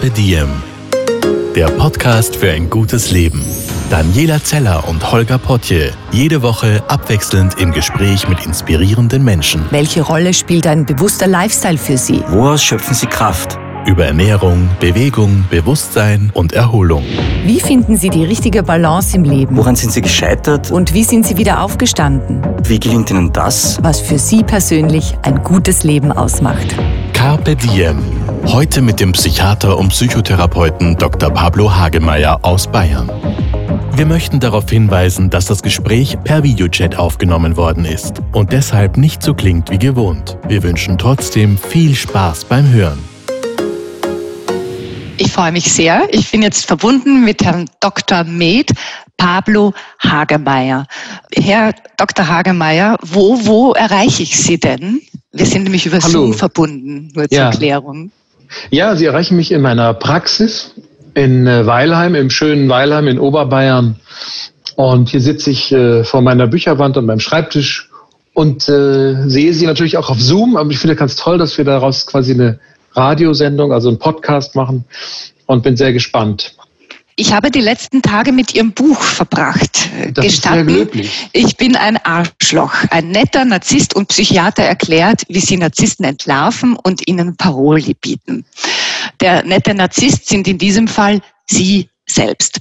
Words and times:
Carpe 0.00 0.14
Diem. 0.14 0.48
Der 1.54 1.66
Podcast 1.66 2.36
für 2.36 2.50
ein 2.50 2.70
gutes 2.70 3.10
Leben. 3.10 3.44
Daniela 3.90 4.42
Zeller 4.42 4.88
und 4.88 5.12
Holger 5.12 5.36
Potje. 5.36 5.92
Jede 6.10 6.40
Woche 6.40 6.82
abwechselnd 6.88 7.60
im 7.60 7.70
Gespräch 7.70 8.26
mit 8.26 8.46
inspirierenden 8.46 9.22
Menschen. 9.22 9.66
Welche 9.70 10.00
Rolle 10.00 10.32
spielt 10.32 10.66
ein 10.66 10.86
bewusster 10.86 11.26
Lifestyle 11.26 11.76
für 11.76 11.98
Sie? 11.98 12.22
Woraus 12.28 12.62
schöpfen 12.62 12.94
Sie 12.94 13.08
Kraft? 13.08 13.58
Über 13.84 14.06
Ernährung, 14.06 14.70
Bewegung, 14.80 15.44
Bewusstsein 15.50 16.30
und 16.32 16.54
Erholung. 16.54 17.04
Wie 17.44 17.60
finden 17.60 17.98
Sie 17.98 18.08
die 18.08 18.24
richtige 18.24 18.62
Balance 18.62 19.14
im 19.14 19.24
Leben? 19.24 19.54
Woran 19.58 19.76
sind 19.76 19.92
Sie 19.92 20.00
gescheitert? 20.00 20.70
Und 20.70 20.94
wie 20.94 21.04
sind 21.04 21.26
Sie 21.26 21.36
wieder 21.36 21.62
aufgestanden? 21.62 22.40
Wie 22.64 22.80
gelingt 22.80 23.10
Ihnen 23.10 23.34
das? 23.34 23.78
Was 23.82 24.00
für 24.00 24.18
Sie 24.18 24.44
persönlich 24.44 25.14
ein 25.20 25.42
gutes 25.42 25.84
Leben 25.84 26.10
ausmacht. 26.10 26.74
Carpe 27.20 27.54
Diem. 27.54 27.98
Heute 28.46 28.80
mit 28.80 28.98
dem 28.98 29.12
Psychiater 29.12 29.76
und 29.76 29.90
Psychotherapeuten 29.90 30.96
Dr. 30.96 31.28
Pablo 31.28 31.70
Hagemeyer 31.70 32.38
aus 32.40 32.66
Bayern. 32.66 33.10
Wir 33.94 34.06
möchten 34.06 34.40
darauf 34.40 34.70
hinweisen, 34.70 35.28
dass 35.28 35.44
das 35.44 35.62
Gespräch 35.62 36.16
per 36.24 36.44
Videochat 36.44 36.96
aufgenommen 36.96 37.58
worden 37.58 37.84
ist 37.84 38.22
und 38.32 38.52
deshalb 38.52 38.96
nicht 38.96 39.22
so 39.22 39.34
klingt 39.34 39.70
wie 39.70 39.78
gewohnt. 39.78 40.38
Wir 40.48 40.62
wünschen 40.62 40.96
trotzdem 40.96 41.58
viel 41.58 41.94
Spaß 41.94 42.46
beim 42.46 42.72
Hören. 42.72 43.04
Ich 45.18 45.30
freue 45.30 45.52
mich 45.52 45.70
sehr. 45.70 46.08
Ich 46.12 46.30
bin 46.30 46.40
jetzt 46.40 46.64
verbunden 46.64 47.22
mit 47.22 47.44
Herrn 47.44 47.68
Dr. 47.80 48.24
Med 48.24 48.70
Pablo 49.18 49.74
Hagemeyer. 49.98 50.86
Herr 51.34 51.74
Dr. 51.98 52.26
Hagemeyer, 52.26 52.96
wo, 53.02 53.44
wo 53.44 53.72
erreiche 53.74 54.22
ich 54.22 54.40
Sie 54.40 54.58
denn? 54.58 55.02
Wir 55.32 55.46
sind 55.46 55.64
nämlich 55.64 55.86
über 55.86 55.98
Hallo. 55.98 56.08
Zoom 56.10 56.34
verbunden, 56.34 57.10
nur 57.14 57.28
zur 57.28 57.38
Ja. 57.38 57.50
Erklärung. 57.50 58.10
Ja, 58.70 58.96
Sie 58.96 59.04
erreichen 59.04 59.36
mich 59.36 59.52
in 59.52 59.60
meiner 59.62 59.94
Praxis 59.94 60.74
in 61.14 61.46
äh, 61.46 61.66
Weilheim, 61.66 62.14
im 62.14 62.30
schönen 62.30 62.68
Weilheim 62.68 63.06
in 63.06 63.18
Oberbayern. 63.18 63.96
Und 64.74 65.08
hier 65.08 65.20
sitze 65.20 65.50
ich 65.50 65.70
äh, 65.72 66.04
vor 66.04 66.20
meiner 66.20 66.46
Bücherwand 66.46 66.96
und 66.96 67.06
meinem 67.06 67.20
Schreibtisch 67.20 67.90
und 68.34 68.68
äh, 68.68 69.28
sehe 69.28 69.52
Sie 69.52 69.66
natürlich 69.66 69.96
auch 69.96 70.10
auf 70.10 70.20
Zoom. 70.20 70.56
Aber 70.56 70.70
ich 70.70 70.78
finde 70.78 70.96
ganz 70.96 71.16
toll, 71.16 71.38
dass 71.38 71.58
wir 71.58 71.64
daraus 71.64 72.06
quasi 72.06 72.32
eine 72.32 72.58
Radiosendung, 72.94 73.72
also 73.72 73.88
einen 73.88 73.98
Podcast 73.98 74.56
machen 74.56 74.84
und 75.46 75.62
bin 75.62 75.76
sehr 75.76 75.92
gespannt. 75.92 76.56
Ich 77.20 77.34
habe 77.34 77.50
die 77.50 77.60
letzten 77.60 78.00
Tage 78.00 78.32
mit 78.32 78.54
Ihrem 78.54 78.72
Buch 78.72 79.02
verbracht. 79.02 79.90
Das 80.14 80.24
ist 80.24 80.42
sehr 80.42 80.64
Gestatten, 80.64 81.10
ich 81.34 81.54
bin 81.58 81.76
ein 81.76 81.98
Arschloch. 81.98 82.72
Ein 82.88 83.10
netter 83.10 83.44
Narzisst 83.44 83.94
und 83.94 84.08
Psychiater 84.08 84.62
erklärt, 84.62 85.24
wie 85.28 85.40
sie 85.40 85.58
Narzissten 85.58 86.06
entlarven 86.06 86.76
und 86.76 87.06
ihnen 87.06 87.36
Paroli 87.36 87.92
bieten. 87.92 88.46
Der 89.20 89.44
nette 89.44 89.74
Narzisst 89.74 90.28
sind 90.30 90.48
in 90.48 90.56
diesem 90.56 90.88
Fall 90.88 91.20
Sie 91.46 91.90
selbst. 92.06 92.60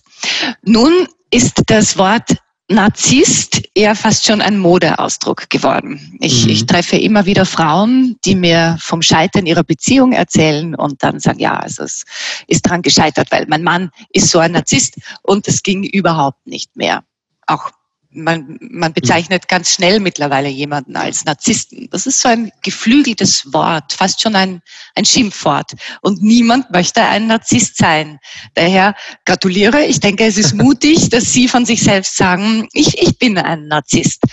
Nun 0.64 1.08
ist 1.32 1.62
das 1.68 1.98
Wort 1.98 2.36
Narzisst 2.72 3.64
eher 3.74 3.96
fast 3.96 4.26
schon 4.26 4.42
ein 4.42 4.60
Modeausdruck 4.60 5.50
geworden. 5.50 6.16
Ich, 6.22 6.46
Mhm. 6.46 6.52
ich 6.52 6.66
treffe 6.68 6.98
immer 6.98 7.26
wieder 7.26 7.46
Frauen, 7.46 8.18
die 8.26 8.36
mir 8.36 8.78
vom 8.80 9.02
Scheitern 9.02 9.48
ihrer 9.48 9.64
Beziehung 9.64 10.12
erzählen 10.12 10.76
und 10.76 11.02
dann 11.02 11.20
sagen, 11.20 11.40
ja, 11.40 11.58
also 11.58 11.84
es 11.84 12.06
ist 12.48 12.68
daran 12.68 12.84
gescheitert, 12.84 13.32
weil 13.32 13.48
mein 13.48 13.64
Mann 13.64 13.90
ist 14.12 14.30
so 14.30 14.38
ein 14.38 14.52
Narzisst 14.52 15.00
und 15.24 15.48
es 15.48 15.64
ging 15.64 15.84
überhaupt 15.84 16.46
nicht 16.46 16.76
mehr. 16.76 17.04
Auch 17.48 17.72
man, 18.12 18.58
man 18.60 18.94
bezeichnet 18.94 19.48
ganz 19.48 19.74
schnell 19.74 20.00
mittlerweile 20.00 20.50
jemanden 20.50 20.96
als 20.96 21.26
Narzissten. 21.26 21.90
Das 21.92 22.08
ist 22.08 22.22
so 22.22 22.30
ein 22.30 22.52
geflügeltes 22.64 23.54
Wort, 23.54 23.94
fast 23.94 24.22
schon 24.22 24.36
ein, 24.36 24.62
ein 24.96 25.06
Schimpfwort. 25.06 25.74
Und 26.02 26.22
niemand 26.24 26.72
möchte 26.72 27.02
ein 27.02 27.28
Narzisst 27.28 27.78
sein. 27.78 28.20
Daher 28.56 28.96
gratuliere. 29.26 29.86
Ich 29.86 30.00
denke, 30.00 30.26
es 30.26 30.38
ist 30.38 30.54
mutig, 30.56 31.10
dass 31.10 31.32
Sie 31.34 31.48
von 31.48 31.66
sich 31.66 31.84
selbst 31.84 32.18
sagen, 32.18 32.68
ich, 32.74 32.98
ich 33.02 33.18
bin 33.20 33.38
ein 33.38 33.68
Narzisst. 33.68 34.24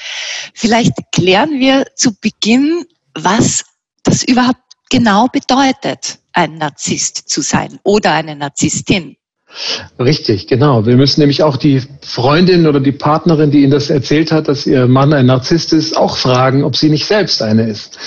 Vielleicht 0.54 0.94
klären 1.12 1.60
wir 1.60 1.86
zu 1.96 2.18
Beginn, 2.18 2.86
was 3.14 3.64
das 4.02 4.22
überhaupt 4.22 4.60
genau 4.90 5.26
bedeutet, 5.28 6.18
ein 6.32 6.58
Narzisst 6.58 7.28
zu 7.28 7.42
sein 7.42 7.78
oder 7.82 8.12
eine 8.12 8.36
Narzisstin. 8.36 9.16
Richtig, 9.98 10.46
genau. 10.46 10.84
Wir 10.84 10.96
müssen 10.96 11.20
nämlich 11.20 11.42
auch 11.42 11.56
die 11.56 11.82
Freundin 12.02 12.66
oder 12.66 12.80
die 12.80 12.92
Partnerin, 12.92 13.50
die 13.50 13.62
Ihnen 13.62 13.70
das 13.70 13.88
erzählt 13.88 14.30
hat, 14.30 14.48
dass 14.48 14.66
ihr 14.66 14.86
Mann 14.86 15.12
ein 15.12 15.26
Narzisst 15.26 15.72
ist, 15.72 15.96
auch 15.96 16.16
fragen, 16.16 16.62
ob 16.64 16.76
sie 16.76 16.90
nicht 16.90 17.06
selbst 17.06 17.42
eine 17.42 17.68
ist. 17.68 17.98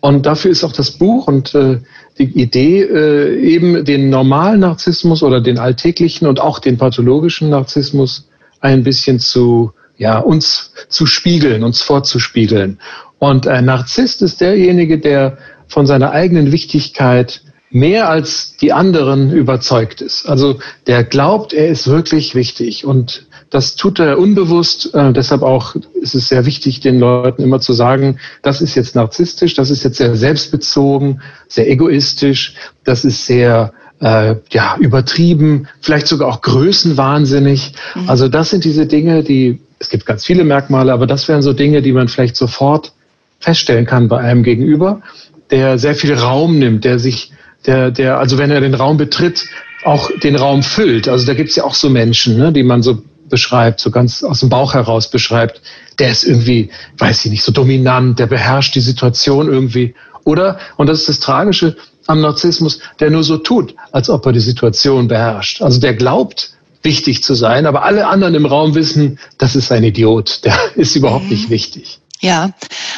Und 0.00 0.26
dafür 0.26 0.50
ist 0.50 0.62
auch 0.64 0.72
das 0.72 0.92
Buch 0.92 1.26
und 1.26 1.54
äh, 1.54 1.78
die 2.18 2.24
Idee, 2.40 2.82
äh, 2.82 3.40
eben 3.40 3.84
den 3.84 4.10
normalen 4.10 4.60
Narzissmus 4.60 5.22
oder 5.22 5.40
den 5.40 5.58
alltäglichen 5.58 6.26
und 6.26 6.40
auch 6.40 6.58
den 6.58 6.78
pathologischen 6.78 7.50
Narzissmus 7.50 8.28
ein 8.60 8.84
bisschen 8.84 9.18
zu, 9.18 9.72
ja, 9.98 10.18
uns 10.18 10.72
zu 10.88 11.06
spiegeln, 11.06 11.64
uns 11.64 11.82
vorzuspiegeln. 11.82 12.78
Und 13.18 13.48
ein 13.48 13.64
Narzisst 13.64 14.22
ist 14.22 14.40
derjenige, 14.40 14.98
der 14.98 15.38
von 15.66 15.86
seiner 15.86 16.12
eigenen 16.12 16.52
Wichtigkeit 16.52 17.42
mehr 17.72 18.08
als 18.08 18.56
die 18.56 18.72
anderen 18.72 19.32
überzeugt 19.32 20.00
ist. 20.00 20.26
Also 20.26 20.58
der 20.86 21.04
glaubt, 21.04 21.52
er 21.52 21.68
ist 21.68 21.88
wirklich 21.88 22.34
wichtig 22.34 22.84
und 22.84 23.26
das 23.50 23.76
tut 23.76 23.98
er 23.98 24.18
unbewusst. 24.18 24.94
Äh, 24.94 25.12
deshalb 25.12 25.42
auch 25.42 25.74
ist 25.94 26.14
es 26.14 26.28
sehr 26.28 26.46
wichtig, 26.46 26.80
den 26.80 27.00
Leuten 27.00 27.42
immer 27.42 27.60
zu 27.60 27.72
sagen, 27.72 28.18
das 28.42 28.60
ist 28.60 28.74
jetzt 28.74 28.94
narzisstisch, 28.94 29.54
das 29.54 29.70
ist 29.70 29.84
jetzt 29.84 29.98
sehr 29.98 30.14
selbstbezogen, 30.16 31.22
sehr 31.48 31.70
egoistisch, 31.70 32.54
das 32.84 33.04
ist 33.04 33.26
sehr 33.26 33.72
äh, 34.00 34.36
ja, 34.50 34.76
übertrieben, 34.78 35.68
vielleicht 35.80 36.08
sogar 36.08 36.28
auch 36.28 36.42
größenwahnsinnig. 36.42 37.72
Also 38.06 38.28
das 38.28 38.50
sind 38.50 38.64
diese 38.64 38.86
Dinge, 38.86 39.22
die, 39.22 39.60
es 39.78 39.88
gibt 39.88 40.06
ganz 40.06 40.26
viele 40.26 40.44
Merkmale, 40.44 40.92
aber 40.92 41.06
das 41.06 41.28
wären 41.28 41.42
so 41.42 41.52
Dinge, 41.52 41.82
die 41.82 41.92
man 41.92 42.08
vielleicht 42.08 42.36
sofort 42.36 42.92
feststellen 43.38 43.86
kann 43.86 44.08
bei 44.08 44.18
einem 44.18 44.42
Gegenüber, 44.42 45.02
der 45.50 45.78
sehr 45.78 45.94
viel 45.94 46.14
Raum 46.14 46.58
nimmt, 46.58 46.84
der 46.84 46.98
sich, 46.98 47.32
der, 47.66 47.90
der, 47.90 48.18
also 48.18 48.38
wenn 48.38 48.50
er 48.50 48.60
den 48.60 48.74
Raum 48.74 48.96
betritt, 48.96 49.46
auch 49.84 50.10
den 50.22 50.36
Raum 50.36 50.62
füllt. 50.62 51.08
Also 51.08 51.26
da 51.26 51.34
gibt's 51.34 51.56
ja 51.56 51.64
auch 51.64 51.74
so 51.74 51.90
Menschen, 51.90 52.36
ne, 52.36 52.52
die 52.52 52.62
man 52.62 52.82
so 52.82 53.02
beschreibt, 53.28 53.80
so 53.80 53.90
ganz 53.90 54.22
aus 54.22 54.40
dem 54.40 54.48
Bauch 54.48 54.74
heraus 54.74 55.10
beschreibt. 55.10 55.60
Der 55.98 56.10
ist 56.10 56.24
irgendwie, 56.24 56.70
weiß 56.98 57.24
ich 57.24 57.30
nicht, 57.30 57.42
so 57.42 57.52
dominant, 57.52 58.18
der 58.18 58.26
beherrscht 58.26 58.74
die 58.74 58.80
Situation 58.80 59.48
irgendwie. 59.48 59.94
Oder, 60.24 60.58
und 60.76 60.88
das 60.88 61.00
ist 61.00 61.08
das 61.08 61.20
Tragische 61.20 61.76
am 62.06 62.20
Narzissmus, 62.20 62.80
der 63.00 63.10
nur 63.10 63.24
so 63.24 63.38
tut, 63.38 63.74
als 63.90 64.10
ob 64.10 64.26
er 64.26 64.32
die 64.32 64.40
Situation 64.40 65.08
beherrscht. 65.08 65.62
Also 65.62 65.80
der 65.80 65.94
glaubt, 65.94 66.52
wichtig 66.82 67.22
zu 67.22 67.34
sein, 67.34 67.66
aber 67.66 67.84
alle 67.84 68.06
anderen 68.08 68.34
im 68.34 68.46
Raum 68.46 68.74
wissen, 68.74 69.18
das 69.38 69.56
ist 69.56 69.70
ein 69.72 69.84
Idiot, 69.84 70.44
der 70.44 70.54
ist 70.74 70.96
überhaupt 70.96 71.30
nicht 71.30 71.48
wichtig. 71.50 72.00
Ja, 72.22 72.52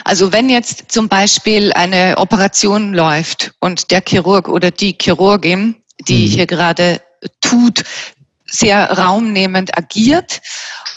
also 0.05 0.33
wenn 0.33 0.51
jetzt 0.51 0.93
zum 0.93 1.09
Beispiel 1.09 1.73
eine 1.73 2.19
Operation 2.19 2.93
läuft 2.93 3.53
und 3.59 3.91
der 3.91 4.03
Chirurg 4.07 4.49
oder 4.49 4.71
die 4.71 4.97
Chirurgin, 5.01 5.83
die 6.09 6.27
Mhm. 6.27 6.31
hier 6.31 6.47
gerade 6.47 7.01
tut, 7.41 7.85
sehr 8.47 8.91
raumnehmend 8.93 9.77
agiert 9.79 10.43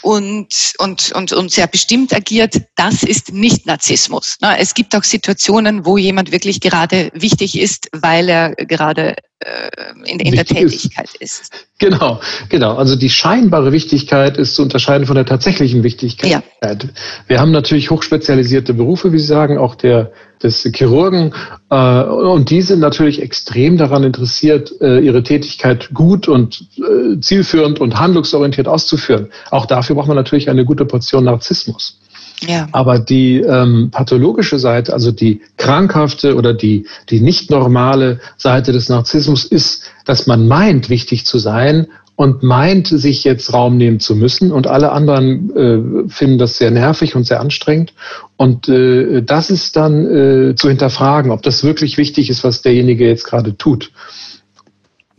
und, 0.02 0.74
und, 0.78 1.12
und, 1.12 1.32
und 1.32 1.50
sehr 1.50 1.66
bestimmt 1.66 2.14
agiert, 2.14 2.54
das 2.76 3.02
ist 3.02 3.32
nicht 3.32 3.66
Narzissmus. 3.66 4.38
Es 4.58 4.74
gibt 4.74 4.94
auch 4.96 5.04
Situationen, 5.04 5.84
wo 5.84 5.96
jemand 5.96 6.32
wirklich 6.32 6.60
gerade 6.60 7.10
wichtig 7.14 7.58
ist, 7.58 7.88
weil 7.92 8.28
er 8.28 8.54
gerade 8.54 9.16
äh, 9.40 9.70
in, 10.04 10.18
in 10.18 10.32
der 10.32 10.44
Wichtig 10.44 10.58
ist. 10.58 10.72
Tätigkeit 10.72 11.14
ist. 11.20 11.52
Genau, 11.78 12.20
genau. 12.48 12.74
Also 12.74 12.96
die 12.96 13.10
scheinbare 13.10 13.70
Wichtigkeit 13.70 14.36
ist 14.36 14.54
zu 14.54 14.62
unterscheiden 14.62 15.06
von 15.06 15.14
der 15.14 15.26
tatsächlichen 15.26 15.82
Wichtigkeit. 15.84 16.30
Ja. 16.30 16.42
Wir 17.28 17.40
haben 17.40 17.52
natürlich 17.52 17.90
hochspezialisierte 17.90 18.74
Berufe, 18.74 19.12
wie 19.12 19.18
Sie 19.18 19.26
sagen, 19.26 19.58
auch 19.58 19.76
der 19.76 20.12
des 20.42 20.62
Chirurgen, 20.74 21.34
äh, 21.70 22.02
und 22.02 22.50
die 22.50 22.62
sind 22.62 22.80
natürlich 22.80 23.20
extrem 23.22 23.76
daran 23.76 24.04
interessiert, 24.04 24.72
äh, 24.80 25.00
ihre 25.00 25.22
Tätigkeit 25.22 25.90
gut 25.92 26.28
und 26.28 26.64
äh, 26.76 27.18
zielführend 27.20 27.80
und 27.80 27.98
handlungsorientiert 27.98 28.68
auszuführen. 28.68 29.30
Auch 29.50 29.66
dafür 29.66 29.87
braucht 29.94 30.08
man 30.08 30.16
natürlich 30.16 30.50
eine 30.50 30.64
gute 30.64 30.84
Portion 30.84 31.24
Narzissmus. 31.24 31.98
Ja. 32.46 32.68
Aber 32.72 32.98
die 32.98 33.38
ähm, 33.38 33.90
pathologische 33.90 34.58
Seite, 34.58 34.92
also 34.92 35.10
die 35.10 35.40
krankhafte 35.56 36.36
oder 36.36 36.54
die, 36.54 36.86
die 37.10 37.20
nicht 37.20 37.50
normale 37.50 38.20
Seite 38.36 38.72
des 38.72 38.88
Narzissmus 38.88 39.44
ist, 39.44 39.82
dass 40.04 40.26
man 40.26 40.46
meint, 40.46 40.88
wichtig 40.88 41.26
zu 41.26 41.38
sein 41.38 41.88
und 42.14 42.42
meint, 42.42 42.88
sich 42.88 43.24
jetzt 43.24 43.52
Raum 43.52 43.76
nehmen 43.76 44.00
zu 44.00 44.16
müssen. 44.16 44.50
Und 44.52 44.66
alle 44.66 44.92
anderen 44.92 45.56
äh, 45.56 46.08
finden 46.08 46.38
das 46.38 46.58
sehr 46.58 46.70
nervig 46.70 47.14
und 47.14 47.24
sehr 47.24 47.40
anstrengend. 47.40 47.92
Und 48.36 48.68
äh, 48.68 49.22
das 49.22 49.50
ist 49.50 49.76
dann 49.76 50.06
äh, 50.50 50.54
zu 50.54 50.68
hinterfragen, 50.68 51.30
ob 51.30 51.42
das 51.42 51.62
wirklich 51.64 51.96
wichtig 51.96 52.30
ist, 52.30 52.44
was 52.44 52.62
derjenige 52.62 53.06
jetzt 53.06 53.24
gerade 53.24 53.56
tut. 53.56 53.92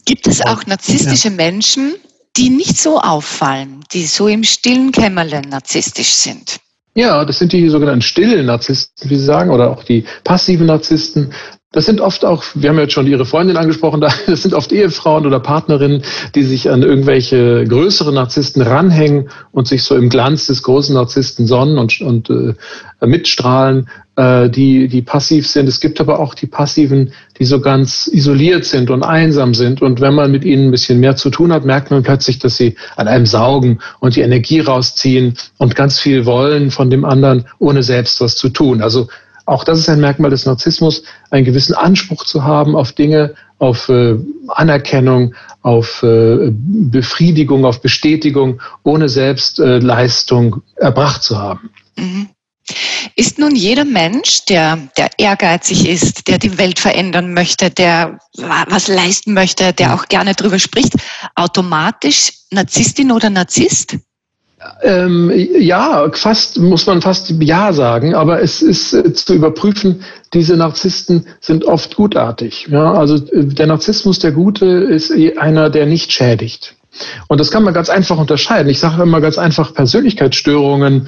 Gibt 0.05 0.27
es 0.27 0.41
auch 0.41 0.65
narzisstische 0.65 1.29
Menschen, 1.29 1.93
die 2.39 2.49
nicht 2.49 2.77
so 2.77 2.99
auffallen, 2.99 3.83
die 3.91 4.05
so 4.05 4.27
im 4.27 4.43
stillen 4.43 4.91
Kämmerlein 4.93 5.49
narzisstisch 5.49 6.13
sind? 6.13 6.59
Ja, 6.95 7.23
das 7.25 7.39
sind 7.39 7.51
die 7.51 7.69
sogenannten 7.69 8.01
stillen 8.01 8.45
Narzissten, 8.45 9.09
wie 9.09 9.15
Sie 9.15 9.25
sagen, 9.25 9.51
oder 9.51 9.69
auch 9.71 9.83
die 9.83 10.05
passiven 10.23 10.65
Narzissten. 10.67 11.33
Das 11.71 11.85
sind 11.85 12.01
oft 12.01 12.25
auch, 12.25 12.43
wir 12.55 12.71
haben 12.71 12.79
jetzt 12.79 12.93
schon 12.93 13.05
Ihre 13.05 13.25
Freundin 13.25 13.55
angesprochen, 13.55 14.01
das 14.25 14.41
sind 14.41 14.55
oft 14.55 14.71
Ehefrauen 14.71 15.27
oder 15.27 15.39
Partnerinnen, 15.39 16.01
die 16.33 16.41
sich 16.41 16.71
an 16.71 16.81
irgendwelche 16.81 17.63
größeren 17.63 18.15
Narzissten 18.15 18.63
ranhängen 18.63 19.29
und 19.51 19.67
sich 19.67 19.83
so 19.83 19.95
im 19.95 20.09
Glanz 20.09 20.47
des 20.47 20.63
großen 20.63 20.95
Narzissten 20.95 21.45
sonnen 21.45 21.77
und, 21.77 22.01
und 22.01 22.31
äh, 22.31 22.55
mitstrahlen, 23.05 23.87
äh, 24.15 24.49
die, 24.49 24.87
die 24.87 25.03
passiv 25.03 25.47
sind. 25.47 25.69
Es 25.69 25.79
gibt 25.79 26.01
aber 26.01 26.17
auch 26.17 26.33
die 26.33 26.47
Passiven, 26.47 27.13
die 27.37 27.45
so 27.45 27.61
ganz 27.61 28.09
isoliert 28.11 28.65
sind 28.65 28.89
und 28.89 29.03
einsam 29.03 29.53
sind. 29.53 29.83
Und 29.83 30.01
wenn 30.01 30.15
man 30.15 30.31
mit 30.31 30.43
ihnen 30.45 30.69
ein 30.69 30.71
bisschen 30.71 30.99
mehr 30.99 31.17
zu 31.17 31.29
tun 31.29 31.53
hat, 31.53 31.65
merkt 31.65 31.91
man 31.91 32.01
plötzlich, 32.01 32.39
dass 32.39 32.57
sie 32.57 32.77
an 32.95 33.07
einem 33.07 33.27
saugen 33.27 33.77
und 33.99 34.15
die 34.15 34.21
Energie 34.21 34.59
rausziehen 34.59 35.35
und 35.59 35.75
ganz 35.75 35.99
viel 35.99 36.25
wollen 36.25 36.71
von 36.71 36.89
dem 36.89 37.05
anderen, 37.05 37.45
ohne 37.59 37.83
selbst 37.83 38.19
was 38.21 38.35
zu 38.35 38.49
tun. 38.49 38.81
Also 38.81 39.07
auch 39.49 39.63
das 39.63 39.79
ist 39.79 39.89
ein 39.89 39.99
Merkmal 39.99 40.29
des 40.29 40.45
Narzissmus, 40.45 41.03
einen 41.31 41.45
gewissen 41.45 41.73
Anspruch 41.73 42.23
zu 42.23 42.43
haben 42.43 42.75
auf 42.75 42.91
Dinge, 42.91 43.33
auf 43.57 43.89
äh, 43.89 44.15
Anerkennung, 44.47 45.33
auf 45.63 46.03
äh, 46.03 46.51
Befriedigung, 46.51 47.65
auf 47.65 47.81
Bestätigung, 47.81 48.61
ohne 48.83 49.09
selbst 49.09 49.59
äh, 49.59 49.79
Leistung 49.79 50.61
erbracht 50.75 51.23
zu 51.23 51.37
haben. 51.37 51.71
Mhm. 51.97 52.29
Ist 53.15 53.39
nun 53.39 53.55
jeder 53.55 53.85
Mensch, 53.85 54.45
der, 54.45 54.77
der 54.95 55.09
ehrgeizig 55.17 55.89
ist, 55.89 56.27
der 56.27 56.37
die 56.37 56.59
Welt 56.59 56.77
verändern 56.77 57.33
möchte, 57.33 57.71
der 57.71 58.19
was 58.37 58.87
leisten 58.87 59.33
möchte, 59.33 59.73
der 59.73 59.87
mhm. 59.87 59.93
auch 59.95 60.05
gerne 60.05 60.35
darüber 60.35 60.59
spricht, 60.59 60.93
automatisch 61.35 62.33
Narzisstin 62.51 63.11
oder 63.11 63.31
Narzisst? 63.31 63.97
Ähm, 64.81 65.31
ja, 65.57 66.09
fast 66.11 66.59
muss 66.59 66.85
man 66.85 67.01
fast 67.01 67.29
ja 67.39 67.71
sagen, 67.71 68.13
aber 68.13 68.41
es 68.41 68.61
ist 68.61 68.93
äh, 68.93 69.13
zu 69.13 69.33
überprüfen, 69.33 70.03
diese 70.33 70.57
Narzissten 70.57 71.25
sind 71.39 71.63
oft 71.63 71.95
gutartig. 71.95 72.67
Ja? 72.69 72.93
Also 72.93 73.15
äh, 73.15 73.45
der 73.45 73.67
Narzissmus, 73.67 74.19
der 74.19 74.33
Gute, 74.33 74.65
ist 74.65 75.11
eh 75.11 75.37
einer, 75.37 75.69
der 75.69 75.85
nicht 75.85 76.11
schädigt. 76.11 76.75
Und 77.27 77.39
das 77.39 77.51
kann 77.51 77.63
man 77.63 77.73
ganz 77.73 77.89
einfach 77.89 78.17
unterscheiden. 78.17 78.69
Ich 78.69 78.79
sage 78.79 79.01
immer 79.01 79.21
ganz 79.21 79.37
einfach 79.37 79.73
Persönlichkeitsstörungen 79.73 81.07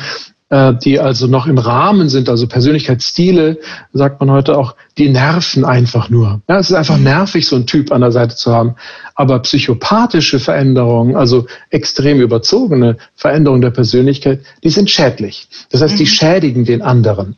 äh, 0.51 0.74
die 0.75 1.00
also 1.00 1.27
noch 1.27 1.48
im 1.48 1.57
Rahmen 1.57 2.09
sind, 2.09 2.30
also 2.30 2.45
Persönlichkeitsstile, 2.45 3.57
sagt 3.94 4.19
man 4.19 4.30
heute 4.30 4.57
auch, 4.57 4.75
die 4.98 5.09
nerven 5.09 5.63
einfach 5.63 6.09
nur. 6.09 6.42
Ja, 6.48 6.59
es 6.59 6.69
ist 6.69 6.75
einfach 6.75 6.98
nervig, 6.98 7.48
so 7.48 7.56
einen 7.56 7.65
Typ 7.65 7.92
an 7.92 8.01
der 8.01 8.12
Seite 8.12 8.36
zu 8.36 8.53
haben. 8.53 8.75
Aber 9.15 9.39
psychopathische 9.39 10.39
Veränderungen, 10.39 11.15
also 11.15 11.48
extrem 11.69 12.19
überzogene 12.19 12.98
Veränderungen 13.15 13.62
der 13.62 13.71
Persönlichkeit, 13.71 14.42
die 14.63 14.69
sind 14.69 14.89
schädlich. 14.89 15.48
Das 15.69 15.81
heißt, 15.81 15.98
die 15.98 16.03
mhm. 16.03 16.07
schädigen 16.07 16.65
den 16.65 16.81
anderen. 16.81 17.38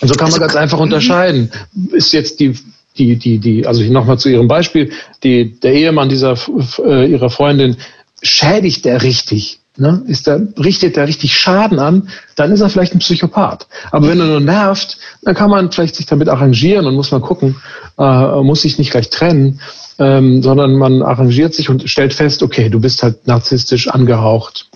Und 0.00 0.08
so 0.08 0.14
kann 0.14 0.30
man 0.30 0.32
also, 0.32 0.40
ganz 0.40 0.56
einfach 0.56 0.78
mhm. 0.78 0.84
unterscheiden. 0.84 1.50
Ist 1.92 2.12
jetzt 2.12 2.40
die 2.40 2.58
die, 2.98 3.16
die, 3.16 3.38
die, 3.38 3.66
also 3.66 3.82
nochmal 3.84 4.18
zu 4.18 4.28
Ihrem 4.28 4.48
Beispiel, 4.48 4.90
die, 5.22 5.58
der 5.60 5.72
Ehemann 5.74 6.08
dieser, 6.08 6.36
äh, 6.84 7.08
Ihrer 7.08 7.30
Freundin, 7.30 7.76
schädigt 8.20 8.84
er 8.84 9.02
richtig? 9.02 9.60
Ne, 9.80 10.02
ist 10.06 10.26
der, 10.26 10.40
richtet 10.58 10.96
er 10.96 11.08
richtig 11.08 11.34
Schaden 11.36 11.78
an, 11.78 12.08
dann 12.36 12.52
ist 12.52 12.60
er 12.60 12.68
vielleicht 12.68 12.94
ein 12.94 13.00
Psychopath. 13.00 13.66
Aber 13.90 14.08
wenn 14.08 14.20
er 14.20 14.26
nur 14.26 14.40
nervt, 14.40 14.98
dann 15.22 15.34
kann 15.34 15.50
man 15.50 15.72
vielleicht 15.72 15.96
sich 15.96 16.06
damit 16.06 16.28
arrangieren 16.28 16.86
und 16.86 16.94
muss 16.94 17.10
mal 17.10 17.20
gucken, 17.20 17.56
äh, 17.98 18.42
muss 18.42 18.62
sich 18.62 18.78
nicht 18.78 18.90
gleich 18.90 19.10
trennen, 19.10 19.60
ähm, 19.98 20.42
sondern 20.42 20.76
man 20.76 21.02
arrangiert 21.02 21.54
sich 21.54 21.68
und 21.68 21.88
stellt 21.88 22.14
fest, 22.14 22.42
okay, 22.42 22.68
du 22.68 22.80
bist 22.80 23.02
halt 23.02 23.26
narzisstisch 23.26 23.88
angehaucht. 23.88 24.69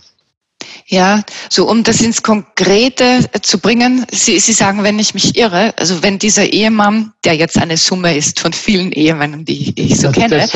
Ja, 0.87 1.23
so 1.49 1.67
um 1.67 1.83
das 1.83 2.03
ins 2.03 2.23
Konkrete 2.23 3.27
zu 3.41 3.59
bringen, 3.59 4.05
Sie, 4.11 4.39
Sie 4.39 4.53
sagen, 4.53 4.83
wenn 4.83 4.99
ich 4.99 5.15
mich 5.15 5.35
irre, 5.35 5.73
also 5.79 6.03
wenn 6.03 6.19
dieser 6.19 6.53
Ehemann, 6.53 7.15
der 7.25 7.37
jetzt 7.37 7.57
eine 7.57 7.79
Summe 7.79 8.15
ist 8.15 8.39
von 8.39 8.53
vielen 8.53 8.93
Ehemännern, 8.93 9.47
die 9.47 9.73
ich 9.81 9.99
so 9.99 10.09
das 10.09 10.17
kenne, 10.17 10.47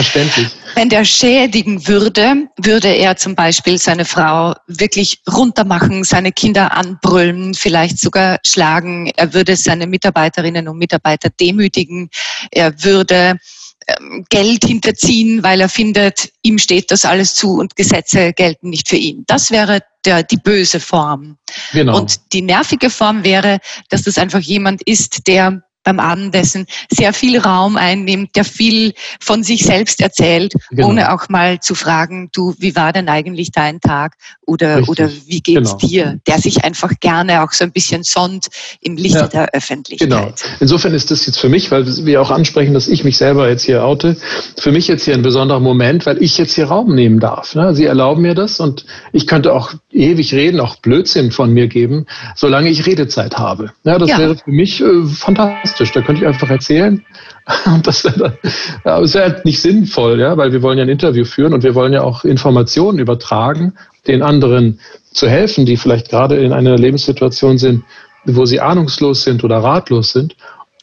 wenn 0.74 0.90
der 0.90 1.06
schädigen 1.06 1.86
würde, 1.88 2.48
würde 2.58 2.88
er 2.88 3.16
zum 3.16 3.34
Beispiel 3.34 3.78
seine 3.78 4.04
Frau 4.04 4.54
wirklich 4.66 5.22
runtermachen, 5.32 6.04
seine 6.04 6.30
Kinder 6.30 6.76
anbrüllen, 6.76 7.54
vielleicht 7.54 7.98
sogar 7.98 8.38
schlagen, 8.46 9.10
er 9.16 9.32
würde 9.32 9.56
seine 9.56 9.86
Mitarbeiterinnen 9.86 10.68
und 10.68 10.76
Mitarbeiter 10.76 11.30
demütigen, 11.30 12.10
er 12.50 12.84
würde 12.84 13.38
ähm, 13.86 14.26
Geld 14.28 14.66
hinterziehen, 14.66 15.42
weil 15.42 15.62
er 15.62 15.70
findet, 15.70 16.30
ihm 16.42 16.58
steht 16.58 16.90
das 16.90 17.06
alles 17.06 17.34
zu 17.34 17.54
und 17.54 17.76
Gesetze 17.76 18.34
gelten 18.34 18.68
nicht 18.68 18.88
für 18.88 18.96
ihn. 18.96 19.24
Das 19.26 19.50
wäre 19.50 19.80
der, 20.08 20.22
die 20.22 20.36
böse 20.36 20.80
Form. 20.80 21.36
Genau. 21.72 21.98
Und 21.98 22.32
die 22.32 22.42
nervige 22.42 22.90
Form 22.90 23.24
wäre, 23.24 23.58
dass 23.90 24.02
das 24.02 24.18
einfach 24.18 24.40
jemand 24.40 24.82
ist, 24.82 25.26
der 25.26 25.62
beim 25.88 26.00
Abendessen 26.00 26.66
sehr 26.90 27.14
viel 27.14 27.38
Raum 27.38 27.78
einnimmt, 27.78 28.36
der 28.36 28.44
viel 28.44 28.92
von 29.20 29.42
sich 29.42 29.64
selbst 29.64 30.02
erzählt, 30.02 30.52
genau. 30.68 30.88
ohne 30.88 31.14
auch 31.14 31.30
mal 31.30 31.60
zu 31.60 31.74
fragen, 31.74 32.28
du, 32.34 32.54
wie 32.58 32.76
war 32.76 32.92
denn 32.92 33.08
eigentlich 33.08 33.52
dein 33.52 33.80
Tag 33.80 34.14
oder, 34.46 34.82
oder 34.86 35.08
wie 35.26 35.40
geht's 35.40 35.76
genau. 35.78 35.88
dir? 35.88 36.20
Der 36.26 36.38
sich 36.38 36.64
einfach 36.64 36.92
gerne 37.00 37.42
auch 37.42 37.52
so 37.52 37.64
ein 37.64 37.72
bisschen 37.72 38.02
sonnt 38.02 38.48
im 38.82 38.96
Lichte 38.96 39.20
ja. 39.20 39.26
der 39.28 39.54
Öffentlichkeit. 39.54 40.10
Genau. 40.10 40.32
Insofern 40.60 40.92
ist 40.92 41.10
das 41.10 41.24
jetzt 41.24 41.38
für 41.38 41.48
mich, 41.48 41.70
weil 41.70 41.86
wir 42.04 42.20
auch 42.20 42.30
ansprechen, 42.30 42.74
dass 42.74 42.86
ich 42.86 43.04
mich 43.04 43.16
selber 43.16 43.48
jetzt 43.48 43.64
hier 43.64 43.82
oute, 43.82 44.16
für 44.58 44.72
mich 44.72 44.88
jetzt 44.88 45.04
hier 45.04 45.14
ein 45.14 45.22
besonderer 45.22 45.60
Moment, 45.60 46.04
weil 46.04 46.22
ich 46.22 46.36
jetzt 46.36 46.54
hier 46.54 46.66
Raum 46.66 46.94
nehmen 46.94 47.18
darf. 47.18 47.54
Ne? 47.54 47.74
Sie 47.74 47.86
erlauben 47.86 48.20
mir 48.20 48.34
das 48.34 48.60
und 48.60 48.84
ich 49.12 49.26
könnte 49.26 49.54
auch 49.54 49.72
ewig 49.90 50.34
reden, 50.34 50.60
auch 50.60 50.76
Blödsinn 50.76 51.32
von 51.32 51.50
mir 51.50 51.66
geben, 51.66 52.06
solange 52.34 52.68
ich 52.68 52.84
Redezeit 52.84 53.38
habe. 53.38 53.72
Ja, 53.84 53.96
das 53.96 54.10
ja. 54.10 54.18
wäre 54.18 54.36
für 54.36 54.50
mich 54.50 54.82
äh, 54.82 55.06
fantastisch. 55.06 55.77
Da 55.78 56.02
könnte 56.02 56.22
ich 56.22 56.26
einfach 56.26 56.50
erzählen. 56.50 57.04
Und 57.66 57.86
das 57.86 58.04
wäre, 58.04 58.38
ja, 58.84 59.00
das 59.00 59.14
wäre 59.14 59.32
halt 59.32 59.44
nicht 59.44 59.60
sinnvoll, 59.60 60.20
ja, 60.20 60.36
weil 60.36 60.52
wir 60.52 60.62
wollen 60.62 60.78
ja 60.78 60.84
ein 60.84 60.90
Interview 60.90 61.24
führen 61.24 61.54
und 61.54 61.62
wir 61.62 61.74
wollen 61.74 61.94
ja 61.94 62.02
auch 62.02 62.24
Informationen 62.24 62.98
übertragen, 62.98 63.74
den 64.06 64.22
anderen 64.22 64.80
zu 65.12 65.28
helfen, 65.28 65.64
die 65.64 65.76
vielleicht 65.76 66.10
gerade 66.10 66.36
in 66.36 66.52
einer 66.52 66.76
Lebenssituation 66.76 67.58
sind, 67.58 67.84
wo 68.24 68.44
sie 68.44 68.60
ahnungslos 68.60 69.22
sind 69.22 69.44
oder 69.44 69.58
ratlos 69.58 70.12
sind. 70.12 70.36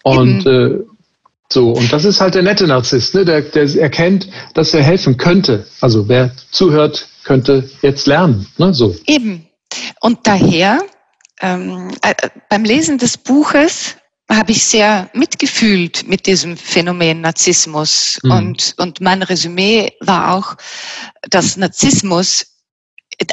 Und 0.03 0.45
äh, 0.45 0.79
so, 1.49 1.71
und 1.71 1.93
das 1.93 2.05
ist 2.05 2.21
halt 2.21 2.35
der 2.35 2.41
nette 2.41 2.65
Narzisst, 2.65 3.13
ne? 3.13 3.23
der, 3.23 3.41
der 3.41 3.63
erkennt, 3.75 4.27
dass 4.55 4.73
er 4.73 4.83
helfen 4.83 5.17
könnte. 5.17 5.65
Also 5.81 6.07
wer 6.07 6.31
zuhört, 6.51 7.07
könnte 7.23 7.69
jetzt 7.81 8.07
lernen. 8.07 8.47
Ne? 8.57 8.73
So. 8.73 8.95
Eben. 9.05 9.45
Und 10.01 10.19
daher, 10.23 10.79
ähm, 11.41 11.91
äh, 12.01 12.13
beim 12.49 12.63
Lesen 12.63 12.97
des 12.97 13.17
Buches 13.17 13.97
habe 14.29 14.51
ich 14.51 14.63
sehr 14.63 15.09
mitgefühlt 15.13 16.07
mit 16.07 16.25
diesem 16.25 16.57
Phänomen 16.57 17.21
Narzissmus. 17.21 18.19
Mhm. 18.23 18.31
Und, 18.31 18.75
und 18.77 19.01
mein 19.01 19.21
Resümee 19.21 19.93
war 19.99 20.33
auch, 20.33 20.55
dass 21.29 21.57
Narzissmus 21.57 22.47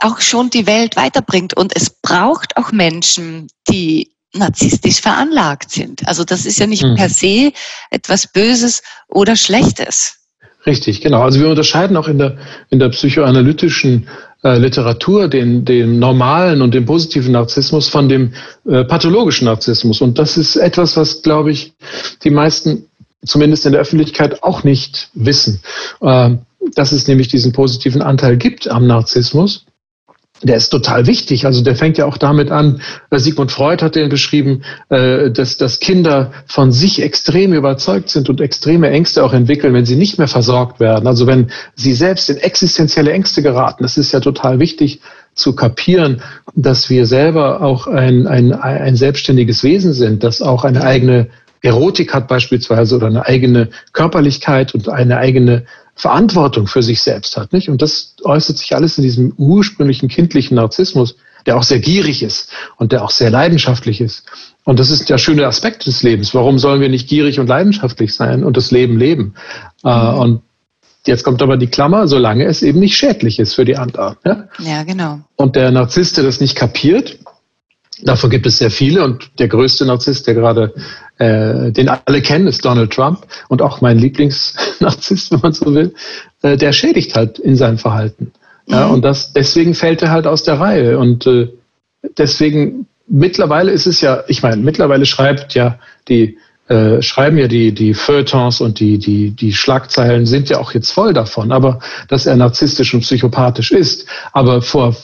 auch 0.02 0.20
schon 0.20 0.50
die 0.50 0.66
Welt 0.66 0.96
weiterbringt. 0.96 1.54
Und 1.54 1.74
es 1.74 1.90
braucht 1.90 2.56
auch 2.56 2.72
Menschen, 2.72 3.48
die 3.68 4.12
narzisstisch 4.34 5.00
veranlagt 5.00 5.70
sind. 5.70 6.06
Also 6.06 6.24
das 6.24 6.46
ist 6.46 6.58
ja 6.58 6.66
nicht 6.66 6.84
mhm. 6.84 6.96
per 6.96 7.08
se 7.08 7.52
etwas 7.90 8.26
Böses 8.26 8.82
oder 9.08 9.36
Schlechtes. 9.36 10.18
Richtig, 10.64 11.00
genau. 11.00 11.22
Also 11.22 11.40
wir 11.40 11.48
unterscheiden 11.48 11.96
auch 11.96 12.08
in 12.08 12.18
der, 12.18 12.38
in 12.70 12.78
der 12.78 12.88
psychoanalytischen 12.90 14.08
äh, 14.44 14.58
Literatur 14.58 15.28
den, 15.28 15.64
den 15.64 15.98
normalen 15.98 16.62
und 16.62 16.74
den 16.74 16.84
positiven 16.84 17.32
Narzissmus 17.32 17.88
von 17.88 18.08
dem 18.08 18.32
äh, 18.66 18.84
pathologischen 18.84 19.46
Narzissmus. 19.46 20.00
Und 20.00 20.18
das 20.18 20.36
ist 20.36 20.56
etwas, 20.56 20.96
was, 20.96 21.22
glaube 21.22 21.52
ich, 21.52 21.72
die 22.24 22.30
meisten 22.30 22.86
zumindest 23.24 23.66
in 23.66 23.72
der 23.72 23.80
Öffentlichkeit 23.80 24.42
auch 24.42 24.64
nicht 24.64 25.10
wissen. 25.14 25.60
Äh, 26.00 26.36
dass 26.74 26.92
es 26.92 27.08
nämlich 27.08 27.28
diesen 27.28 27.52
positiven 27.52 28.02
Anteil 28.02 28.36
gibt 28.36 28.68
am 28.68 28.86
Narzissmus 28.86 29.64
der 30.42 30.56
ist 30.56 30.70
total 30.70 31.06
wichtig. 31.06 31.46
Also 31.46 31.62
der 31.62 31.76
fängt 31.76 31.98
ja 31.98 32.06
auch 32.06 32.18
damit 32.18 32.50
an, 32.50 32.82
äh, 33.10 33.18
Sigmund 33.18 33.52
Freud 33.52 33.84
hat 33.84 33.94
den 33.94 34.08
beschrieben, 34.08 34.62
äh, 34.88 35.30
dass, 35.30 35.56
dass 35.56 35.80
Kinder 35.80 36.32
von 36.46 36.72
sich 36.72 37.02
extrem 37.02 37.54
überzeugt 37.54 38.10
sind 38.10 38.28
und 38.28 38.40
extreme 38.40 38.90
Ängste 38.90 39.24
auch 39.24 39.32
entwickeln, 39.32 39.74
wenn 39.74 39.86
sie 39.86 39.96
nicht 39.96 40.18
mehr 40.18 40.28
versorgt 40.28 40.80
werden. 40.80 41.06
Also 41.06 41.26
wenn 41.26 41.50
sie 41.74 41.94
selbst 41.94 42.28
in 42.28 42.36
existenzielle 42.38 43.12
Ängste 43.12 43.42
geraten. 43.42 43.82
Das 43.82 43.96
ist 43.96 44.12
ja 44.12 44.20
total 44.20 44.58
wichtig 44.58 45.00
zu 45.34 45.54
kapieren, 45.54 46.22
dass 46.54 46.90
wir 46.90 47.06
selber 47.06 47.62
auch 47.62 47.86
ein, 47.86 48.26
ein, 48.26 48.52
ein 48.52 48.96
selbstständiges 48.96 49.64
Wesen 49.64 49.92
sind, 49.94 50.24
das 50.24 50.42
auch 50.42 50.64
eine 50.64 50.82
eigene 50.82 51.28
Erotik 51.62 52.12
hat 52.12 52.26
beispielsweise 52.26 52.96
oder 52.96 53.06
eine 53.06 53.24
eigene 53.24 53.68
Körperlichkeit 53.92 54.74
und 54.74 54.88
eine 54.88 55.16
eigene 55.18 55.64
Verantwortung 55.94 56.66
für 56.66 56.82
sich 56.82 57.02
selbst 57.02 57.36
hat. 57.36 57.52
Nicht? 57.52 57.68
Und 57.68 57.82
das 57.82 58.16
äußert 58.24 58.58
sich 58.58 58.74
alles 58.74 58.98
in 58.98 59.04
diesem 59.04 59.34
ursprünglichen 59.36 60.08
kindlichen 60.08 60.56
Narzissmus, 60.56 61.16
der 61.46 61.56
auch 61.56 61.62
sehr 61.62 61.80
gierig 61.80 62.22
ist 62.22 62.50
und 62.76 62.92
der 62.92 63.04
auch 63.04 63.10
sehr 63.10 63.30
leidenschaftlich 63.30 64.00
ist. 64.00 64.24
Und 64.64 64.78
das 64.78 64.90
ist 64.90 65.10
der 65.10 65.18
schöne 65.18 65.46
Aspekt 65.46 65.86
des 65.86 66.02
Lebens. 66.02 66.34
Warum 66.34 66.58
sollen 66.58 66.80
wir 66.80 66.88
nicht 66.88 67.08
gierig 67.08 67.40
und 67.40 67.48
leidenschaftlich 67.48 68.14
sein 68.14 68.44
und 68.44 68.56
das 68.56 68.70
Leben 68.70 68.96
leben? 68.96 69.34
Äh, 69.84 69.88
mhm. 69.88 70.18
Und 70.18 70.42
jetzt 71.06 71.24
kommt 71.24 71.42
aber 71.42 71.56
die 71.56 71.66
Klammer, 71.66 72.06
solange 72.06 72.44
es 72.44 72.62
eben 72.62 72.78
nicht 72.78 72.96
schädlich 72.96 73.38
ist 73.38 73.54
für 73.54 73.64
die 73.64 73.76
anderen. 73.76 74.16
Ja, 74.24 74.48
ja 74.58 74.82
genau. 74.84 75.20
Und 75.36 75.56
der 75.56 75.72
Narzisst, 75.72 76.16
der 76.16 76.24
das 76.24 76.40
nicht 76.40 76.54
kapiert, 76.54 77.18
Davon 78.02 78.30
gibt 78.30 78.46
es 78.46 78.58
sehr 78.58 78.70
viele 78.70 79.04
und 79.04 79.30
der 79.38 79.48
größte 79.48 79.86
Narzisst, 79.86 80.26
der 80.26 80.34
gerade, 80.34 80.74
äh, 81.18 81.70
den 81.70 81.88
alle 81.88 82.20
kennen, 82.20 82.46
ist 82.48 82.64
Donald 82.64 82.92
Trump 82.92 83.26
und 83.48 83.62
auch 83.62 83.80
mein 83.80 83.98
Lieblingsnarzisst, 83.98 85.30
wenn 85.32 85.40
man 85.40 85.52
so 85.52 85.72
will, 85.74 85.94
äh, 86.42 86.56
der 86.56 86.72
schädigt 86.72 87.14
halt 87.14 87.38
in 87.38 87.56
seinem 87.56 87.78
Verhalten. 87.78 88.32
Ja, 88.66 88.86
mhm. 88.86 88.94
und 88.94 89.02
das, 89.02 89.32
deswegen 89.32 89.74
fällt 89.74 90.02
er 90.02 90.10
halt 90.10 90.26
aus 90.26 90.42
der 90.42 90.58
Reihe 90.58 90.98
und 90.98 91.26
äh, 91.26 91.48
deswegen 92.18 92.86
mittlerweile 93.06 93.70
ist 93.70 93.86
es 93.86 94.00
ja, 94.00 94.24
ich 94.28 94.42
meine, 94.42 94.62
mittlerweile 94.62 95.06
schreibt 95.06 95.54
ja 95.54 95.78
die 96.08 96.38
äh, 96.68 97.02
schreiben 97.02 97.38
ja 97.38 97.48
die, 97.48 97.72
die 97.72 97.92
Feuilletons 97.92 98.60
und 98.60 98.80
die, 98.80 98.98
die, 98.98 99.30
die 99.30 99.52
Schlagzeilen 99.52 100.26
sind 100.26 100.48
ja 100.48 100.58
auch 100.58 100.72
jetzt 100.72 100.92
voll 100.92 101.12
davon, 101.12 101.52
aber 101.52 101.80
dass 102.08 102.24
er 102.24 102.36
narzisstisch 102.36 102.94
und 102.94 103.00
psychopathisch 103.00 103.72
ist. 103.72 104.06
Aber 104.32 104.62
vor 104.62 104.96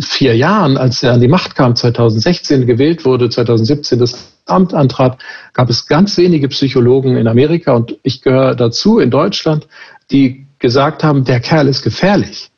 vier 0.00 0.36
Jahren, 0.36 0.76
als 0.76 1.02
er 1.02 1.12
an 1.12 1.20
die 1.20 1.28
Macht 1.28 1.54
kam, 1.54 1.76
2016 1.76 2.66
gewählt 2.66 3.04
wurde, 3.04 3.28
2017 3.28 3.98
das 3.98 4.32
Amt 4.46 4.74
antrat, 4.74 5.18
gab 5.52 5.70
es 5.70 5.86
ganz 5.86 6.16
wenige 6.16 6.48
Psychologen 6.48 7.16
in 7.16 7.28
Amerika 7.28 7.72
und 7.72 7.96
ich 8.02 8.22
gehöre 8.22 8.54
dazu 8.54 8.98
in 8.98 9.10
Deutschland, 9.10 9.68
die 10.10 10.46
gesagt 10.58 11.04
haben, 11.04 11.24
der 11.24 11.40
Kerl 11.40 11.68
ist 11.68 11.82
gefährlich. 11.82 12.50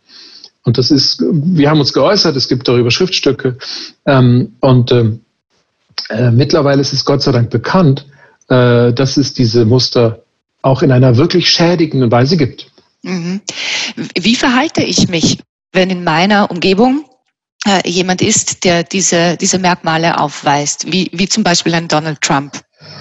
Und 0.63 0.79
das 0.79 0.91
ist, 0.91 1.21
wir 1.21 1.69
haben 1.69 1.81
uns 1.81 1.93
geäußert, 1.93 2.37
es 2.37 2.49
gibt 2.49 2.67
darüber 2.67 2.91
Schriftstücke. 2.91 3.59
Ähm, 4.07 4.57
und 4.61 4.93
ähm, 4.93 5.21
äh, 6.09 6.31
mittlerweile 6.31 6.81
ist 6.81 6.93
es 6.93 7.05
Gott 7.05 7.23
sei 7.23 7.33
Dank 7.33 7.51
bekannt, 7.51 8.07
äh, 8.49 8.93
dass 8.93 9.17
es 9.17 9.35
diese 9.35 9.65
Muster 9.65 10.23
auch 10.63 10.83
in 10.83 10.91
einer 10.91 11.17
wirklich 11.17 11.51
schädigenden 11.51 12.11
Weise 12.11 12.37
gibt. 12.37 12.71
Mhm. 13.03 13.43
Wie 14.19 14.35
verhalte 14.35 14.83
ich 14.83 15.09
mich, 15.09 15.39
wenn 15.73 15.91
in 15.91 16.05
meiner 16.05 16.51
Umgebung 16.51 17.05
äh, 17.67 17.89
jemand 17.89 18.23
ist, 18.23 18.65
der 18.65 18.85
diese, 18.85 19.37
diese 19.37 19.59
Merkmale 19.59 20.21
aufweist, 20.21 20.91
wie, 20.93 21.11
wie 21.13 21.29
zum 21.29 21.43
Beispiel 21.43 21.75
ein 21.75 21.89
Donald 21.89 22.21
Trump? 22.21 22.53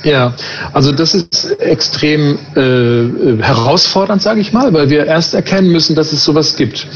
Ja, 0.03 0.33
also 0.73 0.91
das 0.91 1.13
ist 1.13 1.59
extrem 1.59 2.37
äh, 2.55 3.41
herausfordernd, 3.41 4.21
sage 4.21 4.41
ich 4.41 4.51
mal, 4.51 4.73
weil 4.73 4.89
wir 4.89 5.05
erst 5.05 5.33
erkennen 5.33 5.71
müssen, 5.71 5.95
dass 5.95 6.11
es 6.11 6.23
sowas 6.23 6.55
gibt. 6.55 6.87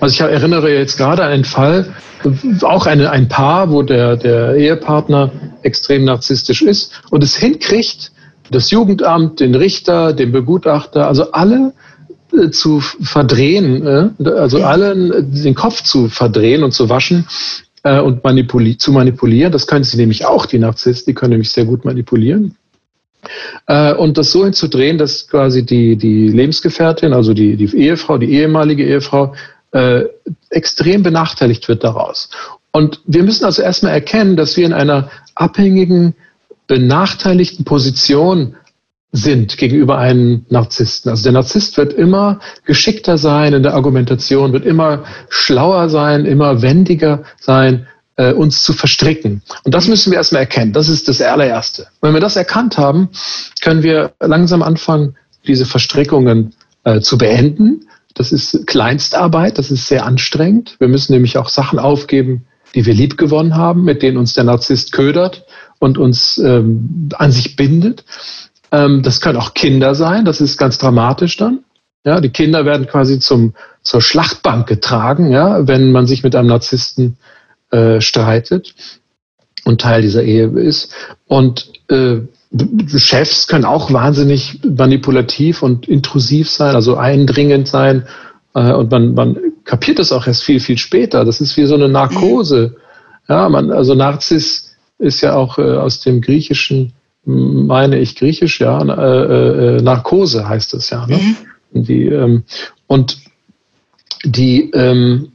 Also 0.00 0.14
ich 0.14 0.20
erinnere 0.20 0.72
jetzt 0.72 0.96
gerade 0.96 1.24
an 1.24 1.32
einen 1.32 1.44
Fall, 1.44 1.94
auch 2.62 2.86
eine, 2.86 3.10
ein 3.10 3.28
Paar, 3.28 3.70
wo 3.70 3.82
der, 3.82 4.16
der 4.16 4.56
Ehepartner 4.56 5.30
extrem 5.62 6.04
narzisstisch 6.04 6.62
ist 6.62 6.92
und 7.10 7.22
es 7.22 7.36
hinkriegt, 7.36 8.12
das 8.50 8.70
Jugendamt, 8.70 9.40
den 9.40 9.54
Richter, 9.54 10.12
den 10.12 10.32
Begutachter, 10.32 11.06
also 11.06 11.32
alle 11.32 11.72
zu 12.50 12.80
verdrehen, 12.80 13.86
äh, 13.86 14.28
also 14.28 14.62
allen 14.64 15.32
den 15.32 15.54
Kopf 15.54 15.82
zu 15.82 16.08
verdrehen 16.08 16.62
und 16.62 16.72
zu 16.72 16.88
waschen 16.88 17.26
äh, 17.82 18.00
und 18.00 18.24
manipuli 18.24 18.76
zu 18.76 18.92
manipulieren. 18.92 19.52
Das 19.52 19.66
können 19.66 19.84
sie 19.84 19.96
nämlich 19.96 20.26
auch, 20.26 20.46
die 20.46 20.58
Narzissten, 20.58 21.12
die 21.12 21.14
können 21.14 21.30
nämlich 21.30 21.50
sehr 21.50 21.64
gut 21.64 21.84
manipulieren. 21.84 22.56
Äh, 23.66 23.94
und 23.94 24.18
das 24.18 24.32
so 24.32 24.44
hinzudrehen, 24.44 24.98
dass 24.98 25.28
quasi 25.28 25.64
die, 25.64 25.96
die 25.96 26.28
Lebensgefährtin, 26.28 27.12
also 27.12 27.32
die, 27.34 27.56
die 27.56 27.76
Ehefrau, 27.76 28.18
die 28.18 28.32
ehemalige 28.32 28.84
Ehefrau, 28.84 29.34
äh, 29.72 30.04
extrem 30.50 31.02
benachteiligt 31.02 31.68
wird 31.68 31.84
daraus. 31.84 32.30
Und 32.70 33.00
wir 33.06 33.22
müssen 33.22 33.44
also 33.44 33.62
erstmal 33.62 33.92
erkennen, 33.92 34.36
dass 34.36 34.56
wir 34.56 34.66
in 34.66 34.72
einer 34.72 35.10
abhängigen, 35.34 36.14
benachteiligten 36.66 37.64
Position 37.64 38.56
sind 39.16 39.58
gegenüber 39.58 39.96
einem 39.96 40.44
Narzissten. 40.48 41.08
Also 41.08 41.22
der 41.22 41.32
Narzisst 41.32 41.76
wird 41.76 41.92
immer 41.92 42.40
geschickter 42.64 43.16
sein 43.16 43.54
in 43.54 43.62
der 43.62 43.74
Argumentation, 43.74 44.52
wird 44.52 44.66
immer 44.66 45.04
schlauer 45.28 45.88
sein, 45.88 46.24
immer 46.24 46.62
wendiger 46.62 47.22
sein, 47.40 47.86
äh, 48.16 48.32
uns 48.32 48.64
zu 48.64 48.72
verstricken. 48.72 49.42
Und 49.62 49.72
das 49.72 49.86
müssen 49.86 50.10
wir 50.10 50.18
erstmal 50.18 50.42
erkennen. 50.42 50.72
Das 50.72 50.88
ist 50.88 51.06
das 51.06 51.20
allererste. 51.20 51.86
Wenn 52.00 52.12
wir 52.12 52.20
das 52.20 52.34
erkannt 52.34 52.76
haben, 52.76 53.08
können 53.62 53.84
wir 53.84 54.12
langsam 54.18 54.62
anfangen, 54.62 55.14
diese 55.46 55.64
Verstrickungen 55.64 56.52
äh, 56.82 57.00
zu 57.00 57.16
beenden. 57.16 57.86
Das 58.14 58.32
ist 58.32 58.66
Kleinstarbeit, 58.66 59.58
das 59.58 59.70
ist 59.70 59.86
sehr 59.86 60.06
anstrengend. 60.06 60.74
Wir 60.80 60.88
müssen 60.88 61.12
nämlich 61.12 61.38
auch 61.38 61.48
Sachen 61.48 61.78
aufgeben, 61.78 62.46
die 62.74 62.84
wir 62.84 62.94
liebgewonnen 62.94 63.54
haben, 63.54 63.84
mit 63.84 64.02
denen 64.02 64.16
uns 64.16 64.32
der 64.32 64.42
Narzisst 64.42 64.90
ködert 64.90 65.44
und 65.78 65.98
uns 65.98 66.38
ähm, 66.38 67.08
an 67.14 67.30
sich 67.30 67.54
bindet. 67.54 68.04
Ähm, 68.72 69.02
das 69.02 69.20
können 69.20 69.38
auch 69.38 69.54
Kinder 69.54 69.94
sein, 69.94 70.24
das 70.24 70.40
ist 70.40 70.58
ganz 70.58 70.78
dramatisch 70.78 71.36
dann. 71.36 71.60
Ja, 72.04 72.20
die 72.20 72.30
Kinder 72.30 72.66
werden 72.66 72.86
quasi 72.86 73.18
zum, 73.18 73.54
zur 73.82 74.02
Schlachtbank 74.02 74.66
getragen, 74.66 75.30
ja, 75.30 75.66
wenn 75.66 75.90
man 75.90 76.06
sich 76.06 76.22
mit 76.22 76.36
einem 76.36 76.48
Narzissten 76.48 77.16
äh, 77.70 78.00
streitet 78.00 78.74
und 79.64 79.80
Teil 79.80 80.02
dieser 80.02 80.22
Ehe 80.22 80.48
ist. 80.48 80.92
Und 81.26 81.72
äh, 81.88 82.20
Chefs 82.96 83.48
können 83.48 83.64
auch 83.64 83.92
wahnsinnig 83.92 84.60
manipulativ 84.62 85.62
und 85.62 85.88
intrusiv 85.88 86.50
sein, 86.50 86.74
also 86.74 86.96
eindringend 86.96 87.68
sein. 87.68 88.06
Äh, 88.54 88.72
und 88.72 88.90
man, 88.90 89.14
man 89.14 89.38
kapiert 89.64 89.98
das 89.98 90.12
auch 90.12 90.26
erst 90.26 90.44
viel, 90.44 90.60
viel 90.60 90.78
später. 90.78 91.24
Das 91.24 91.40
ist 91.40 91.56
wie 91.56 91.66
so 91.66 91.74
eine 91.74 91.88
Narkose. 91.88 92.76
Ja, 93.28 93.48
man, 93.48 93.72
also 93.72 93.94
Narzis 93.94 94.76
ist 94.98 95.22
ja 95.22 95.34
auch 95.34 95.58
äh, 95.58 95.62
aus 95.62 96.00
dem 96.00 96.20
Griechischen 96.20 96.92
meine 97.24 97.98
ich 97.98 98.16
griechisch, 98.16 98.60
ja, 98.60 98.78
äh, 98.80 99.76
äh, 99.76 99.82
Narkose 99.82 100.48
heißt 100.48 100.74
es 100.74 100.90
ja. 100.90 101.06
Ne? 101.06 101.16
Mhm. 101.16 101.84
Die, 101.84 102.06
ähm, 102.06 102.44
und 102.86 103.18
die 104.24 104.70
ähm, 104.70 105.32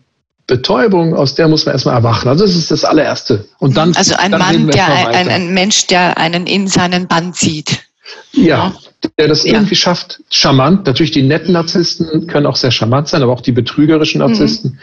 Betäubung, 0.48 1.16
aus 1.16 1.36
der 1.36 1.48
muss 1.48 1.66
man 1.66 1.74
erstmal 1.74 1.96
erwachen. 1.96 2.28
Also 2.28 2.46
das 2.46 2.56
ist 2.56 2.72
das 2.72 2.84
allererste. 2.84 3.46
Und 3.60 3.78
dann, 3.78 3.96
also 3.96 4.16
ein 4.16 4.32
dann 4.32 4.40
Mann, 4.40 4.68
der 4.68 5.10
ein, 5.10 5.30
ein, 5.30 5.54
Mensch, 5.54 5.88
der 5.88 6.18
einen 6.18 6.48
in 6.48 6.68
seinen 6.68 7.08
Bann 7.08 7.34
zieht. 7.34 7.84
Ja, 8.32 8.74
der 9.18 9.28
das 9.28 9.44
ja. 9.44 9.54
irgendwie 9.54 9.76
schafft, 9.76 10.22
charmant. 10.30 10.88
Natürlich 10.88 11.12
die 11.12 11.22
netten 11.22 11.54
Narzissten 11.54 12.26
können 12.28 12.48
auch 12.48 12.56
sehr 12.56 12.72
charmant 12.72 13.08
sein, 13.08 13.22
aber 13.22 13.32
auch 13.32 13.42
die 13.42 13.52
betrügerischen 13.52 14.20
Narzissten. 14.20 14.80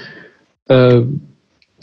Mhm. 0.69 0.75
Äh, 0.75 1.03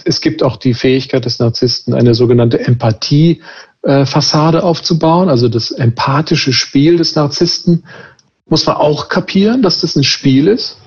es 0.06 0.22
gibt 0.22 0.44
auch 0.44 0.58
die 0.58 0.74
Fähigkeit 0.74 1.26
des 1.26 1.40
Narzissten, 1.40 1.94
eine 1.94 2.16
sogenannte 2.16 2.60
Empathie 2.60 3.42
äh, 3.84 4.06
Fassade 4.06 4.64
aufzubauen, 4.64 5.30
also 5.30 5.50
das 5.50 5.72
empathische 5.72 6.54
Spiel 6.54 6.98
des 6.98 7.16
Narzissten, 7.16 7.84
muss 8.48 8.66
man 8.66 8.78
auch 8.78 9.10
kapieren, 9.10 9.62
dass 9.62 9.82
das 9.82 9.96
ein 9.96 10.04
Spiel 10.04 10.48
ist. 10.48 10.78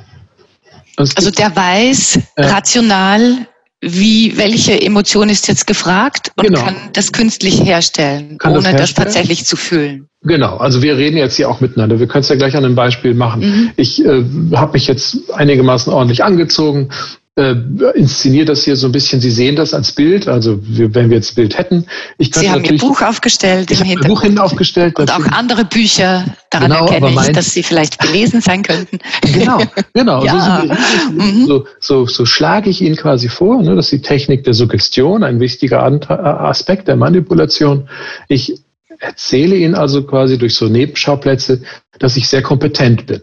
Also 0.96 1.30
der 1.30 1.54
weiß 1.54 2.20
äh, 2.36 2.46
rational, 2.46 3.46
wie, 3.82 4.36
welche 4.38 4.80
Emotion 4.80 5.28
ist 5.28 5.46
jetzt 5.48 5.66
gefragt 5.66 6.32
und 6.36 6.46
genau. 6.46 6.64
kann 6.64 6.76
das 6.94 7.12
künstlich 7.12 7.62
herstellen, 7.62 8.38
kann 8.38 8.52
ohne 8.52 8.62
das, 8.62 8.72
herstellen. 8.72 8.78
das, 8.78 8.94
tatsächlich 8.94 9.44
zu 9.44 9.56
fühlen. 9.56 10.08
Genau, 10.22 10.56
also 10.56 10.82
wir 10.82 10.96
reden 10.96 11.18
jetzt 11.18 11.36
hier 11.36 11.50
auch 11.50 11.60
miteinander. 11.60 12.00
Wir 12.00 12.08
können 12.08 12.22
es 12.22 12.28
ja 12.28 12.36
gleich 12.36 12.56
an 12.56 12.64
einem 12.64 12.74
Beispiel 12.74 13.14
machen. 13.14 13.42
Mhm. 13.42 13.70
Ich 13.76 14.04
äh, 14.04 14.24
habe 14.54 14.72
mich 14.72 14.86
jetzt 14.86 15.30
einigermaßen 15.32 15.92
ordentlich 15.92 16.24
angezogen, 16.24 16.88
äh, 17.38 17.54
inszeniere 17.94 18.46
das 18.46 18.64
hier 18.64 18.76
so 18.76 18.88
ein 18.88 18.92
bisschen. 18.92 19.20
Sie 19.20 19.30
sehen 19.30 19.56
das 19.56 19.74
als 19.74 19.92
Bild, 19.92 20.26
also 20.26 20.58
wir, 20.62 20.94
wenn 20.94 21.10
wir 21.10 21.18
jetzt 21.18 21.34
Bild 21.34 21.58
hätten. 21.58 21.86
Ich 22.16 22.34
Sie 22.34 22.50
haben 22.50 22.64
Ihr 22.64 22.78
Buch 22.78 23.02
aufgestellt 23.02 23.70
ich 23.70 23.80
im 23.80 23.86
Hintergrund. 23.86 24.14
Buch 24.14 24.22
hinten 24.22 24.38
aufgestellt. 24.38 24.98
Und 24.98 25.12
auch 25.12 25.26
andere 25.32 25.66
Bücher, 25.66 26.24
daran 26.48 26.70
genau, 26.70 26.86
erkenne 26.86 27.10
ich, 27.10 27.32
dass 27.32 27.52
Sie 27.52 27.62
vielleicht 27.62 27.98
gelesen 27.98 28.40
sein 28.40 28.62
könnten. 28.62 28.98
Genau, 29.36 29.60
genau. 29.92 30.24
ja. 30.24 30.64
so, 30.64 31.12
mhm. 31.12 31.46
so, 31.46 31.66
so, 31.78 32.06
so, 32.06 32.24
schlage 32.24 32.70
ich 32.70 32.80
Ihnen 32.80 32.96
quasi 32.96 33.28
vor, 33.28 33.60
ne, 33.60 33.74
das 33.74 33.86
ist 33.86 33.92
die 33.92 34.02
Technik 34.02 34.44
der 34.44 34.54
Suggestion, 34.54 35.22
ein 35.22 35.40
wichtiger 35.40 35.82
Aspekt 35.82 36.88
der 36.88 36.96
Manipulation. 36.96 37.88
Ich 38.28 38.54
erzähle 38.98 39.56
Ihnen 39.56 39.74
also 39.74 40.04
quasi 40.04 40.38
durch 40.38 40.54
so 40.54 40.68
Nebenschauplätze, 40.68 41.62
dass 41.98 42.16
ich 42.16 42.28
sehr 42.28 42.42
kompetent 42.42 43.06
bin. 43.06 43.20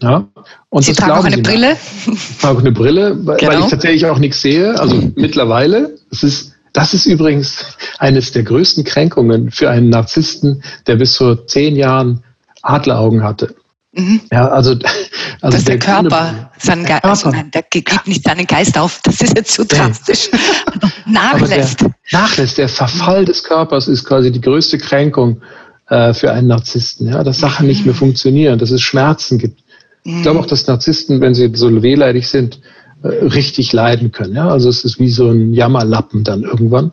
Ja? 0.00 0.28
Und 0.68 0.82
Sie 0.82 0.92
tragen 0.92 1.12
auch 1.12 1.24
eine 1.24 1.36
Sie 1.36 1.42
Brille? 1.42 1.76
Ich 2.06 2.38
trage 2.38 2.60
eine 2.60 2.72
Brille, 2.72 3.16
weil, 3.26 3.36
genau. 3.36 3.52
weil 3.52 3.60
ich 3.60 3.66
tatsächlich 3.66 4.06
auch 4.06 4.18
nichts 4.18 4.40
sehe. 4.40 4.78
Also 4.78 5.10
mittlerweile, 5.16 5.98
das 6.10 6.22
ist, 6.22 6.54
das 6.72 6.94
ist 6.94 7.06
übrigens 7.06 7.64
eines 7.98 8.32
der 8.32 8.44
größten 8.44 8.84
Kränkungen 8.84 9.50
für 9.50 9.70
einen 9.70 9.90
Narzissten, 9.90 10.62
der 10.86 10.96
bis 10.96 11.16
vor 11.16 11.46
zehn 11.46 11.76
Jahren 11.76 12.22
Adleraugen 12.62 13.22
hatte. 13.22 13.54
Mhm. 13.92 14.20
Ja, 14.30 14.48
also, 14.48 14.72
also 15.40 15.56
Dass 15.56 15.64
der, 15.64 15.76
der 15.76 15.78
Körper, 15.78 16.50
sein 16.58 16.80
der, 16.80 16.88
Körper. 16.88 17.08
Also 17.08 17.30
nein, 17.30 17.50
der 17.50 17.62
gibt 17.62 18.06
nicht 18.06 18.24
seinen 18.24 18.46
Geist 18.46 18.78
auf, 18.78 19.00
das 19.02 19.20
ist 19.20 19.36
jetzt 19.36 19.52
zu 19.52 19.64
drastisch. 19.64 20.30
nachlässt. 21.06 21.80
Der, 21.80 21.94
nachlässt. 22.12 22.58
Der 22.58 22.68
Verfall 22.68 23.24
des 23.24 23.42
Körpers 23.42 23.88
ist 23.88 24.04
quasi 24.04 24.30
die 24.30 24.40
größte 24.40 24.78
Kränkung 24.78 25.42
äh, 25.88 26.12
für 26.14 26.32
einen 26.32 26.48
Narzissten, 26.48 27.08
ja, 27.08 27.24
dass 27.24 27.38
Sachen 27.38 27.66
nicht 27.66 27.84
mehr 27.84 27.94
mhm. 27.94 27.98
funktionieren, 27.98 28.58
dass 28.58 28.70
es 28.70 28.82
Schmerzen 28.82 29.38
gibt. 29.38 29.62
Ich 30.04 30.22
glaube 30.22 30.40
auch, 30.40 30.46
dass 30.46 30.66
Narzissten, 30.66 31.20
wenn 31.20 31.34
sie 31.34 31.50
so 31.54 31.82
wehleidig 31.82 32.28
sind, 32.28 32.60
äh, 33.02 33.08
richtig 33.08 33.72
leiden 33.72 34.10
können. 34.12 34.34
Ja? 34.34 34.48
Also 34.48 34.68
es 34.68 34.84
ist 34.84 34.98
wie 34.98 35.10
so 35.10 35.30
ein 35.30 35.52
Jammerlappen 35.54 36.24
dann 36.24 36.42
irgendwann. 36.42 36.92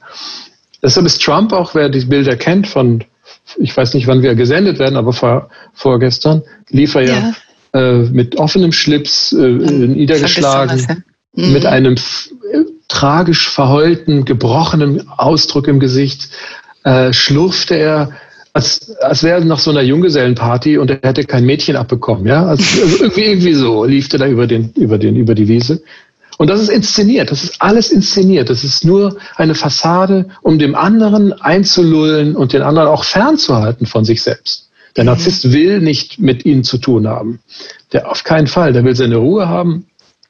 Deshalb 0.81 1.05
ist 1.05 1.21
Trump 1.21 1.53
auch, 1.53 1.73
wer 1.73 1.89
die 1.89 2.05
Bilder 2.05 2.35
kennt 2.35 2.67
von, 2.67 3.03
ich 3.57 3.75
weiß 3.75 3.93
nicht, 3.93 4.07
wann 4.07 4.21
wir 4.21 4.35
gesendet 4.35 4.77
werden, 4.79 4.97
aber 4.97 5.13
vor, 5.13 5.49
vorgestern 5.73 6.43
lief 6.69 6.95
er 6.95 7.01
ja, 7.01 7.33
ja 7.73 7.79
äh, 7.79 8.03
mit 8.03 8.37
offenem 8.37 8.71
Schlips, 8.71 9.33
äh, 9.33 9.47
niedergeschlagen, 9.47 11.03
mhm. 11.33 11.53
mit 11.53 11.65
einem 11.65 11.95
tragisch 12.87 13.49
verheulten, 13.49 14.25
gebrochenen 14.25 15.09
Ausdruck 15.09 15.67
im 15.67 15.79
Gesicht 15.79 16.29
äh, 16.83 17.11
schlurfte 17.13 17.75
er, 17.75 18.11
als, 18.55 18.95
als 19.01 19.21
wäre 19.21 19.39
er 19.39 19.45
nach 19.45 19.59
so 19.59 19.69
einer 19.69 19.81
Junggesellenparty 19.81 20.77
und 20.77 20.89
er 20.89 20.99
hätte 21.03 21.25
kein 21.25 21.45
Mädchen 21.45 21.75
abbekommen. 21.75 22.25
Ja? 22.25 22.45
Also, 22.45 22.63
also 22.81 23.03
irgendwie, 23.03 23.25
irgendwie 23.25 23.53
so 23.53 23.83
lief 23.83 24.11
er 24.13 24.19
da 24.19 24.27
über, 24.27 24.47
den, 24.47 24.71
über, 24.75 24.97
den, 24.97 25.17
über 25.17 25.35
die 25.35 25.49
Wiese. 25.49 25.83
Und 26.37 26.49
das 26.49 26.61
ist 26.61 26.69
inszeniert, 26.69 27.31
das 27.31 27.43
ist 27.43 27.61
alles 27.61 27.91
inszeniert. 27.91 28.49
Das 28.49 28.63
ist 28.63 28.85
nur 28.85 29.17
eine 29.35 29.55
Fassade, 29.55 30.27
um 30.41 30.57
dem 30.57 30.73
anderen 30.73 31.33
einzulullen 31.33 32.35
und 32.35 32.53
den 32.53 32.61
anderen 32.61 32.87
auch 32.87 33.03
fernzuhalten 33.03 33.87
von 33.87 34.05
sich 34.05 34.23
selbst. 34.23 34.69
Der 34.95 35.03
mhm. 35.03 35.09
Narzisst 35.09 35.51
will 35.51 35.81
nicht 35.81 36.19
mit 36.19 36.45
ihnen 36.45 36.63
zu 36.63 36.77
tun 36.77 37.07
haben. 37.07 37.39
Der 37.91 38.09
auf 38.09 38.23
keinen 38.23 38.47
Fall. 38.47 38.71
Der 38.71 38.85
will 38.85 38.95
seine 38.95 39.17
Ruhe 39.17 39.49
haben. 39.49 39.87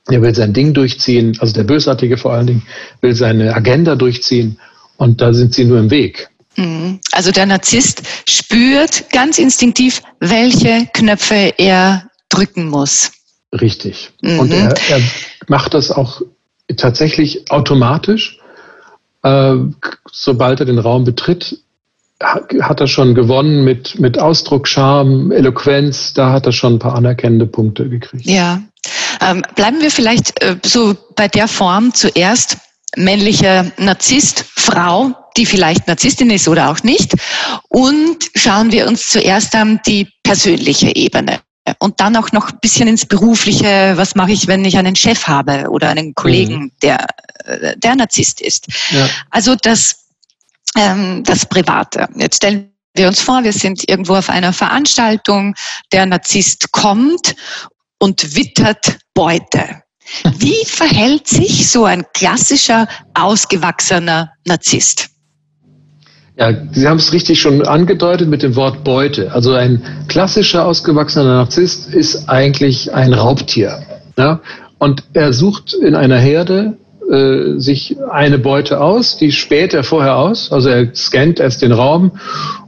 Der 0.09 0.23
will 0.23 0.33
sein 0.33 0.53
Ding 0.53 0.73
durchziehen. 0.73 1.37
Also 1.39 1.53
der 1.53 1.63
Bösartige 1.63 2.17
vor 2.17 2.33
allen 2.33 2.47
Dingen 2.47 2.63
will 3.01 3.13
seine 3.13 3.55
Agenda 3.55 3.95
durchziehen. 3.95 4.57
Und 4.97 5.21
da 5.21 5.31
sind 5.31 5.53
sie 5.53 5.65
nur 5.65 5.77
im 5.77 5.91
Weg. 5.91 6.29
Mhm. 6.55 6.99
Also 7.11 7.31
der 7.31 7.45
Narzisst 7.45 8.01
spürt 8.27 9.09
ganz 9.11 9.37
instinktiv, 9.37 10.01
welche 10.19 10.87
Knöpfe 10.93 11.53
er 11.57 12.09
drücken 12.29 12.69
muss. 12.69 13.11
Richtig. 13.53 14.11
Mhm. 14.21 14.39
Und 14.39 14.51
er, 14.51 14.73
er, 14.89 15.01
macht 15.47 15.73
das 15.73 15.91
auch 15.91 16.21
tatsächlich 16.77 17.51
automatisch. 17.51 18.39
Äh, 19.23 19.55
sobald 20.11 20.59
er 20.59 20.65
den 20.65 20.79
Raum 20.79 21.03
betritt, 21.03 21.59
hat 22.21 22.79
er 22.79 22.87
schon 22.87 23.13
gewonnen 23.13 23.63
mit, 23.63 23.99
mit 23.99 24.19
Ausdruck, 24.19 24.67
Charme, 24.67 25.31
Eloquenz. 25.31 26.13
Da 26.13 26.31
hat 26.31 26.45
er 26.45 26.51
schon 26.51 26.75
ein 26.75 26.79
paar 26.79 26.95
anerkennende 26.95 27.45
Punkte 27.45 27.89
gekriegt. 27.89 28.25
Ja. 28.25 28.61
Ähm, 29.21 29.43
bleiben 29.55 29.81
wir 29.81 29.91
vielleicht 29.91 30.41
äh, 30.41 30.57
so 30.63 30.95
bei 31.15 31.27
der 31.27 31.47
Form 31.47 31.93
zuerst 31.93 32.57
männlicher 32.95 33.71
Narzisst, 33.77 34.45
Frau, 34.55 35.11
die 35.37 35.45
vielleicht 35.45 35.87
Narzisstin 35.87 36.29
ist 36.29 36.47
oder 36.47 36.69
auch 36.69 36.83
nicht. 36.83 37.13
Und 37.69 38.29
schauen 38.35 38.71
wir 38.71 38.87
uns 38.87 39.09
zuerst 39.09 39.55
an 39.55 39.79
die 39.85 40.07
persönliche 40.23 40.95
Ebene. 40.95 41.39
Und 41.79 41.99
dann 41.99 42.15
auch 42.15 42.31
noch 42.31 42.51
ein 42.51 42.59
bisschen 42.61 42.87
ins 42.87 43.05
Berufliche, 43.05 43.93
was 43.95 44.13
mache 44.13 44.31
ich, 44.31 44.47
wenn 44.47 44.63
ich 44.65 44.77
einen 44.77 44.95
Chef 44.95 45.27
habe 45.27 45.67
oder 45.69 45.89
einen 45.89 46.13
Kollegen, 46.13 46.55
mhm. 46.55 46.71
der, 46.83 47.07
äh, 47.43 47.75
der 47.77 47.95
Narzisst 47.95 48.39
ist. 48.39 48.67
Ja. 48.91 49.09
Also 49.31 49.55
das, 49.55 50.05
ähm, 50.77 51.23
das 51.23 51.45
Private. 51.47 52.07
Jetzt 52.15 52.37
stellen 52.37 52.71
wir 52.93 53.07
uns 53.07 53.19
vor, 53.19 53.43
wir 53.43 53.51
sind 53.51 53.89
irgendwo 53.89 54.15
auf 54.15 54.29
einer 54.29 54.53
Veranstaltung, 54.53 55.55
der 55.91 56.05
Narzisst 56.05 56.71
kommt 56.71 57.35
und 57.97 58.35
wittert 58.35 58.99
Beute. 59.15 59.81
Wie 60.37 60.63
verhält 60.65 61.27
sich 61.27 61.69
so 61.69 61.85
ein 61.85 62.05
klassischer, 62.13 62.87
ausgewachsener 63.15 64.31
Narzisst? 64.45 65.09
Ja, 66.37 66.51
Sie 66.73 66.87
haben 66.87 66.97
es 66.97 67.13
richtig 67.13 67.39
schon 67.39 67.65
angedeutet 67.65 68.27
mit 68.27 68.43
dem 68.43 68.57
Wort 68.57 68.83
Beute. 68.83 69.31
Also 69.31 69.53
ein 69.53 69.81
klassischer 70.09 70.65
ausgewachsener 70.65 71.23
Narzisst 71.23 71.93
ist 71.93 72.27
eigentlich 72.27 72.93
ein 72.93 73.13
Raubtier. 73.13 73.79
Ja? 74.17 74.41
Und 74.77 75.03
er 75.13 75.31
sucht 75.31 75.73
in 75.73 75.95
einer 75.95 76.17
Herde 76.17 76.77
äh, 77.09 77.57
sich 77.57 77.95
eine 78.11 78.37
Beute 78.37 78.81
aus, 78.81 79.15
die 79.15 79.31
späht 79.31 79.73
er 79.73 79.85
vorher 79.85 80.17
aus. 80.17 80.51
Also 80.51 80.69
er 80.69 80.93
scannt 80.93 81.39
erst 81.39 81.61
den 81.61 81.71
Raum, 81.71 82.11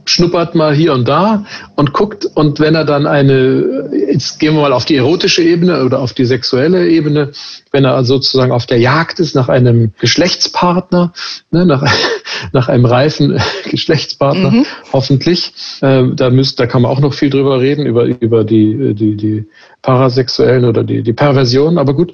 schnuppert 0.08 0.54
mal 0.54 0.74
hier 0.74 0.92
und 0.92 1.08
da 1.08 1.44
und 1.76 1.92
guckt. 1.92 2.26
Und 2.34 2.60
wenn 2.60 2.74
er 2.74 2.84
dann 2.84 3.06
eine, 3.06 3.90
jetzt 4.10 4.38
gehen 4.40 4.54
wir 4.54 4.62
mal 4.62 4.72
auf 4.72 4.84
die 4.84 4.96
erotische 4.96 5.42
Ebene 5.42 5.84
oder 5.84 6.00
auf 6.00 6.12
die 6.12 6.24
sexuelle 6.24 6.88
Ebene, 6.88 7.32
wenn 7.70 7.84
er 7.84 7.94
also 7.94 8.14
sozusagen 8.14 8.52
auf 8.52 8.66
der 8.66 8.78
Jagd 8.78 9.20
ist 9.20 9.34
nach 9.34 9.48
einem 9.48 9.92
Geschlechtspartner, 10.00 11.12
ne, 11.50 11.66
nach, 11.66 11.84
nach 12.52 12.68
einem 12.68 12.84
reifen 12.84 13.40
Geschlechtspartner, 13.70 14.50
mhm. 14.50 14.66
hoffentlich. 14.92 15.52
Äh, 15.80 16.04
da, 16.14 16.30
müsst, 16.30 16.58
da 16.58 16.66
kann 16.66 16.82
man 16.82 16.90
auch 16.90 17.00
noch 17.00 17.14
viel 17.14 17.30
drüber 17.30 17.60
reden, 17.60 17.86
über, 17.86 18.04
über 18.04 18.44
die, 18.44 18.94
die, 18.94 19.16
die 19.16 19.46
Parasexuellen 19.82 20.64
oder 20.64 20.82
die, 20.84 21.02
die 21.02 21.12
Perversion. 21.12 21.78
Aber 21.78 21.94
gut, 21.94 22.12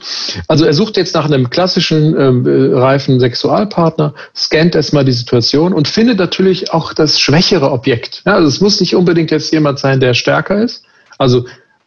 also 0.49 0.65
er 0.65 0.75
sucht 0.75 0.97
jetzt 0.97 1.15
nach 1.15 1.25
einem 1.25 1.51
klassischen 1.51 2.15
äh, 2.15 2.77
reifen 2.77 3.21
Sexualpartner, 3.21 4.15
scannt 4.37 4.75
erstmal 4.75 5.05
die 5.05 5.13
Situation 5.13 5.73
und 5.73 5.89
findet 5.89 6.19
natürlich 6.19 6.73
auch 6.73 6.93
das 6.93 7.19
schwächere 7.19 7.71
Objekt. 7.85 8.23
Ja, 8.25 8.35
also 8.35 8.49
es 8.49 8.61
muss 8.61 8.81
nicht 8.81 8.97
unbedingt 8.97 9.31
jetzt 9.31 9.53
jemand 9.53 9.79
sein, 9.79 10.01
der 10.01 10.15
stärker 10.15 10.63
ist. 10.63 10.85
Also 11.19 11.45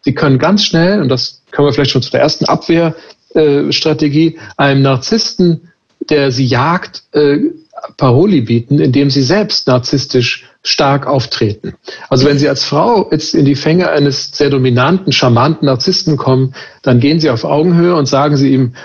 Sie 0.07 0.13
können 0.13 0.39
ganz 0.39 0.63
schnell, 0.63 1.01
und 1.01 1.09
das 1.09 1.41
können 1.51 1.67
wir 1.67 1.73
vielleicht 1.73 1.91
schon 1.91 2.01
zu 2.01 2.11
der 2.11 2.21
ersten 2.21 2.45
Abwehrstrategie, 2.45 4.39
einem 4.55 4.81
Narzissten, 4.81 5.71
der 6.09 6.31
sie 6.31 6.45
jagt, 6.45 7.03
äh, 7.11 7.39
Paroli 7.97 8.39
bieten, 8.39 8.79
indem 8.79 9.09
sie 9.09 9.21
selbst 9.21 9.67
narzisstisch 9.67 10.45
stark 10.63 11.07
auftreten. 11.07 11.73
Also 12.07 12.25
wenn 12.25 12.39
Sie 12.39 12.47
als 12.47 12.63
Frau 12.63 13.09
jetzt 13.11 13.35
in 13.35 13.43
die 13.43 13.55
Fänge 13.55 13.89
eines 13.89 14.31
sehr 14.31 14.49
dominanten, 14.49 15.11
charmanten 15.11 15.65
Narzissten 15.65 16.15
kommen, 16.15 16.55
dann 16.83 17.01
gehen 17.01 17.19
Sie 17.19 17.29
auf 17.29 17.43
Augenhöhe 17.43 17.95
und 17.95 18.05
sagen 18.05 18.37
Sie 18.37 18.53
ihm, 18.53 18.75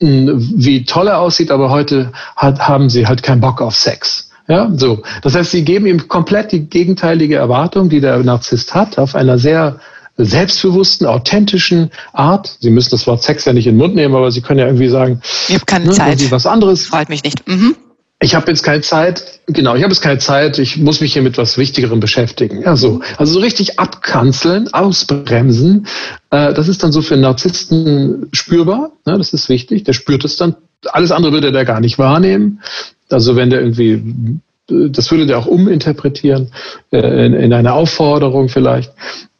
hm, 0.00 0.52
wie 0.56 0.84
toll 0.84 1.08
er 1.08 1.18
aussieht, 1.18 1.50
aber 1.50 1.68
heute 1.68 2.12
hat, 2.36 2.58
haben 2.58 2.88
Sie 2.88 3.06
halt 3.06 3.22
keinen 3.22 3.42
Bock 3.42 3.60
auf 3.60 3.76
Sex. 3.76 4.29
Ja, 4.50 4.68
so. 4.74 5.02
Das 5.22 5.36
heißt, 5.36 5.52
Sie 5.52 5.64
geben 5.64 5.86
ihm 5.86 6.08
komplett 6.08 6.50
die 6.50 6.68
gegenteilige 6.68 7.36
Erwartung, 7.36 7.88
die 7.88 8.00
der 8.00 8.18
Narzisst 8.18 8.74
hat, 8.74 8.98
auf 8.98 9.14
einer 9.14 9.38
sehr 9.38 9.78
selbstbewussten, 10.16 11.06
authentischen 11.06 11.92
Art. 12.12 12.58
Sie 12.58 12.70
müssen 12.70 12.90
das 12.90 13.06
Wort 13.06 13.22
Sex 13.22 13.44
ja 13.44 13.52
nicht 13.52 13.68
in 13.68 13.74
den 13.74 13.78
Mund 13.78 13.94
nehmen, 13.94 14.16
aber 14.16 14.32
Sie 14.32 14.40
können 14.40 14.58
ja 14.58 14.66
irgendwie 14.66 14.88
sagen, 14.88 15.22
ich 15.46 15.54
habe 15.54 15.66
keine 15.66 15.84
ne, 15.86 15.92
Zeit. 15.92 16.30
was 16.32 16.46
anderes. 16.46 16.88
Freut 16.88 17.08
mich 17.08 17.22
nicht. 17.22 17.46
Mhm 17.46 17.76
ich 18.22 18.34
habe 18.34 18.50
jetzt 18.50 18.62
keine 18.62 18.82
Zeit, 18.82 19.40
genau, 19.46 19.74
ich 19.74 19.82
habe 19.82 19.92
jetzt 19.92 20.02
keine 20.02 20.18
Zeit, 20.18 20.58
ich 20.58 20.76
muss 20.76 21.00
mich 21.00 21.14
hier 21.14 21.22
mit 21.22 21.38
was 21.38 21.56
Wichtigerem 21.56 22.00
beschäftigen. 22.00 22.60
Ja, 22.62 22.76
so. 22.76 23.00
Also 23.16 23.32
so 23.32 23.40
richtig 23.40 23.78
abkanzeln, 23.78 24.72
ausbremsen, 24.74 25.86
äh, 26.30 26.52
das 26.52 26.68
ist 26.68 26.82
dann 26.82 26.92
so 26.92 27.00
für 27.00 27.16
Narzissten 27.16 28.28
spürbar, 28.32 28.92
ne, 29.06 29.16
das 29.16 29.32
ist 29.32 29.48
wichtig, 29.48 29.84
der 29.84 29.94
spürt 29.94 30.24
es 30.24 30.36
dann. 30.36 30.56
Alles 30.86 31.12
andere 31.12 31.32
würde 31.32 31.50
der 31.50 31.64
gar 31.64 31.80
nicht 31.80 31.98
wahrnehmen. 31.98 32.60
Also 33.10 33.36
wenn 33.36 33.50
der 33.50 33.60
irgendwie, 33.60 34.02
das 34.66 35.10
würde 35.10 35.26
der 35.26 35.38
auch 35.38 35.46
uminterpretieren, 35.46 36.52
äh, 36.90 37.26
in, 37.26 37.32
in 37.32 37.52
eine 37.54 37.72
Aufforderung 37.72 38.50
vielleicht 38.50 38.92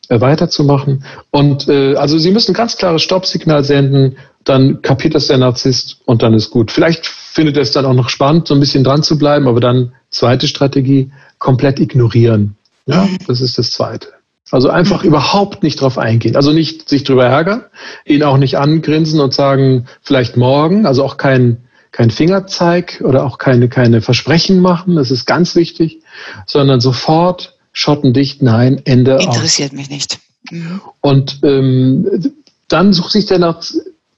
äh, 0.08 0.20
weiterzumachen. 0.20 1.04
Und 1.30 1.68
äh, 1.68 1.96
also 1.96 2.18
Sie 2.18 2.30
müssen 2.30 2.52
ein 2.52 2.54
ganz 2.54 2.76
klares 2.76 3.02
Stoppsignal 3.02 3.62
senden, 3.62 4.16
dann 4.44 4.82
kapiert 4.82 5.14
das 5.14 5.26
der 5.26 5.38
Narzisst 5.38 5.98
und 6.04 6.22
dann 6.22 6.34
ist 6.34 6.50
gut. 6.50 6.70
Vielleicht 6.70 7.06
findet 7.06 7.56
er 7.56 7.62
es 7.62 7.72
dann 7.72 7.84
auch 7.84 7.94
noch 7.94 8.08
spannend, 8.08 8.48
so 8.48 8.54
ein 8.54 8.60
bisschen 8.60 8.84
dran 8.84 9.02
zu 9.02 9.18
bleiben, 9.18 9.48
aber 9.48 9.60
dann 9.60 9.92
zweite 10.10 10.48
Strategie, 10.48 11.12
komplett 11.38 11.78
ignorieren. 11.78 12.56
Ja, 12.86 13.08
das 13.26 13.40
ist 13.40 13.58
das 13.58 13.70
zweite. 13.70 14.08
Also 14.50 14.68
einfach 14.68 15.04
überhaupt 15.04 15.62
nicht 15.62 15.80
drauf 15.80 15.96
eingehen. 15.96 16.34
Also 16.34 16.52
nicht 16.52 16.88
sich 16.88 17.04
drüber 17.04 17.26
ärgern, 17.26 17.64
ihn 18.04 18.24
auch 18.24 18.36
nicht 18.36 18.58
angrinsen 18.58 19.20
und 19.20 19.32
sagen, 19.32 19.86
vielleicht 20.02 20.36
morgen, 20.36 20.86
also 20.86 21.04
auch 21.04 21.16
kein, 21.18 21.58
kein 21.92 22.10
Fingerzeig 22.10 23.00
oder 23.04 23.24
auch 23.24 23.38
keine, 23.38 23.68
keine 23.68 24.00
Versprechen 24.00 24.60
machen, 24.60 24.96
das 24.96 25.10
ist 25.10 25.26
ganz 25.26 25.54
wichtig, 25.54 26.02
sondern 26.46 26.80
sofort 26.80 27.56
schottendicht, 27.72 28.42
nein, 28.42 28.80
Ende. 28.84 29.18
Interessiert 29.20 29.70
aus. 29.70 29.76
mich 29.78 29.90
nicht. 29.90 30.18
Mhm. 30.50 30.80
Und 31.00 31.38
ähm, 31.44 32.32
dann 32.66 32.92
sucht 32.92 33.12
sich 33.12 33.26
der 33.26 33.38
nach 33.38 33.62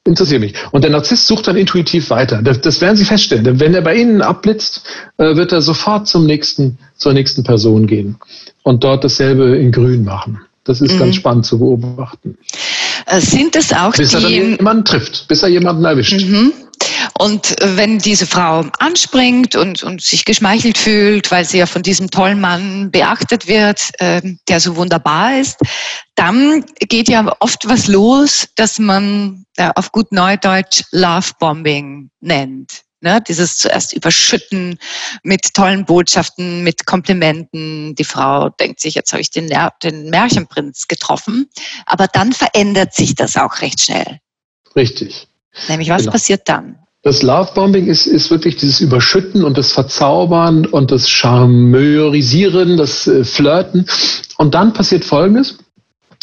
interessiert 0.05 0.41
mich. 0.41 0.55
Und 0.73 0.83
der 0.83 0.91
Narzisst 0.91 1.27
sucht 1.27 1.47
dann 1.47 1.57
intuitiv 1.57 2.11
weiter. 2.11 2.43
Das, 2.43 2.61
das 2.61 2.81
werden 2.81 2.97
Sie 2.97 3.05
feststellen. 3.05 3.61
Wenn 3.61 3.75
er 3.75 3.83
bei 3.83 3.97
Ihnen 3.97 4.23
abblitzt, 4.23 4.83
äh, 5.19 5.37
wird 5.37 5.53
er 5.53 5.62
sofort 5.62 6.09
zum 6.09 6.27
nächsten, 6.27 6.79
zur 6.97 7.12
nächsten 7.12 7.45
Person 7.45 7.87
gehen 7.87 8.17
und 8.62 8.85
dort 8.85 9.05
dasselbe 9.05 9.57
in 9.57 9.73
Grün 9.73 10.05
machen. 10.05 10.41
Das 10.65 10.81
ist 10.81 10.95
mhm. 10.95 10.99
ganz 10.99 11.17
spannend 11.17 11.47
zu 11.47 11.59
beobachten. 11.59 12.38
Äh, 13.07 13.21
sind 13.21 13.57
es 13.57 13.73
auch 13.73 13.93
bis 13.93 14.11
die... 14.11 14.17
Bis 14.17 14.25
er 14.25 14.31
dann 14.31 14.31
jemanden 14.31 14.85
trifft, 14.85 15.29
bis 15.29 15.43
er 15.43 15.49
jemanden 15.49 15.85
erwischt. 15.85 16.21
Mhm. 16.21 16.53
Und 17.22 17.54
wenn 17.62 18.00
diese 18.00 18.26
Frau 18.26 18.64
anspringt 18.80 19.54
und, 19.54 19.85
und 19.85 20.02
sich 20.02 20.24
geschmeichelt 20.24 20.76
fühlt, 20.76 21.30
weil 21.30 21.44
sie 21.44 21.58
ja 21.58 21.66
von 21.66 21.85
diesem 21.85 22.11
tollen 22.11 22.40
Mann 22.40 22.90
beachtet 22.90 23.46
wird, 23.46 23.80
äh, 24.00 24.20
der 24.48 24.58
so 24.58 24.74
wunderbar 24.74 25.38
ist, 25.38 25.61
dann 26.16 26.64
geht 26.80 27.08
ja 27.08 27.32
oft 27.38 27.68
was 27.68 27.87
los, 27.87 28.48
dass 28.56 28.80
man 28.80 29.44
äh, 29.56 29.70
auf 29.76 29.92
gut 29.92 30.11
Neudeutsch 30.11 30.82
Lovebombing 30.90 32.11
nennt. 32.18 32.82
Ne, 33.02 33.20
dieses 33.20 33.56
zuerst 33.58 33.92
überschütten 33.92 34.80
mit 35.22 35.54
tollen 35.54 35.85
Botschaften, 35.85 36.64
mit 36.64 36.87
Komplimenten. 36.87 37.94
Die 37.94 38.04
Frau 38.04 38.48
denkt 38.48 38.80
sich, 38.80 38.94
jetzt 38.94 39.12
habe 39.12 39.22
ich 39.22 39.30
den, 39.30 39.48
den 39.85 40.11
Märchenprinz 40.11 40.88
getroffen. 40.88 41.48
Aber 41.87 42.08
dann 42.08 42.32
verändert 42.32 42.94
sich 42.94 43.14
das 43.14 43.37
auch 43.37 43.61
recht 43.61 43.80
schnell. 43.80 44.18
Richtig. 44.74 45.28
Nämlich, 45.68 45.88
was 45.88 46.02
genau. 46.02 46.12
passiert 46.12 46.48
dann? 46.48 46.82
Das 47.03 47.23
Lovebombing 47.23 47.88
ist, 47.88 48.07
ist 48.07 48.31
wirklich 48.31 48.57
dieses 48.57 48.81
Überschütten 48.81 49.43
und 49.43 49.59
das 49.59 49.73
Verzaubern 49.73 50.67
und 50.67 50.93
das 50.93 51.09
Charmeurisieren, 51.09 52.77
das 52.77 53.09
äh, 53.09 53.25
Flirten. 53.25 53.87
Und 54.38 54.55
dann 54.55 54.73
passiert 54.73 55.05
Folgendes. 55.05 55.59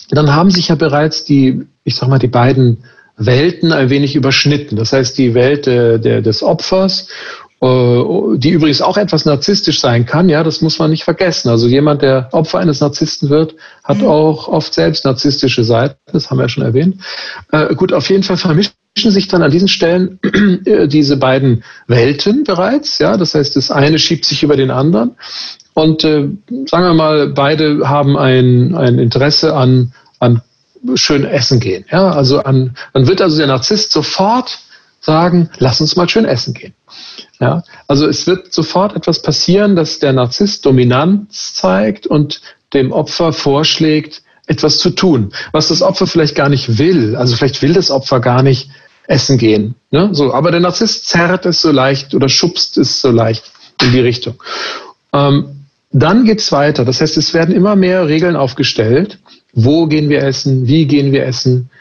Dann 0.09 0.33
haben 0.33 0.51
sich 0.51 0.69
ja 0.69 0.75
bereits 0.75 1.25
die, 1.25 1.65
ich 1.83 1.95
sag 1.95 2.07
mal, 2.07 2.17
die 2.17 2.27
beiden 2.27 2.85
Welten 3.17 3.73
ein 3.73 3.89
wenig 3.89 4.15
überschnitten. 4.15 4.77
Das 4.77 4.93
heißt, 4.93 5.17
die 5.17 5.33
Welt 5.33 5.67
äh, 5.67 5.99
der, 5.99 6.21
des 6.21 6.41
Opfers 6.41 7.07
äh, 7.61 8.37
die 8.37 8.51
übrigens 8.51 8.81
auch 8.81 8.95
etwas 8.95 9.25
narzisstisch 9.25 9.81
sein 9.81 10.05
kann, 10.05 10.29
ja, 10.29 10.43
das 10.43 10.61
muss 10.61 10.79
man 10.79 10.91
nicht 10.91 11.03
vergessen. 11.03 11.49
Also 11.49 11.67
jemand, 11.67 12.01
der 12.01 12.29
Opfer 12.31 12.59
eines 12.59 12.79
Narzissten 12.79 13.29
wird, 13.29 13.55
hat 13.83 13.97
mhm. 13.97 14.07
auch 14.07 14.47
oft 14.47 14.73
selbst 14.73 15.03
narzisstische 15.03 15.65
Seiten, 15.65 15.97
das 16.13 16.29
haben 16.29 16.37
wir 16.37 16.43
ja 16.43 16.49
schon 16.49 16.63
erwähnt. 16.63 17.01
Äh, 17.51 17.75
gut, 17.75 17.91
auf 17.91 18.09
jeden 18.09 18.23
Fall 18.23 18.37
vermischen 18.37 18.71
sich 18.97 19.27
dann 19.27 19.43
an 19.43 19.51
diesen 19.51 19.67
Stellen 19.67 20.19
äh, 20.65 20.87
diese 20.87 21.17
beiden 21.17 21.63
Welten 21.87 22.43
bereits, 22.43 22.99
ja, 22.99 23.17
das 23.17 23.35
heißt, 23.35 23.55
das 23.55 23.71
eine 23.71 23.99
schiebt 23.99 24.25
sich 24.25 24.43
über 24.43 24.57
den 24.57 24.71
anderen 24.71 25.11
und 25.73 26.03
äh, 26.03 26.27
sagen 26.65 26.85
wir 26.85 26.93
mal, 26.93 27.29
beide 27.29 27.87
haben 27.87 28.17
ein, 28.17 28.75
ein 28.75 28.99
Interesse 28.99 29.55
an, 29.55 29.93
an 30.19 30.41
schön 30.95 31.25
essen 31.25 31.59
gehen, 31.59 31.85
ja, 31.91 32.11
also 32.11 32.43
an, 32.43 32.75
dann 32.93 33.07
wird 33.07 33.21
also 33.21 33.37
der 33.37 33.47
Narzisst 33.47 33.91
sofort 33.91 34.59
sagen, 35.01 35.49
lass 35.59 35.79
uns 35.79 35.95
mal 35.95 36.09
schön 36.09 36.25
essen 36.25 36.53
gehen. 36.53 36.73
Ja, 37.39 37.63
also 37.87 38.05
es 38.05 38.27
wird 38.27 38.51
sofort 38.53 38.95
etwas 38.95 39.21
passieren, 39.21 39.77
dass 39.77 39.99
der 39.99 40.11
Narzisst 40.11 40.65
Dominanz 40.65 41.53
zeigt 41.53 42.05
und 42.05 42.41
dem 42.73 42.91
Opfer 42.91 43.31
vorschlägt, 43.31 44.23
etwas 44.49 44.79
zu 44.79 44.89
tun, 44.89 45.31
was 45.51 45.67
das 45.67 45.81
Opfer 45.81 46.07
vielleicht 46.07 46.35
gar 46.35 46.49
nicht 46.49 46.79
will. 46.79 47.15
Also 47.15 47.35
vielleicht 47.35 47.61
will 47.61 47.73
das 47.73 47.91
Opfer 47.91 48.19
gar 48.19 48.41
nicht 48.41 48.69
essen 49.09 49.37
gehen. 49.37 49.75
Ne? 49.91 50.09
So, 50.11 50.33
aber 50.33 50.51
der 50.51 50.59
Narzisst 50.59 51.07
zerrt 51.07 51.45
es 51.45 51.61
so 51.61 51.71
leicht 51.71 52.13
oder 52.13 52.29
schubst 52.29 52.77
es 52.77 53.01
so 53.01 53.09
leicht 53.09 53.51
in 53.81 53.91
die 53.91 53.99
Richtung. 53.99 54.35
Ähm, 55.11 55.65
dann 55.91 56.25
geht's 56.25 56.51
weiter. 56.51 56.85
Das 56.85 57.01
heißt, 57.01 57.17
es 57.17 57.33
werden 57.33 57.55
immer 57.55 57.75
mehr 57.75 58.07
Regeln 58.07 58.35
aufgestellt. 58.35 59.19
Wo 59.53 59.87
gehen 59.87 60.09
wir 60.09 60.23
essen? 60.23 60.67
Wie 60.67 60.85
gehen 60.85 61.11
wir 61.11 61.25
essen? 61.25 61.71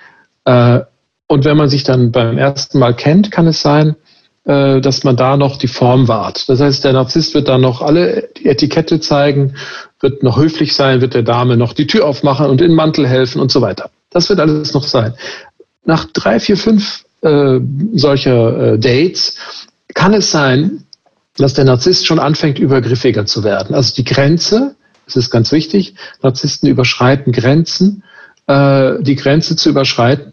Äh, 0.47 0.81
und 1.27 1.45
wenn 1.45 1.59
man 1.59 1.69
sich 1.69 1.85
dann 1.85 2.11
beim 2.11 2.39
ersten 2.39 2.79
Mal 2.79 2.95
kennt, 2.95 3.31
kann 3.31 3.47
es 3.47 3.61
sein, 3.61 3.97
äh, 4.45 4.81
dass 4.81 5.05
man 5.05 5.15
da 5.15 5.37
noch 5.37 5.59
die 5.59 5.69
Form 5.69 6.09
wahrt. 6.09 6.49
Das 6.49 6.61
heißt, 6.61 6.83
der 6.83 6.95
Narzisst 6.95 7.35
wird 7.35 7.49
dann 7.49 7.61
noch 7.61 7.83
alle 7.83 8.31
die 8.39 8.47
Etikette 8.47 9.01
zeigen, 9.01 9.55
wird 10.01 10.23
noch 10.23 10.39
höflich 10.39 10.75
sein, 10.75 11.03
wird 11.03 11.13
der 11.13 11.25
Dame 11.25 11.59
noch 11.59 11.75
die 11.75 11.87
Tür 11.87 12.07
aufmachen 12.07 12.47
und 12.47 12.63
in 12.63 12.69
den 12.69 12.77
Mantel 12.77 13.07
helfen 13.07 13.43
und 13.43 13.51
so 13.51 13.61
weiter. 13.61 13.91
Das 14.09 14.31
wird 14.31 14.41
alles 14.41 14.73
noch 14.73 14.85
sein. 14.85 15.13
Nach 15.85 16.07
drei, 16.07 16.41
vier, 16.41 16.57
fünf 16.57 17.05
äh, 17.23 17.61
solcher 17.95 18.75
äh, 18.75 18.79
Dates 18.79 19.37
kann 19.95 20.15
es 20.15 20.31
sein, 20.31 20.85
dass 21.37 21.55
der 21.55 21.65
Narzisst 21.65 22.07
schon 22.07 22.19
anfängt, 22.19 22.59
übergriffiger 22.59 23.27
zu 23.27 23.45
werden. 23.45 23.75
Also 23.75 23.95
die 23.95 24.05
Grenze, 24.05 24.77
das 25.07 25.17
ist 25.17 25.31
ganz 25.31 25.53
wichtig, 25.53 25.95
Narzissten 26.23 26.69
überschreiten 26.69 27.33
Grenzen, 27.33 28.03
äh, 28.47 29.03
die 29.03 29.17
Grenze 29.17 29.57
zu 29.57 29.71
überschreiten 29.71 30.33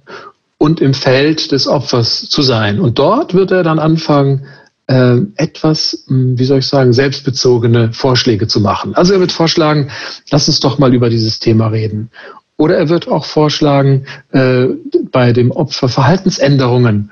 und 0.58 0.82
im 0.82 0.94
Feld 0.94 1.52
des 1.52 1.68
Opfers 1.68 2.30
zu 2.30 2.42
sein. 2.42 2.80
Und 2.80 2.98
dort 2.98 3.34
wird 3.34 3.52
er 3.52 3.64
dann 3.64 3.80
anfangen, 3.80 4.48
äh, 4.88 5.18
etwas, 5.36 6.06
hm, 6.08 6.38
wie 6.38 6.46
soll 6.46 6.60
ich 6.60 6.68
sagen, 6.68 6.94
selbstbezogene 6.94 7.94
Vorschläge 7.94 8.48
zu 8.48 8.60
machen. 8.60 8.96
Also 8.96 9.14
er 9.14 9.20
wird 9.20 9.32
vorschlagen, 9.32 9.90
lass 10.32 10.48
uns 10.48 10.60
doch 10.60 10.78
mal 10.78 10.94
über 10.94 11.10
dieses 11.10 11.40
Thema 11.40 11.68
reden. 11.68 12.10
Oder 12.58 12.78
er 12.78 12.90
wird 12.90 13.08
auch 13.08 13.26
vorschlagen, 13.26 14.06
äh, 14.32 14.68
bei 15.12 15.34
dem 15.34 15.52
Opfer 15.52 15.90
Verhaltensänderungen 15.90 17.12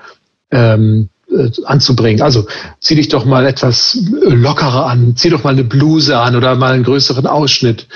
ähm, 0.52 1.10
äh, 1.30 1.50
anzubringen. 1.66 2.22
Also 2.22 2.48
zieh 2.80 2.96
dich 2.96 3.10
doch 3.10 3.26
mal 3.26 3.46
etwas 3.46 3.98
lockerer 4.10 4.86
an, 4.88 5.16
zieh 5.16 5.30
doch 5.30 5.44
mal 5.44 5.54
eine 5.54 5.64
Bluse 5.64 6.18
an 6.18 6.36
oder 6.36 6.56
mal 6.56 6.74
einen 6.74 6.84
größeren 6.84 7.28
Ausschnitt. 7.28 7.88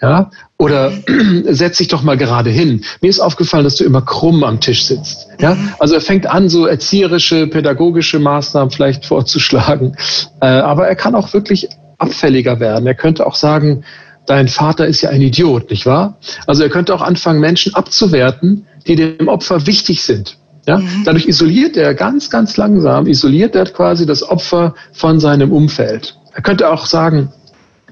Ja? 0.00 0.30
Oder 0.58 0.92
setz 1.44 1.78
dich 1.78 1.88
doch 1.88 2.02
mal 2.02 2.16
gerade 2.16 2.50
hin. 2.50 2.84
Mir 3.00 3.08
ist 3.08 3.20
aufgefallen, 3.20 3.64
dass 3.64 3.76
du 3.76 3.84
immer 3.84 4.02
krumm 4.02 4.44
am 4.44 4.60
Tisch 4.60 4.84
sitzt. 4.84 5.28
Ja? 5.40 5.54
Mhm. 5.54 5.72
Also 5.78 5.94
er 5.94 6.00
fängt 6.00 6.26
an, 6.26 6.48
so 6.48 6.66
erzieherische, 6.66 7.46
pädagogische 7.46 8.18
Maßnahmen 8.18 8.70
vielleicht 8.70 9.06
vorzuschlagen. 9.06 9.96
Äh, 10.40 10.46
aber 10.46 10.86
er 10.86 10.96
kann 10.96 11.14
auch 11.14 11.32
wirklich 11.32 11.68
abfälliger 11.98 12.60
werden. 12.60 12.86
Er 12.86 12.94
könnte 12.94 13.26
auch 13.26 13.36
sagen, 13.36 13.84
dein 14.26 14.48
Vater 14.48 14.86
ist 14.86 15.02
ja 15.02 15.10
ein 15.10 15.22
Idiot, 15.22 15.70
nicht 15.70 15.86
wahr? 15.86 16.18
Also 16.46 16.62
er 16.62 16.68
könnte 16.68 16.94
auch 16.94 17.02
anfangen, 17.02 17.40
Menschen 17.40 17.74
abzuwerten, 17.74 18.66
die 18.86 18.96
dem 18.96 19.28
Opfer 19.28 19.66
wichtig 19.66 20.02
sind. 20.02 20.36
Ja? 20.66 20.78
Mhm. 20.78 21.02
Dadurch 21.04 21.26
isoliert 21.26 21.76
er 21.76 21.94
ganz, 21.94 22.30
ganz 22.30 22.56
langsam, 22.56 23.06
isoliert 23.06 23.54
er 23.54 23.64
quasi 23.66 24.06
das 24.06 24.22
Opfer 24.22 24.74
von 24.92 25.20
seinem 25.20 25.52
Umfeld. 25.52 26.16
Er 26.34 26.42
könnte 26.42 26.70
auch 26.70 26.86
sagen, 26.86 27.32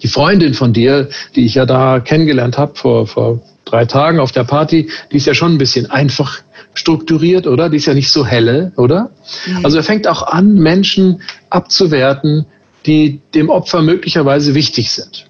die 0.03 0.09
Freundin 0.09 0.55
von 0.55 0.73
dir, 0.73 1.09
die 1.35 1.45
ich 1.45 1.55
ja 1.55 1.66
da 1.66 2.01
kennengelernt 2.01 2.57
habe 2.57 2.75
vor, 2.75 3.07
vor 3.07 3.43
drei 3.64 3.85
Tagen 3.85 4.19
auf 4.19 4.33
der 4.33 4.45
Party, 4.45 4.88
die 5.12 5.16
ist 5.16 5.27
ja 5.27 5.35
schon 5.35 5.55
ein 5.55 5.59
bisschen 5.59 5.90
einfach 5.90 6.40
strukturiert, 6.75 7.47
oder? 7.47 7.69
Die 7.69 7.77
ist 7.77 7.87
ja 7.87 7.95
nicht 7.95 8.11
so 8.11 8.25
helle, 8.25 8.73
oder? 8.77 9.11
Mhm. 9.47 9.64
Also 9.64 9.77
er 9.77 9.83
fängt 9.83 10.07
auch 10.07 10.23
an, 10.23 10.55
Menschen 10.55 11.23
abzuwerten, 11.51 12.47
die 12.87 13.21
dem 13.35 13.51
Opfer 13.51 13.83
möglicherweise 13.83 14.55
wichtig 14.55 14.90
sind. 14.90 15.30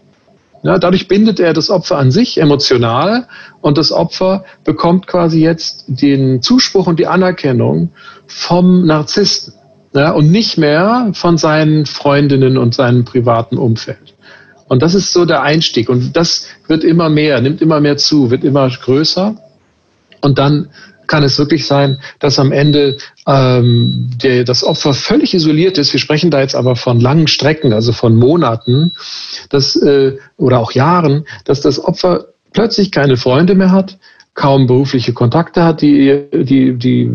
Ja, 0.62 0.78
dadurch 0.78 1.08
bindet 1.08 1.40
er 1.40 1.54
das 1.54 1.70
Opfer 1.70 1.96
an 1.96 2.10
sich 2.10 2.38
emotional 2.38 3.26
und 3.62 3.78
das 3.78 3.92
Opfer 3.92 4.44
bekommt 4.62 5.06
quasi 5.06 5.40
jetzt 5.40 5.84
den 5.86 6.42
Zuspruch 6.42 6.86
und 6.86 7.00
die 7.00 7.06
Anerkennung 7.06 7.92
vom 8.26 8.84
Narzissten 8.84 9.54
ja, 9.94 10.10
und 10.10 10.30
nicht 10.30 10.58
mehr 10.58 11.10
von 11.14 11.38
seinen 11.38 11.86
Freundinnen 11.86 12.58
und 12.58 12.74
seinem 12.74 13.04
privaten 13.04 13.56
Umfeld. 13.56 14.14
Und 14.68 14.82
das 14.82 14.94
ist 14.94 15.12
so 15.12 15.24
der 15.24 15.42
Einstieg. 15.42 15.88
Und 15.88 16.16
das 16.16 16.46
wird 16.68 16.84
immer 16.84 17.08
mehr, 17.08 17.40
nimmt 17.40 17.60
immer 17.60 17.80
mehr 17.80 17.96
zu, 17.96 18.30
wird 18.30 18.44
immer 18.44 18.68
größer. 18.68 19.34
Und 20.20 20.38
dann 20.38 20.68
kann 21.10 21.24
es 21.24 21.38
wirklich 21.38 21.66
sein, 21.66 21.98
dass 22.20 22.38
am 22.38 22.52
Ende 22.52 22.96
ähm, 23.26 24.10
der, 24.22 24.44
das 24.44 24.62
Opfer 24.62 24.94
völlig 24.94 25.34
isoliert 25.34 25.76
ist. 25.76 25.92
Wir 25.92 25.98
sprechen 25.98 26.30
da 26.30 26.40
jetzt 26.40 26.54
aber 26.54 26.76
von 26.76 27.00
langen 27.00 27.26
Strecken, 27.26 27.72
also 27.72 27.92
von 27.92 28.16
Monaten 28.16 28.92
dass, 29.50 29.74
äh, 29.74 30.16
oder 30.36 30.60
auch 30.60 30.72
Jahren, 30.72 31.26
dass 31.44 31.60
das 31.60 31.82
Opfer 31.84 32.26
plötzlich 32.52 32.92
keine 32.92 33.16
Freunde 33.16 33.56
mehr 33.56 33.72
hat, 33.72 33.98
kaum 34.34 34.68
berufliche 34.68 35.12
Kontakte 35.12 35.64
hat, 35.64 35.82
die, 35.82 36.22
die, 36.32 36.74
die 36.78 37.10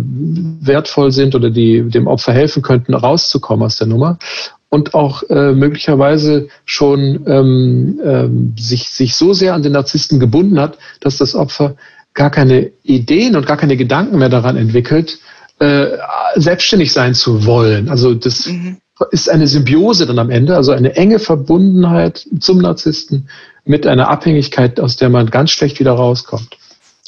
wertvoll 0.59 1.13
sind 1.13 1.33
oder 1.33 1.49
die 1.49 1.83
dem 1.89 2.07
Opfer 2.07 2.33
helfen 2.33 2.61
könnten, 2.61 2.93
rauszukommen 2.93 3.65
aus 3.65 3.77
der 3.77 3.87
Nummer 3.87 4.19
und 4.67 4.93
auch 4.93 5.23
äh, 5.29 5.53
möglicherweise 5.53 6.49
schon 6.65 7.23
ähm, 7.27 8.01
ähm, 8.03 8.55
sich, 8.59 8.89
sich 8.89 9.15
so 9.15 9.31
sehr 9.31 9.53
an 9.53 9.63
den 9.63 9.71
Narzissten 9.71 10.19
gebunden 10.19 10.59
hat, 10.59 10.77
dass 10.99 11.17
das 11.17 11.33
Opfer 11.33 11.77
gar 12.15 12.31
keine 12.31 12.71
Ideen 12.81 13.35
und 13.35 13.45
gar 13.45 13.57
keine 13.57 13.77
Gedanken 13.77 14.17
mehr 14.17 14.29
daran 14.29 14.57
entwickelt, 14.57 15.19
äh, 15.59 15.97
selbstständig 16.35 16.91
sein 16.91 17.13
zu 17.13 17.45
wollen. 17.45 17.89
Also 17.89 18.13
das 18.13 18.47
mhm. 18.47 18.77
ist 19.11 19.29
eine 19.29 19.47
Symbiose 19.47 20.05
dann 20.05 20.17
am 20.17 20.31
Ende, 20.31 20.55
also 20.55 20.71
eine 20.71 20.95
enge 20.95 21.19
Verbundenheit 21.19 22.25
zum 22.39 22.57
Narzissten 22.57 23.29
mit 23.65 23.85
einer 23.85 24.09
Abhängigkeit, 24.09 24.79
aus 24.79 24.95
der 24.95 25.09
man 25.09 25.29
ganz 25.29 25.51
schlecht 25.51 25.79
wieder 25.79 25.91
rauskommt. 25.91 26.57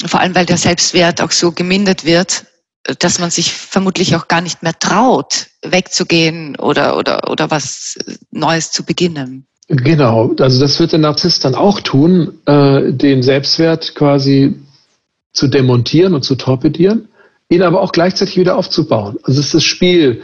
Vor 0.06 0.20
allem, 0.20 0.34
weil 0.34 0.46
der 0.46 0.56
Selbstwert 0.56 1.20
auch 1.20 1.32
so 1.32 1.52
gemindert 1.52 2.04
wird, 2.04 2.44
dass 3.00 3.18
man 3.18 3.30
sich 3.30 3.52
vermutlich 3.52 4.14
auch 4.14 4.28
gar 4.28 4.40
nicht 4.40 4.62
mehr 4.62 4.78
traut, 4.78 5.46
wegzugehen 5.62 6.56
oder, 6.56 6.96
oder, 6.96 7.30
oder 7.30 7.50
was 7.50 7.98
Neues 8.30 8.70
zu 8.70 8.84
beginnen. 8.84 9.46
Genau, 9.68 10.34
also 10.38 10.60
das 10.60 10.80
wird 10.80 10.92
der 10.92 10.98
Narzisst 10.98 11.44
dann 11.44 11.54
auch 11.54 11.80
tun, 11.80 12.38
äh, 12.46 12.92
den 12.92 13.22
Selbstwert 13.22 13.94
quasi 13.94 14.54
zu 15.38 15.46
demontieren 15.46 16.14
und 16.14 16.24
zu 16.24 16.34
torpedieren, 16.34 17.06
ihn 17.48 17.62
aber 17.62 17.80
auch 17.80 17.92
gleichzeitig 17.92 18.36
wieder 18.36 18.56
aufzubauen. 18.56 19.18
Also 19.22 19.38
es 19.38 19.46
ist 19.46 19.54
das 19.54 19.64
Spiel, 19.64 20.22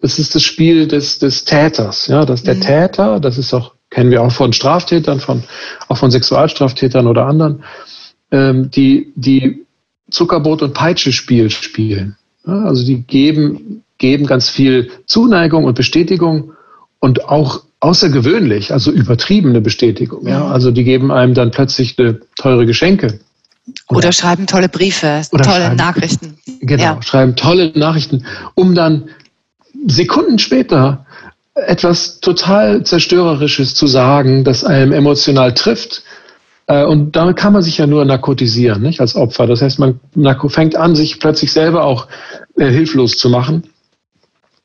es 0.00 0.20
ist 0.20 0.36
das 0.36 0.44
Spiel 0.44 0.86
des, 0.86 1.18
des 1.18 1.44
Täters, 1.44 2.06
ja, 2.06 2.24
dass 2.24 2.44
der 2.44 2.54
mhm. 2.54 2.60
Täter, 2.60 3.18
das 3.18 3.38
ist 3.38 3.52
auch, 3.52 3.74
kennen 3.90 4.12
wir 4.12 4.22
auch 4.22 4.30
von 4.30 4.52
Straftätern, 4.52 5.18
von, 5.18 5.42
auch 5.88 5.96
von 5.96 6.12
Sexualstraftätern 6.12 7.08
oder 7.08 7.26
anderen, 7.26 7.64
ähm, 8.30 8.70
die, 8.70 9.12
die 9.16 9.66
Zuckerbrot- 10.12 10.62
und 10.62 10.74
Peitsche-Spiel 10.74 11.50
spielen. 11.50 12.16
Ja, 12.46 12.62
also 12.62 12.84
die 12.84 13.02
geben, 13.02 13.82
geben 13.98 14.26
ganz 14.26 14.48
viel 14.48 14.92
Zuneigung 15.06 15.64
und 15.64 15.74
Bestätigung 15.74 16.52
und 17.00 17.24
auch 17.24 17.64
außergewöhnlich, 17.80 18.72
also 18.72 18.92
übertriebene 18.92 19.60
Bestätigung. 19.60 20.28
Ja? 20.28 20.46
Also 20.46 20.70
die 20.70 20.84
geben 20.84 21.10
einem 21.10 21.34
dann 21.34 21.50
plötzlich 21.50 21.98
eine 21.98 22.20
teure 22.36 22.64
Geschenke. 22.64 23.18
Oder, 23.92 24.08
oder 24.08 24.12
schreiben 24.12 24.46
tolle 24.46 24.68
Briefe, 24.68 25.22
tolle 25.30 25.44
schreiben, 25.44 25.76
Nachrichten. 25.76 26.38
Genau, 26.60 26.82
ja. 26.82 27.02
schreiben 27.02 27.36
tolle 27.36 27.72
Nachrichten, 27.74 28.26
um 28.54 28.74
dann 28.74 29.08
Sekunden 29.86 30.38
später 30.38 31.06
etwas 31.54 32.20
total 32.20 32.84
Zerstörerisches 32.84 33.74
zu 33.74 33.86
sagen, 33.86 34.44
das 34.44 34.64
einem 34.64 34.92
emotional 34.92 35.52
trifft 35.54 36.02
äh, 36.66 36.84
und 36.84 37.16
damit 37.16 37.36
kann 37.36 37.52
man 37.52 37.62
sich 37.62 37.78
ja 37.78 37.86
nur 37.86 38.04
narkotisieren, 38.04 38.82
nicht 38.82 39.00
als 39.00 39.16
Opfer. 39.16 39.46
Das 39.46 39.62
heißt, 39.62 39.78
man 39.78 40.00
fängt 40.48 40.76
an, 40.76 40.94
sich 40.94 41.18
plötzlich 41.18 41.52
selber 41.52 41.84
auch 41.84 42.08
äh, 42.56 42.70
hilflos 42.70 43.16
zu 43.18 43.28
machen, 43.28 43.64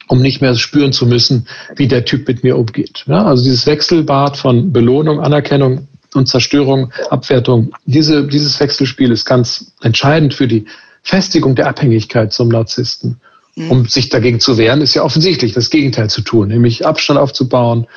um 0.07 0.21
nicht 0.21 0.41
mehr 0.41 0.55
spüren 0.55 0.93
zu 0.93 1.05
müssen, 1.05 1.47
wie 1.75 1.87
der 1.87 2.05
Typ 2.05 2.27
mit 2.27 2.43
mir 2.43 2.57
umgeht. 2.57 3.03
Ja, 3.07 3.25
also 3.25 3.43
dieses 3.43 3.65
Wechselbad 3.65 4.37
von 4.37 4.71
Belohnung, 4.71 5.19
Anerkennung 5.19 5.87
und 6.13 6.27
Zerstörung, 6.27 6.91
Abwertung, 7.09 7.71
diese, 7.85 8.25
dieses 8.27 8.59
Wechselspiel 8.59 9.11
ist 9.11 9.25
ganz 9.25 9.73
entscheidend 9.81 10.33
für 10.33 10.47
die 10.47 10.65
Festigung 11.03 11.55
der 11.55 11.67
Abhängigkeit 11.67 12.33
zum 12.33 12.49
Narzissten. 12.49 13.19
Mhm. 13.55 13.71
Um 13.71 13.85
sich 13.87 14.09
dagegen 14.09 14.39
zu 14.39 14.57
wehren, 14.57 14.81
ist 14.81 14.93
ja 14.93 15.03
offensichtlich 15.03 15.53
das 15.53 15.69
Gegenteil 15.69 16.09
zu 16.09 16.21
tun, 16.21 16.49
nämlich 16.49 16.85
Abstand 16.85 17.19
aufzubauen, 17.19 17.87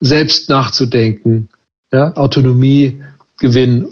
selbst 0.00 0.48
nachzudenken, 0.48 1.48
ja, 1.92 2.12
Autonomie 2.16 3.02
gewinnen. 3.38 3.88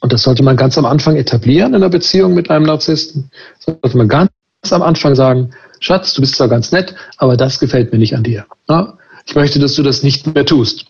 Und 0.00 0.12
das 0.12 0.22
sollte 0.22 0.42
man 0.42 0.56
ganz 0.56 0.78
am 0.78 0.84
Anfang 0.84 1.16
etablieren 1.16 1.70
in 1.70 1.76
einer 1.76 1.88
Beziehung 1.88 2.34
mit 2.34 2.50
einem 2.50 2.66
Narzissten. 2.66 3.30
Sollte 3.58 3.96
man 3.96 4.08
ganz 4.08 4.30
am 4.70 4.82
Anfang 4.82 5.14
sagen, 5.14 5.50
Schatz, 5.80 6.14
du 6.14 6.20
bist 6.20 6.36
zwar 6.36 6.48
ganz 6.48 6.72
nett, 6.72 6.94
aber 7.16 7.36
das 7.36 7.58
gefällt 7.58 7.92
mir 7.92 7.98
nicht 7.98 8.14
an 8.14 8.22
dir. 8.22 8.46
Ja? 8.68 8.96
Ich 9.26 9.34
möchte, 9.34 9.58
dass 9.58 9.74
du 9.74 9.82
das 9.82 10.02
nicht 10.02 10.32
mehr 10.32 10.46
tust. 10.46 10.86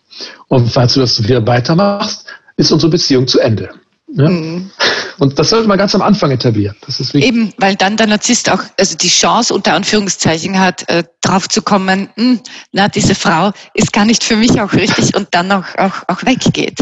Und 0.49 0.71
falls 0.71 0.95
du 0.95 1.01
das 1.01 1.23
wieder 1.23 1.47
weitermachst, 1.47 2.27
ist 2.57 2.71
unsere 2.71 2.91
Beziehung 2.91 3.27
zu 3.27 3.41
Ende. 3.41 3.71
Ja? 4.09 4.29
Mhm. 4.29 4.71
Und 5.19 5.39
das 5.39 5.51
sollte 5.51 5.67
man 5.67 5.79
ganz 5.79 5.95
am 5.95 6.03
Anfang 6.03 6.31
etablieren. 6.31 6.77
Eben, 7.15 7.53
weil 7.57 7.75
dann 7.75 7.97
der 7.97 8.07
Narzisst 8.07 8.51
auch 8.51 8.63
also 8.79 8.97
die 8.97 9.09
Chance 9.09 9.53
unter 9.55 9.73
Anführungszeichen 9.73 10.61
hat, 10.61 10.89
äh, 10.89 11.05
drauf 11.23 11.49
zu 11.49 11.63
kommen, 11.63 12.11
hm, 12.15 12.41
na, 12.73 12.89
diese 12.89 13.15
Frau 13.15 13.53
ist 13.73 13.93
gar 13.93 14.05
nicht 14.05 14.23
für 14.23 14.37
mich 14.37 14.61
auch 14.61 14.73
richtig 14.75 15.17
und 15.17 15.29
dann 15.33 15.51
auch, 15.51 15.65
auch, 15.79 16.03
auch 16.09 16.23
weggeht. 16.25 16.79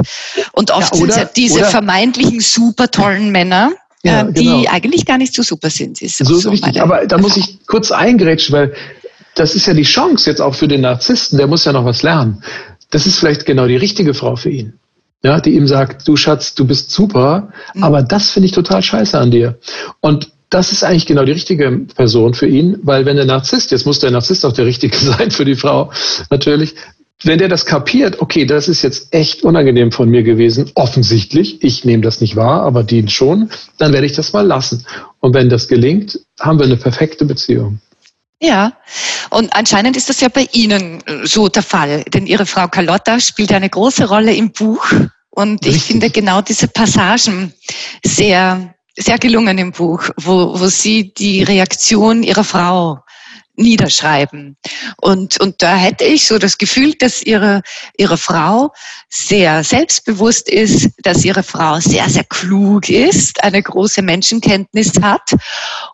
Und 0.52 0.72
oft 0.72 0.94
ja, 0.94 1.00
oder, 1.00 1.00
sind 1.00 1.10
es 1.10 1.16
ja 1.16 1.24
diese 1.24 1.58
oder, 1.60 1.66
vermeintlichen 1.66 2.40
super 2.40 2.90
tollen 2.90 3.30
Männer, 3.30 3.72
ja, 4.02 4.22
äh, 4.22 4.32
die 4.32 4.44
genau. 4.44 4.70
eigentlich 4.70 5.06
gar 5.06 5.18
nicht 5.18 5.34
so 5.34 5.42
super 5.42 5.70
sind. 5.70 6.02
Ist 6.02 6.18
so, 6.18 6.34
so 6.34 6.50
richtig. 6.50 6.82
Aber 6.82 7.06
da 7.06 7.18
muss 7.18 7.36
ich 7.36 7.64
kurz 7.66 7.92
eingrätschen, 7.92 8.52
weil 8.52 8.74
das 9.34 9.54
ist 9.54 9.66
ja 9.66 9.74
die 9.74 9.82
Chance 9.82 10.30
jetzt 10.30 10.40
auch 10.40 10.54
für 10.54 10.68
den 10.68 10.82
Narzissten, 10.82 11.38
der 11.38 11.46
muss 11.46 11.64
ja 11.64 11.72
noch 11.72 11.84
was 11.84 12.02
lernen. 12.02 12.42
Das 12.90 13.06
ist 13.06 13.18
vielleicht 13.18 13.46
genau 13.46 13.66
die 13.66 13.76
richtige 13.76 14.14
Frau 14.14 14.36
für 14.36 14.50
ihn. 14.50 14.74
Ja, 15.22 15.40
die 15.40 15.54
ihm 15.54 15.66
sagt, 15.66 16.06
du 16.06 16.16
Schatz, 16.16 16.54
du 16.54 16.66
bist 16.66 16.90
super, 16.90 17.48
mhm. 17.74 17.82
aber 17.82 18.02
das 18.02 18.30
finde 18.30 18.46
ich 18.46 18.52
total 18.52 18.82
scheiße 18.82 19.18
an 19.18 19.30
dir. 19.30 19.58
Und 20.00 20.28
das 20.50 20.70
ist 20.70 20.84
eigentlich 20.84 21.06
genau 21.06 21.24
die 21.24 21.32
richtige 21.32 21.86
Person 21.96 22.34
für 22.34 22.46
ihn, 22.46 22.78
weil 22.82 23.06
wenn 23.06 23.16
der 23.16 23.24
Narzisst, 23.24 23.72
jetzt 23.72 23.86
muss 23.86 23.98
der 23.98 24.10
Narzisst 24.10 24.44
auch 24.44 24.52
der 24.52 24.66
richtige 24.66 24.96
sein 24.98 25.30
für 25.30 25.44
die 25.44 25.56
Frau, 25.56 25.90
natürlich, 26.30 26.74
wenn 27.22 27.38
der 27.38 27.48
das 27.48 27.64
kapiert, 27.64 28.20
okay, 28.20 28.44
das 28.44 28.68
ist 28.68 28.82
jetzt 28.82 29.14
echt 29.14 29.44
unangenehm 29.44 29.92
von 29.92 30.10
mir 30.10 30.22
gewesen, 30.22 30.70
offensichtlich, 30.74 31.64
ich 31.64 31.84
nehme 31.84 32.02
das 32.02 32.20
nicht 32.20 32.36
wahr, 32.36 32.62
aber 32.62 32.84
die 32.84 33.08
schon, 33.08 33.48
dann 33.78 33.92
werde 33.92 34.06
ich 34.06 34.12
das 34.12 34.32
mal 34.32 34.46
lassen. 34.46 34.84
Und 35.20 35.34
wenn 35.34 35.48
das 35.48 35.68
gelingt, 35.68 36.20
haben 36.38 36.58
wir 36.58 36.66
eine 36.66 36.76
perfekte 36.76 37.24
Beziehung. 37.24 37.80
Ja, 38.44 38.74
und 39.30 39.54
anscheinend 39.54 39.96
ist 39.96 40.10
das 40.10 40.20
ja 40.20 40.28
bei 40.28 40.46
Ihnen 40.52 41.02
so 41.22 41.48
der 41.48 41.62
Fall, 41.62 42.04
denn 42.04 42.26
Ihre 42.26 42.44
Frau 42.44 42.68
Carlotta 42.68 43.18
spielt 43.18 43.50
eine 43.52 43.70
große 43.70 44.06
Rolle 44.06 44.34
im 44.34 44.52
Buch 44.52 44.84
und 45.30 45.64
Richtig. 45.64 45.76
ich 45.76 45.82
finde 45.84 46.10
genau 46.10 46.42
diese 46.42 46.68
Passagen 46.68 47.54
sehr, 48.04 48.74
sehr 48.98 49.18
gelungen 49.18 49.56
im 49.56 49.72
Buch, 49.72 50.10
wo, 50.18 50.60
wo 50.60 50.66
Sie 50.66 51.14
die 51.14 51.42
Reaktion 51.42 52.22
Ihrer 52.22 52.44
Frau 52.44 52.98
niederschreiben. 53.56 54.58
Und, 55.00 55.40
und 55.40 55.62
da 55.62 55.76
hätte 55.76 56.04
ich 56.04 56.26
so 56.26 56.38
das 56.38 56.58
Gefühl, 56.58 56.92
dass 56.98 57.22
ihre, 57.22 57.62
ihre 57.96 58.18
Frau 58.18 58.74
sehr 59.08 59.64
selbstbewusst 59.64 60.50
ist, 60.50 60.90
dass 60.98 61.24
ihre 61.24 61.42
Frau 61.42 61.80
sehr, 61.80 62.10
sehr 62.10 62.24
klug 62.24 62.90
ist, 62.90 63.42
eine 63.42 63.62
große 63.62 64.02
Menschenkenntnis 64.02 64.92
hat 65.00 65.34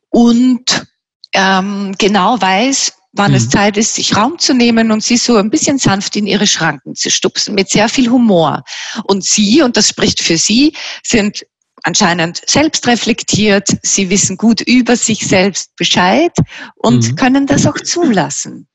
und 0.09 0.90
ähm, 1.33 1.95
genau 1.99 2.41
weiß, 2.41 2.93
wann 3.13 3.33
mhm. 3.33 3.37
es 3.37 3.49
Zeit 3.49 3.77
ist, 3.77 3.95
sich 3.95 4.17
Raum 4.17 4.39
zu 4.39 4.55
nehmen 4.55 4.93
und 4.93 5.03
sie 5.03 5.17
so 5.17 5.37
ein 5.37 5.51
bisschen 5.51 5.79
sanft 5.79 6.17
in 6.17 6.27
ihre 6.27 6.47
Schranken 6.47 6.95
zu 6.95 7.11
stupsen, 7.11 7.55
mit 7.55 7.69
sehr 7.71 7.89
viel 7.89 8.11
Humor. 8.11 8.63
Und 9.05 9.25
sie, 9.25 9.63
und 9.63 9.77
das 9.77 9.89
spricht 9.89 10.23
für 10.23 10.37
sie, 10.37 10.75
sind 11.03 11.45
anscheinend 11.83 12.43
selbst 12.47 12.87
reflektiert, 12.87 13.69
sie 13.83 14.11
wissen 14.11 14.37
gut 14.37 14.61
über 14.61 14.97
sich 14.97 15.27
selbst 15.27 15.75
Bescheid 15.77 16.33
und 16.77 17.11
mhm. 17.11 17.17
können 17.17 17.47
das 17.47 17.67
auch 17.67 17.79
zulassen. 17.79 18.67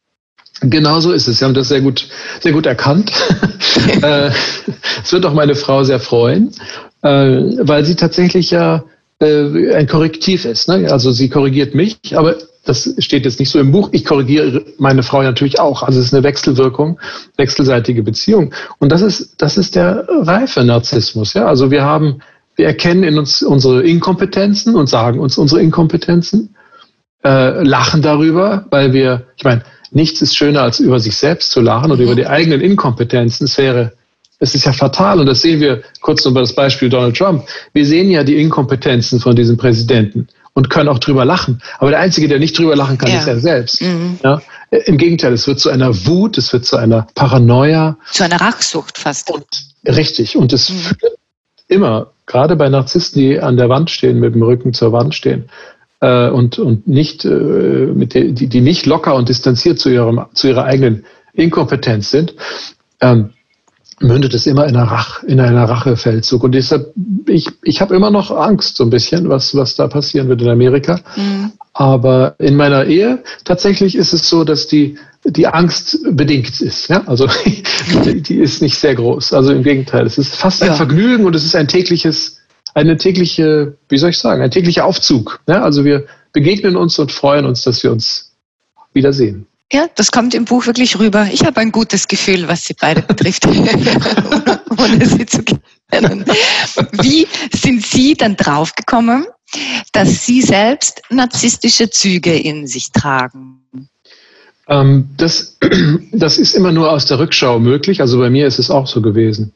Genau 0.61 0.99
so 1.01 1.11
ist 1.11 1.27
es. 1.27 1.39
Sie 1.39 1.45
haben 1.45 1.53
das 1.53 1.67
sehr 1.67 1.81
gut, 1.81 2.07
sehr 2.41 2.51
gut 2.51 2.65
erkannt. 2.65 3.11
Äh, 4.01 4.31
es 5.03 5.11
wird 5.11 5.25
auch 5.25 5.33
meine 5.33 5.55
Frau 5.55 5.83
sehr 5.83 5.99
freuen, 5.99 6.51
äh, 7.01 7.09
weil 7.09 7.83
sie 7.83 7.95
tatsächlich 7.95 8.51
ja 8.51 8.83
äh, 9.19 9.73
ein 9.73 9.87
Korrektiv 9.87 10.45
ist. 10.45 10.67
Ne? 10.67 10.91
Also 10.91 11.11
sie 11.11 11.29
korrigiert 11.29 11.75
mich, 11.75 11.97
aber 12.15 12.35
das 12.65 12.95
steht 12.99 13.25
jetzt 13.25 13.39
nicht 13.39 13.49
so 13.49 13.59
im 13.59 13.71
Buch. 13.71 13.89
Ich 13.91 14.05
korrigiere 14.05 14.65
meine 14.77 15.03
Frau 15.03 15.21
natürlich 15.21 15.59
auch. 15.59 15.83
Also 15.83 15.99
es 15.99 16.07
ist 16.07 16.13
eine 16.13 16.23
Wechselwirkung, 16.23 16.99
wechselseitige 17.37 18.03
Beziehung. 18.03 18.53
Und 18.79 18.91
das 18.91 19.01
ist, 19.01 19.41
das 19.41 19.57
ist 19.57 19.75
der 19.75 20.05
reife 20.09 20.63
Narzissmus. 20.63 21.33
Ja? 21.33 21.45
Also 21.45 21.69
wir 21.71 21.83
haben, 21.83 22.21
wir 22.55 22.65
erkennen 22.65 23.03
in 23.03 23.17
uns 23.19 23.43
unsere 23.43 23.83
Inkompetenzen 23.83 24.75
und 24.75 24.87
sagen 24.87 25.19
uns 25.19 25.37
unsere 25.37 25.61
Inkompetenzen, 25.61 26.55
äh, 27.23 27.63
lachen 27.63 28.01
darüber, 28.01 28.65
weil 28.69 28.93
wir, 28.93 29.27
ich 29.37 29.43
meine, 29.43 29.63
nichts 29.91 30.21
ist 30.21 30.35
schöner 30.35 30.61
als 30.61 30.79
über 30.79 30.99
sich 30.99 31.15
selbst 31.17 31.51
zu 31.51 31.61
lachen 31.61 31.91
oder 31.91 32.01
mhm. 32.01 32.07
über 32.07 32.15
die 32.15 32.27
eigenen 32.27 32.61
Inkompetenzen. 32.61 33.45
Es 33.45 33.57
wäre 33.57 33.93
es 34.39 34.55
ist 34.55 34.65
ja 34.65 34.73
fatal 34.73 35.19
und 35.19 35.27
das 35.27 35.41
sehen 35.41 35.59
wir 35.59 35.81
kurz 36.01 36.25
über 36.25 36.41
das 36.41 36.53
Beispiel 36.53 36.89
Donald 36.89 37.17
Trump. 37.17 37.47
Wir 37.73 37.85
sehen 37.85 38.09
ja 38.09 38.23
die 38.23 38.39
Inkompetenzen 38.39 39.19
von 39.19 39.35
diesem 39.35 39.57
Präsidenten 39.57 40.27
und 40.53 40.69
können 40.69 40.89
auch 40.89 40.99
drüber 40.99 41.25
lachen. 41.25 41.61
Aber 41.79 41.91
der 41.91 41.99
Einzige, 41.99 42.27
der 42.27 42.39
nicht 42.39 42.57
drüber 42.57 42.75
lachen 42.75 42.97
kann, 42.97 43.11
ja. 43.11 43.19
ist 43.19 43.27
er 43.27 43.39
selbst. 43.39 43.81
Mhm. 43.81 44.19
Ja? 44.23 44.41
Im 44.71 44.97
Gegenteil, 44.97 45.33
es 45.33 45.47
wird 45.47 45.59
zu 45.59 45.69
einer 45.69 46.05
Wut, 46.05 46.37
es 46.37 46.51
wird 46.51 46.65
zu 46.65 46.77
einer 46.77 47.07
Paranoia. 47.15 47.97
Zu 48.11 48.23
einer 48.23 48.39
Rachsucht 48.39 48.97
fast. 48.97 49.31
Und, 49.31 49.45
richtig. 49.85 50.35
Und 50.35 50.53
es 50.53 50.69
mhm. 50.69 50.75
führt 50.75 51.01
immer, 51.67 52.11
gerade 52.25 52.55
bei 52.55 52.69
Narzissten, 52.69 53.21
die 53.21 53.39
an 53.39 53.57
der 53.57 53.69
Wand 53.69 53.89
stehen, 53.89 54.19
mit 54.19 54.33
dem 54.33 54.43
Rücken 54.43 54.73
zur 54.73 54.91
Wand 54.91 55.13
stehen, 55.13 55.49
äh, 55.99 56.29
und, 56.29 56.59
und 56.59 56.87
nicht, 56.87 57.25
äh, 57.25 57.29
mit 57.29 58.13
der, 58.13 58.25
die, 58.25 58.47
die 58.47 58.61
nicht 58.61 58.85
locker 58.85 59.15
und 59.15 59.29
distanziert 59.29 59.79
zu, 59.79 59.89
ihrem, 59.89 60.25
zu 60.33 60.47
ihrer 60.47 60.65
eigenen 60.65 61.05
Inkompetenz 61.33 62.11
sind, 62.11 62.35
ähm, 63.01 63.31
mündet 63.99 64.33
es 64.33 64.45
immer 64.45 64.67
in 64.67 64.75
einer, 64.75 64.91
Rach, 64.91 65.23
in 65.23 65.39
einer 65.39 65.63
Rachefeldzug. 65.63 66.43
Und 66.43 66.53
deshalb, 66.53 66.93
ich, 67.27 67.49
ich 67.63 67.81
habe 67.81 67.95
immer 67.95 68.11
noch 68.11 68.31
Angst 68.31 68.77
so 68.77 68.83
ein 68.83 68.89
bisschen, 68.89 69.29
was, 69.29 69.55
was 69.55 69.75
da 69.75 69.87
passieren 69.87 70.27
wird 70.27 70.41
in 70.41 70.49
Amerika. 70.49 70.99
Mhm. 71.15 71.53
Aber 71.73 72.35
in 72.39 72.55
meiner 72.55 72.85
Ehe 72.85 73.23
tatsächlich 73.43 73.95
ist 73.95 74.13
es 74.13 74.29
so, 74.29 74.43
dass 74.43 74.67
die, 74.67 74.97
die 75.23 75.47
Angst 75.47 75.99
bedingt 76.11 76.61
ist. 76.61 76.89
Ja? 76.89 77.03
Also 77.05 77.27
die, 78.05 78.21
die 78.21 78.35
ist 78.35 78.61
nicht 78.61 78.77
sehr 78.77 78.95
groß. 78.95 79.33
Also 79.33 79.51
im 79.51 79.63
Gegenteil, 79.63 80.05
es 80.05 80.17
ist 80.17 80.35
fast 80.35 80.61
ein 80.61 80.69
ja. 80.69 80.75
Vergnügen 80.75 81.25
und 81.25 81.35
es 81.35 81.45
ist 81.45 81.55
ein 81.55 81.67
tägliches, 81.67 82.39
eine 82.73 82.97
tägliche, 82.97 83.77
wie 83.87 83.97
soll 83.97 84.09
ich 84.09 84.19
sagen, 84.19 84.41
ein 84.41 84.51
täglicher 84.51 84.85
Aufzug. 84.85 85.39
Ja? 85.47 85.63
Also 85.63 85.85
wir 85.85 86.05
begegnen 86.33 86.75
uns 86.75 86.99
und 86.99 87.13
freuen 87.13 87.45
uns, 87.45 87.63
dass 87.63 87.81
wir 87.83 87.91
uns 87.91 88.33
wiedersehen. 88.93 89.47
Ja, 89.71 89.87
das 89.95 90.11
kommt 90.11 90.35
im 90.35 90.45
Buch 90.45 90.67
wirklich 90.67 90.99
rüber. 90.99 91.27
Ich 91.31 91.43
habe 91.43 91.59
ein 91.59 91.71
gutes 91.71 92.07
Gefühl, 92.07 92.47
was 92.47 92.65
sie 92.65 92.75
beide 92.79 93.01
betrifft, 93.01 93.47
ohne 94.77 95.05
sie 95.05 95.25
zu 95.25 95.43
kennen. 95.91 96.25
Wie 97.01 97.27
sind 97.51 97.85
Sie 97.85 98.13
dann 98.13 98.35
draufgekommen, 98.35 99.25
dass 99.91 100.25
Sie 100.25 100.41
selbst 100.41 101.01
narzisstische 101.09 101.89
Züge 101.89 102.37
in 102.37 102.67
sich 102.67 102.91
tragen? 102.91 103.65
Ähm, 104.67 105.09
das, 105.17 105.57
das 106.11 106.37
ist 106.37 106.55
immer 106.55 106.71
nur 106.71 106.91
aus 106.91 107.05
der 107.05 107.19
Rückschau 107.19 107.59
möglich. 107.59 108.01
Also 108.01 108.19
bei 108.19 108.29
mir 108.29 108.47
ist 108.47 108.59
es 108.59 108.69
auch 108.69 108.87
so 108.87 109.01
gewesen. 109.01 109.53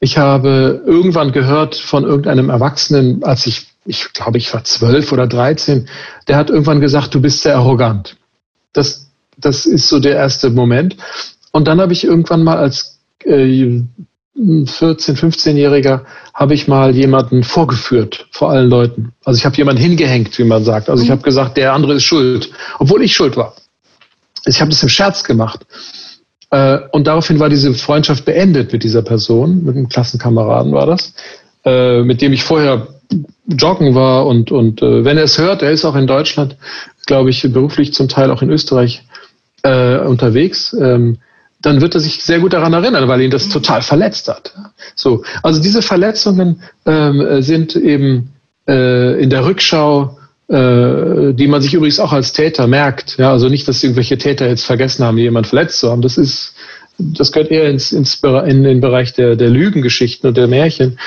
Ich 0.00 0.18
habe 0.18 0.82
irgendwann 0.86 1.32
gehört 1.32 1.74
von 1.74 2.04
irgendeinem 2.04 2.50
Erwachsenen, 2.50 3.24
als 3.24 3.46
ich, 3.46 3.66
ich 3.84 4.12
glaube, 4.12 4.38
ich 4.38 4.52
war 4.54 4.62
zwölf 4.62 5.10
oder 5.10 5.26
dreizehn, 5.26 5.88
der 6.28 6.36
hat 6.36 6.50
irgendwann 6.50 6.80
gesagt, 6.80 7.14
du 7.14 7.20
bist 7.20 7.42
sehr 7.42 7.56
arrogant. 7.56 8.16
Das, 8.72 9.07
das 9.38 9.66
ist 9.66 9.88
so 9.88 9.98
der 9.98 10.16
erste 10.16 10.50
Moment. 10.50 10.96
Und 11.52 11.66
dann 11.66 11.80
habe 11.80 11.92
ich 11.92 12.04
irgendwann 12.04 12.44
mal 12.44 12.58
als 12.58 12.98
äh, 13.24 13.80
14, 14.34 15.16
15-Jähriger 15.16 16.02
habe 16.32 16.54
ich 16.54 16.68
mal 16.68 16.94
jemanden 16.94 17.42
vorgeführt 17.42 18.28
vor 18.30 18.50
allen 18.50 18.70
Leuten. 18.70 19.12
Also 19.24 19.38
ich 19.38 19.44
habe 19.44 19.56
jemanden 19.56 19.82
hingehängt, 19.82 20.38
wie 20.38 20.44
man 20.44 20.64
sagt. 20.64 20.88
Also 20.88 21.02
ich 21.02 21.08
mhm. 21.08 21.14
habe 21.14 21.22
gesagt, 21.22 21.56
der 21.56 21.72
andere 21.72 21.94
ist 21.94 22.04
schuld, 22.04 22.50
obwohl 22.78 23.02
ich 23.02 23.14
schuld 23.14 23.36
war. 23.36 23.54
Ich 24.46 24.60
habe 24.60 24.70
das 24.70 24.82
im 24.82 24.88
Scherz 24.88 25.24
gemacht. 25.24 25.66
Äh, 26.50 26.78
und 26.92 27.06
daraufhin 27.06 27.40
war 27.40 27.48
diese 27.48 27.74
Freundschaft 27.74 28.24
beendet 28.24 28.72
mit 28.72 28.84
dieser 28.84 29.02
Person, 29.02 29.64
mit 29.64 29.76
einem 29.76 29.88
Klassenkameraden 29.88 30.72
war 30.72 30.86
das, 30.86 31.12
äh, 31.64 32.02
mit 32.02 32.22
dem 32.22 32.32
ich 32.32 32.44
vorher 32.44 32.86
joggen 33.46 33.94
war 33.94 34.26
und, 34.26 34.52
und 34.52 34.82
äh, 34.82 35.04
wenn 35.04 35.16
er 35.16 35.24
es 35.24 35.38
hört, 35.38 35.62
er 35.62 35.70
ist 35.70 35.84
auch 35.84 35.96
in 35.96 36.06
Deutschland, 36.06 36.56
glaube 37.06 37.30
ich, 37.30 37.42
beruflich 37.42 37.92
zum 37.94 38.08
Teil 38.08 38.30
auch 38.30 38.42
in 38.42 38.50
Österreich 38.50 39.02
äh, 39.62 39.98
unterwegs, 39.98 40.74
ähm, 40.80 41.18
dann 41.60 41.80
wird 41.80 41.94
er 41.94 42.00
sich 42.00 42.22
sehr 42.22 42.38
gut 42.38 42.52
daran 42.52 42.72
erinnern, 42.72 43.08
weil 43.08 43.20
ihn 43.20 43.30
das 43.30 43.48
total 43.48 43.82
verletzt 43.82 44.28
hat. 44.28 44.52
So, 44.94 45.24
also 45.42 45.60
diese 45.60 45.82
Verletzungen 45.82 46.62
ähm, 46.86 47.42
sind 47.42 47.74
eben 47.74 48.30
äh, 48.68 49.20
in 49.20 49.30
der 49.30 49.44
Rückschau, 49.44 50.18
äh, 50.48 51.34
die 51.34 51.48
man 51.48 51.60
sich 51.60 51.74
übrigens 51.74 51.98
auch 51.98 52.12
als 52.12 52.32
Täter 52.32 52.66
merkt. 52.68 53.16
Ja, 53.18 53.32
also 53.32 53.48
nicht, 53.48 53.66
dass 53.66 53.82
irgendwelche 53.82 54.18
Täter 54.18 54.48
jetzt 54.48 54.64
vergessen 54.64 55.04
haben, 55.04 55.18
jemand 55.18 55.48
verletzt 55.48 55.80
zu 55.80 55.90
haben. 55.90 56.02
Das 56.02 56.16
ist, 56.16 56.54
das 56.96 57.32
gehört 57.32 57.50
eher 57.50 57.68
ins, 57.68 57.92
ins 57.92 58.22
in 58.46 58.62
den 58.62 58.80
Bereich 58.80 59.12
der, 59.12 59.34
der 59.34 59.50
Lügengeschichten 59.50 60.28
und 60.28 60.36
der 60.36 60.46
Märchen. 60.46 60.98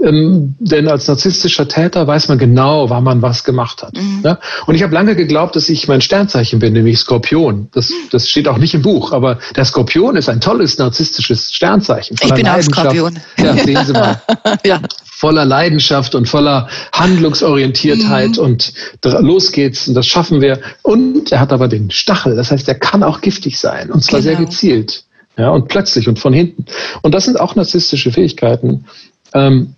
Ähm, 0.00 0.54
denn 0.60 0.86
als 0.88 1.08
narzisstischer 1.08 1.66
Täter 1.66 2.06
weiß 2.06 2.28
man 2.28 2.38
genau, 2.38 2.88
wann 2.88 3.02
man 3.02 3.20
was 3.20 3.42
gemacht 3.42 3.82
hat. 3.82 3.96
Mhm. 3.96 4.20
Ja? 4.24 4.38
Und 4.66 4.76
ich 4.76 4.82
habe 4.84 4.94
lange 4.94 5.16
geglaubt, 5.16 5.56
dass 5.56 5.68
ich 5.68 5.88
mein 5.88 6.00
Sternzeichen 6.00 6.60
bin, 6.60 6.72
nämlich 6.72 6.98
Skorpion. 6.98 7.68
Das, 7.72 7.92
das 8.12 8.28
steht 8.28 8.46
auch 8.46 8.58
nicht 8.58 8.74
im 8.74 8.82
Buch, 8.82 9.12
aber 9.12 9.38
der 9.56 9.64
Skorpion 9.64 10.16
ist 10.16 10.28
ein 10.28 10.40
tolles 10.40 10.78
narzisstisches 10.78 11.52
Sternzeichen. 11.52 12.16
Ich 12.22 12.32
bin 12.32 12.46
auch 12.46 12.62
Skorpion. 12.62 13.18
Ja, 13.38 13.56
sehen 13.56 13.84
Sie 13.84 13.92
mal. 13.92 14.22
ja. 14.64 14.80
Voller 15.04 15.44
Leidenschaft 15.44 16.14
und 16.14 16.28
voller 16.28 16.68
Handlungsorientiertheit 16.92 18.36
mhm. 18.36 18.44
und 18.44 18.72
los 19.04 19.50
geht's 19.50 19.88
und 19.88 19.94
das 19.94 20.06
schaffen 20.06 20.40
wir. 20.40 20.60
Und 20.82 21.32
er 21.32 21.40
hat 21.40 21.52
aber 21.52 21.66
den 21.66 21.90
Stachel, 21.90 22.36
das 22.36 22.52
heißt, 22.52 22.68
er 22.68 22.76
kann 22.76 23.02
auch 23.02 23.20
giftig 23.20 23.58
sein 23.58 23.90
und 23.90 24.04
zwar 24.04 24.20
genau. 24.20 24.36
sehr 24.36 24.46
gezielt. 24.46 25.04
Ja, 25.36 25.50
und 25.50 25.68
plötzlich 25.68 26.08
und 26.08 26.18
von 26.18 26.32
hinten. 26.32 26.66
Und 27.02 27.14
das 27.14 27.24
sind 27.24 27.38
auch 27.38 27.54
narzisstische 27.54 28.12
Fähigkeiten. 28.12 28.86
Ähm, 29.34 29.74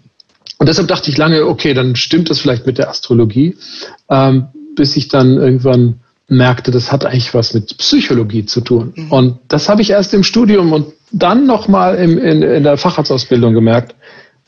und 0.61 0.69
deshalb 0.69 0.89
dachte 0.89 1.11
ich 1.11 1.17
lange, 1.17 1.47
okay, 1.47 1.73
dann 1.73 1.97
stimmt 1.97 2.29
das 2.29 2.39
vielleicht 2.39 2.67
mit 2.67 2.77
der 2.77 2.91
Astrologie, 2.91 3.57
ähm, 4.11 4.49
bis 4.77 4.95
ich 4.95 5.09
dann 5.09 5.39
irgendwann 5.39 6.01
merkte, 6.29 6.71
das 6.71 6.93
hat 6.93 7.07
eigentlich 7.07 7.33
was 7.33 7.55
mit 7.55 7.79
Psychologie 7.79 8.45
zu 8.45 8.61
tun. 8.61 8.93
Mhm. 8.95 9.11
Und 9.11 9.39
das 9.49 9.71
habe 9.71 9.81
ich 9.81 9.89
erst 9.89 10.13
im 10.13 10.23
Studium 10.23 10.75
und 10.75 10.93
dann 11.13 11.47
nochmal 11.47 11.95
in, 11.97 12.19
in 12.19 12.63
der 12.63 12.77
Facharztausbildung 12.77 13.55
gemerkt, 13.55 13.95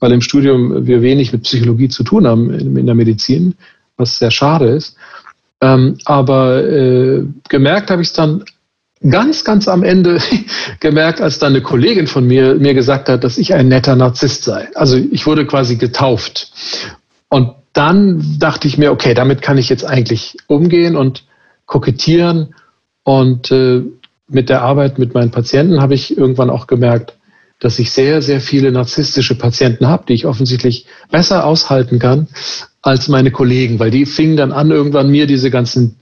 weil 0.00 0.12
im 0.12 0.20
Studium 0.20 0.86
wir 0.86 1.00
wenig 1.00 1.32
mit 1.32 1.44
Psychologie 1.44 1.88
zu 1.88 2.04
tun 2.04 2.26
haben 2.26 2.52
in, 2.52 2.76
in 2.76 2.84
der 2.84 2.94
Medizin, 2.94 3.54
was 3.96 4.18
sehr 4.18 4.30
schade 4.30 4.66
ist. 4.66 4.96
Ähm, 5.62 5.96
aber 6.04 6.62
äh, 6.62 7.24
gemerkt 7.48 7.90
habe 7.90 8.02
ich 8.02 8.08
es 8.08 8.14
dann 8.14 8.44
ganz, 9.08 9.44
ganz 9.44 9.68
am 9.68 9.82
Ende 9.82 10.18
gemerkt, 10.80 11.20
als 11.20 11.38
dann 11.38 11.52
eine 11.52 11.62
Kollegin 11.62 12.06
von 12.06 12.26
mir 12.26 12.54
mir 12.54 12.74
gesagt 12.74 13.08
hat, 13.08 13.24
dass 13.24 13.38
ich 13.38 13.54
ein 13.54 13.68
netter 13.68 13.96
Narzisst 13.96 14.44
sei. 14.44 14.68
Also 14.74 14.96
ich 14.96 15.26
wurde 15.26 15.46
quasi 15.46 15.76
getauft. 15.76 16.52
Und 17.28 17.54
dann 17.72 18.38
dachte 18.38 18.68
ich 18.68 18.78
mir, 18.78 18.92
okay, 18.92 19.14
damit 19.14 19.42
kann 19.42 19.58
ich 19.58 19.68
jetzt 19.68 19.84
eigentlich 19.84 20.36
umgehen 20.46 20.96
und 20.96 21.24
kokettieren. 21.66 22.54
Und 23.02 23.50
äh, 23.50 23.82
mit 24.28 24.48
der 24.48 24.62
Arbeit 24.62 24.98
mit 24.98 25.14
meinen 25.14 25.30
Patienten 25.30 25.80
habe 25.80 25.94
ich 25.94 26.16
irgendwann 26.16 26.50
auch 26.50 26.66
gemerkt, 26.66 27.14
dass 27.58 27.78
ich 27.78 27.92
sehr, 27.92 28.22
sehr 28.22 28.40
viele 28.40 28.72
narzisstische 28.72 29.36
Patienten 29.36 29.86
habe, 29.86 30.04
die 30.08 30.14
ich 30.14 30.26
offensichtlich 30.26 30.86
besser 31.10 31.46
aushalten 31.46 31.98
kann 31.98 32.28
als 32.82 33.06
meine 33.06 33.30
Kollegen, 33.30 33.78
weil 33.78 33.92
die 33.92 34.04
fingen 34.04 34.36
dann 34.36 34.50
an, 34.50 34.72
irgendwann 34.72 35.10
mir 35.10 35.28
diese 35.28 35.50
ganzen 35.50 36.00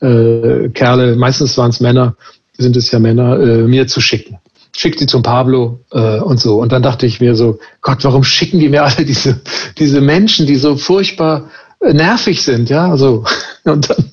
äh, 0.00 0.70
Kerle, 0.70 1.16
meistens 1.16 1.58
waren 1.58 1.70
es 1.70 1.80
Männer, 1.80 2.16
sind 2.56 2.76
es 2.76 2.90
ja 2.90 2.98
Männer, 2.98 3.38
äh, 3.40 3.62
mir 3.62 3.86
zu 3.86 4.00
schicken. 4.00 4.38
Schickt 4.74 5.00
sie 5.00 5.06
zum 5.06 5.22
Pablo 5.22 5.80
äh, 5.92 6.18
und 6.18 6.40
so. 6.40 6.60
Und 6.60 6.72
dann 6.72 6.82
dachte 6.82 7.06
ich 7.06 7.20
mir 7.20 7.34
so, 7.34 7.58
Gott, 7.80 8.04
warum 8.04 8.24
schicken 8.24 8.58
die 8.58 8.68
mir 8.68 8.84
alle 8.84 9.04
diese, 9.04 9.40
diese 9.78 10.00
Menschen, 10.00 10.46
die 10.46 10.56
so 10.56 10.76
furchtbar 10.76 11.50
äh, 11.80 11.92
nervig 11.92 12.42
sind, 12.42 12.70
ja, 12.70 12.96
so. 12.96 13.24
Und 13.64 13.90
dann, 13.90 14.10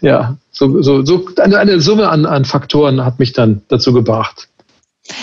ja, 0.00 0.36
so, 0.50 0.82
so, 0.82 1.04
so 1.04 1.26
eine, 1.36 1.58
eine 1.58 1.80
Summe 1.80 2.08
an, 2.08 2.26
an 2.26 2.44
Faktoren 2.44 3.04
hat 3.04 3.18
mich 3.18 3.32
dann 3.32 3.62
dazu 3.68 3.92
gebracht. 3.92 4.48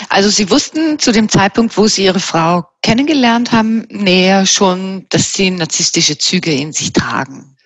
Also 0.08 0.28
Sie 0.28 0.50
wussten 0.50 0.98
zu 0.98 1.12
dem 1.12 1.28
Zeitpunkt, 1.28 1.76
wo 1.76 1.86
Sie 1.86 2.04
Ihre 2.04 2.20
Frau 2.20 2.64
kennengelernt 2.82 3.52
haben, 3.52 3.86
näher 3.90 4.46
schon, 4.46 5.06
dass 5.10 5.32
Sie 5.32 5.50
narzisstische 5.50 6.18
Züge 6.18 6.52
in 6.52 6.72
sich 6.72 6.92
tragen. 6.92 7.56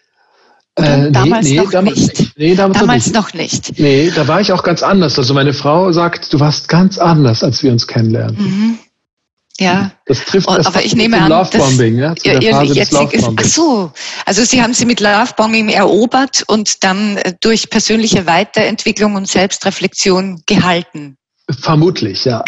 Äh, 0.77 1.11
damals 1.11 1.49
nee, 1.49 1.57
noch 1.57 1.71
damals 1.71 1.99
nicht. 1.99 2.39
Nee, 2.39 2.55
damals, 2.55 2.79
damals 2.79 3.13
noch 3.13 3.35
nicht. 3.35 3.79
Nee, 3.79 4.11
da 4.15 4.27
war 4.27 4.41
ich 4.41 4.53
auch 4.53 4.63
ganz 4.63 4.83
anders. 4.83 5.19
Also 5.19 5.35
meine 5.35 5.53
Frau 5.53 5.93
sagt, 5.93 6.33
du 6.33 6.41
warst 6.41 6.69
ganz 6.69 6.97
anders, 6.99 7.45
als 7.45 7.63
wir 7.63 7.73
uns 7.73 7.87
kennenlernen. 7.87 8.37
Mhm. 8.39 8.79
Ja. 9.61 9.93
Das 10.07 10.25
trifft 10.25 10.49
das 10.49 10.67
aber 10.67 10.83
ich 10.83 10.97
nehme 10.97 11.21
an, 11.21 11.29
Lovebombing, 11.29 11.99
ja, 11.99 12.17
zu 12.17 12.27
ihr, 12.27 12.53
Phase 12.53 12.75
des 12.75 12.91
Lovebombing. 12.91 13.37
Ach 13.39 13.45
so, 13.45 13.93
also 14.25 14.45
Sie 14.45 14.63
haben 14.63 14.73
sie 14.73 14.87
mit 14.87 15.01
Lovebombing 15.01 15.69
erobert 15.69 16.43
und 16.47 16.83
dann 16.83 17.19
äh, 17.19 17.35
durch 17.41 17.69
persönliche 17.69 18.27
Weiterentwicklung 18.27 19.15
und 19.15 19.29
Selbstreflexion 19.29 20.43
gehalten. 20.47 21.19
Vermutlich, 21.61 22.25
ja. 22.25 22.45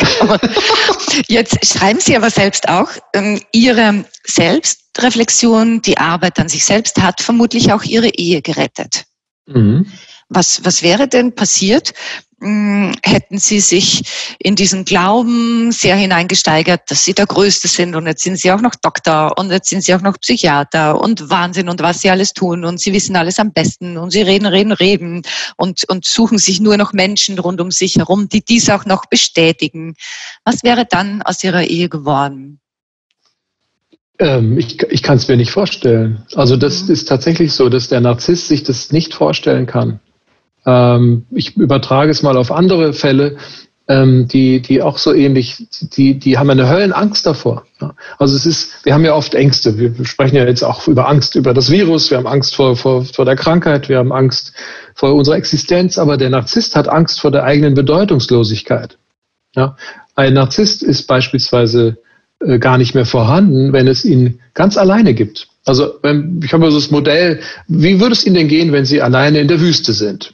Jetzt 1.29 1.64
schreiben 1.67 2.01
Sie 2.01 2.17
aber 2.17 2.31
selbst 2.31 2.69
auch, 2.69 2.88
ähm, 3.14 3.40
Ihre 3.53 4.05
Selbstreflexion, 4.25 5.83
die 5.83 5.99
Arbeit 5.99 6.38
an 6.38 6.49
sich 6.49 6.64
selbst 6.64 7.01
hat 7.01 7.21
vermutlich 7.21 7.73
auch 7.73 7.83
Ihre 7.83 8.09
Ehe 8.09 8.43
gerettet. 8.43 9.05
Mhm. 9.47 9.87
Was, 10.29 10.65
was 10.65 10.83
wäre 10.83 11.09
denn 11.09 11.35
passiert, 11.35 11.93
hm, 12.45 12.93
hätten 13.03 13.39
sie 13.39 13.61
sich 13.61 14.03
in 14.39 14.55
diesen 14.55 14.85
Glauben 14.85 15.73
sehr 15.73 15.97
hineingesteigert, 15.97 16.83
dass 16.91 17.03
sie 17.03 17.15
der 17.15 17.25
Größte 17.25 17.69
sind 17.69 17.97
und 17.97 18.07
jetzt 18.07 18.23
sind 18.23 18.39
sie 18.39 18.53
auch 18.53 18.61
noch 18.61 18.75
Doktor 18.75 19.39
und 19.39 19.51
jetzt 19.51 19.71
sind 19.71 19.83
sie 19.83 19.95
auch 19.95 20.03
noch 20.03 20.21
Psychiater 20.21 21.01
und 21.01 21.31
Wahnsinn 21.31 21.71
und 21.71 21.81
was 21.81 22.03
sie 22.03 22.11
alles 22.11 22.35
tun 22.35 22.67
und 22.67 22.81
sie 22.81 22.93
wissen 22.93 23.17
alles 23.17 23.39
am 23.39 23.53
besten 23.53 23.97
und 23.97 24.11
sie 24.11 24.21
reden, 24.21 24.45
reden, 24.45 24.73
reden 24.73 25.23
und, 25.57 25.89
und 25.89 26.05
suchen 26.05 26.37
sich 26.37 26.61
nur 26.61 26.77
noch 26.77 26.93
Menschen 26.93 27.39
rund 27.39 27.63
um 27.63 27.71
sich 27.71 27.97
herum, 27.97 28.29
die 28.29 28.45
dies 28.45 28.69
auch 28.69 28.85
noch 28.85 29.07
bestätigen. 29.07 29.95
Was 30.45 30.65
wäre 30.65 30.85
dann 30.85 31.23
aus 31.23 31.43
ihrer 31.45 31.65
Ehe 31.65 31.89
geworden? 31.89 32.61
Ähm, 34.19 34.59
ich 34.59 34.83
ich 34.91 35.03
kann 35.03 35.17
es 35.17 35.29
mir 35.29 35.39
nicht 35.39 35.51
vorstellen. 35.51 36.27
Also 36.35 36.59
das 36.59 36.83
mhm. 36.83 36.93
ist 36.93 37.09
tatsächlich 37.09 37.53
so, 37.53 37.71
dass 37.71 37.89
der 37.89 38.03
Narzisst 38.03 38.49
sich 38.49 38.65
das 38.65 38.93
nicht 38.93 39.15
vorstellen 39.15 39.67
kann. 39.67 40.01
Ähm, 40.66 41.27
ich 41.31 41.57
übertrage 41.57 42.11
es 42.11 42.22
mal 42.22 42.37
auf 42.37 42.50
andere 42.50 42.92
Fälle, 42.92 43.37
ähm, 43.87 44.29
die, 44.29 44.61
die 44.61 44.81
auch 44.81 44.96
so 44.96 45.12
ähnlich, 45.12 45.66
die, 45.81 46.18
die 46.18 46.38
haben 46.38 46.48
eine 46.48 46.68
Höllenangst 46.68 47.27
davor. 47.27 47.64
Ja. 47.81 47.94
Also 48.18 48.35
es 48.35 48.46
ist, 48.46 48.85
wir 48.85 48.94
haben 48.94 49.05
ja 49.05 49.14
oft 49.14 49.35
Ängste. 49.35 49.79
Wir 49.79 49.92
sprechen 50.07 50.37
ja 50.37 50.46
jetzt 50.46 50.62
auch 50.62 50.88
über 50.88 51.09
Angst 51.09 51.35
über 51.35 51.53
das 51.53 51.70
Virus, 51.70 52.11
wir 52.11 52.16
haben 52.16 52.27
Angst 52.27 52.55
vor, 52.55 52.77
vor, 52.77 53.05
vor 53.05 53.24
der 53.24 53.37
Krankheit, 53.37 53.88
wir 53.88 53.98
haben 53.98 54.12
Angst 54.12 54.55
vor 54.94 55.14
unserer 55.14 55.37
Existenz, 55.37 55.98
aber 55.98 56.16
der 56.16 56.31
Narzisst 56.31 56.77
hat 56.77 56.88
Angst 56.88 57.20
vor 57.20 57.31
der 57.31 57.44
eigenen 57.44 57.74
Bedeutungslosigkeit. 57.74 58.96
Ja. 59.55 59.77
Ein 60.14 60.35
Narzisst 60.35 60.83
ist 60.83 61.07
beispielsweise 61.07 61.98
äh, 62.40 62.59
gar 62.59 62.79
nicht 62.79 62.94
mehr 62.94 63.07
vorhanden, 63.07 63.74
wenn 63.74 63.87
es 63.87 64.05
ihn 64.05 64.40
ganz 64.55 64.79
alleine 64.79 65.12
gibt. 65.12 65.48
Also 65.66 65.94
ich 66.42 66.53
habe 66.53 66.70
so 66.70 66.79
das 66.79 66.90
Modell, 66.90 67.40
wie 67.68 67.98
würde 68.00 68.12
es 68.12 68.27
Ihnen 68.27 68.37
denn 68.37 68.48
gehen, 68.48 68.72
wenn 68.72 68.85
Sie 68.85 69.00
alleine 69.00 69.40
in 69.40 69.48
der 69.48 69.61
Wüste 69.61 69.94
sind? 69.94 70.33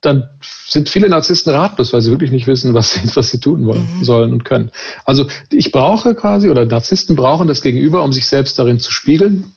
Dann 0.00 0.30
sind 0.40 0.88
viele 0.88 1.08
Narzissten 1.08 1.52
ratlos, 1.52 1.92
weil 1.92 2.00
sie 2.00 2.10
wirklich 2.10 2.30
nicht 2.30 2.46
wissen, 2.46 2.72
was 2.74 2.92
sie, 2.92 3.00
was 3.16 3.30
sie 3.30 3.40
tun 3.40 3.66
wollen, 3.66 3.88
mhm. 3.98 4.04
sollen 4.04 4.32
und 4.32 4.44
können. 4.44 4.70
Also 5.04 5.26
ich 5.50 5.72
brauche 5.72 6.14
quasi, 6.14 6.48
oder 6.48 6.64
Narzissten 6.64 7.16
brauchen 7.16 7.48
das 7.48 7.62
Gegenüber, 7.62 8.04
um 8.04 8.12
sich 8.12 8.26
selbst 8.26 8.56
darin 8.58 8.78
zu 8.78 8.92
spiegeln. 8.92 9.52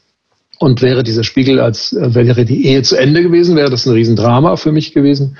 Und 0.57 0.81
wäre 0.81 1.03
dieser 1.03 1.23
Spiegel, 1.23 1.59
als 1.61 1.93
äh, 1.93 2.13
wäre 2.13 2.43
die 2.43 2.65
Ehe 2.65 2.81
zu 2.83 2.97
Ende 2.97 3.23
gewesen, 3.23 3.55
wäre 3.55 3.69
das 3.69 3.85
ein 3.85 3.93
Riesendrama 3.93 4.57
für 4.57 4.73
mich 4.73 4.91
gewesen. 4.93 5.37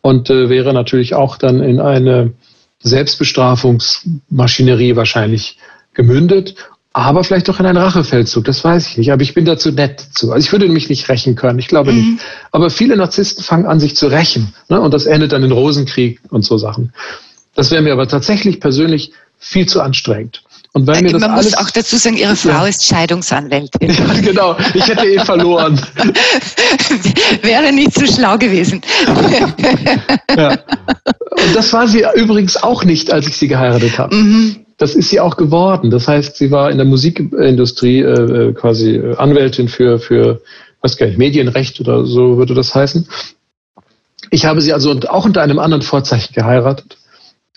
Und 0.00 0.28
äh, 0.28 0.48
wäre 0.48 0.72
natürlich 0.72 1.14
auch 1.14 1.36
dann 1.36 1.62
in 1.62 1.78
eine 1.80 2.32
Selbstbestrafungsmaschinerie 2.82 4.96
wahrscheinlich 4.96 5.58
gemündet 5.94 6.56
aber 6.96 7.24
vielleicht 7.24 7.50
auch 7.50 7.60
in 7.60 7.66
einen 7.66 7.76
Rachefeldzug, 7.76 8.46
das 8.46 8.64
weiß 8.64 8.88
ich 8.88 8.96
nicht. 8.96 9.12
Aber 9.12 9.20
ich 9.20 9.34
bin 9.34 9.44
dazu 9.44 9.70
nett 9.70 10.00
zu. 10.14 10.32
Also 10.32 10.46
ich 10.46 10.50
würde 10.50 10.66
mich 10.66 10.88
nicht 10.88 11.06
rächen 11.10 11.34
können, 11.34 11.58
ich 11.58 11.68
glaube 11.68 11.92
mhm. 11.92 12.12
nicht. 12.12 12.22
Aber 12.52 12.70
viele 12.70 12.96
Narzissten 12.96 13.44
fangen 13.44 13.66
an, 13.66 13.80
sich 13.80 13.94
zu 13.94 14.06
rächen. 14.06 14.54
Ne? 14.70 14.80
Und 14.80 14.94
das 14.94 15.04
endet 15.04 15.32
dann 15.32 15.42
in 15.42 15.52
Rosenkrieg 15.52 16.20
und 16.30 16.46
so 16.46 16.56
Sachen. 16.56 16.94
Das 17.54 17.70
wäre 17.70 17.82
mir 17.82 17.92
aber 17.92 18.08
tatsächlich 18.08 18.60
persönlich 18.60 19.12
viel 19.38 19.66
zu 19.66 19.82
anstrengend. 19.82 20.42
Und 20.72 20.86
weil 20.86 21.02
mir 21.02 21.12
das 21.12 21.20
Man 21.20 21.32
alles, 21.32 21.50
muss 21.50 21.58
auch 21.58 21.70
dazu 21.70 21.98
sagen, 21.98 22.16
Ihre 22.16 22.34
Frau 22.34 22.62
ja. 22.62 22.66
ist 22.66 22.82
Scheidungsanwältin. 22.86 23.90
Ja, 23.90 24.20
genau. 24.22 24.56
Ich 24.72 24.88
hätte 24.88 25.06
eh 25.06 25.18
verloren. 25.18 25.78
wäre 27.42 27.74
nicht 27.74 27.92
so 27.92 28.06
schlau 28.06 28.38
gewesen. 28.38 28.80
ja. 30.34 30.48
Und 30.48 31.54
das 31.54 31.74
war 31.74 31.86
sie 31.88 32.06
übrigens 32.14 32.56
auch 32.56 32.84
nicht, 32.84 33.12
als 33.12 33.26
ich 33.26 33.36
sie 33.36 33.48
geheiratet 33.48 33.98
habe. 33.98 34.16
Mhm 34.16 34.65
das 34.76 34.94
ist 34.94 35.08
sie 35.08 35.20
auch 35.20 35.36
geworden. 35.36 35.90
Das 35.90 36.06
heißt, 36.06 36.36
sie 36.36 36.50
war 36.50 36.70
in 36.70 36.76
der 36.76 36.86
Musikindustrie 36.86 38.00
äh, 38.00 38.48
äh, 38.48 38.52
quasi 38.52 38.96
äh, 38.96 39.16
Anwältin 39.16 39.68
für, 39.68 39.98
für, 39.98 40.42
was 40.82 40.96
gar 40.96 41.06
nicht, 41.06 41.18
Medienrecht 41.18 41.80
oder 41.80 42.04
so 42.04 42.36
würde 42.36 42.54
das 42.54 42.74
heißen. 42.74 43.08
Ich 44.30 44.44
habe 44.44 44.60
sie 44.60 44.72
also 44.72 44.98
auch 45.08 45.24
unter 45.24 45.42
einem 45.42 45.58
anderen 45.58 45.82
Vorzeichen 45.82 46.34
geheiratet. 46.34 46.98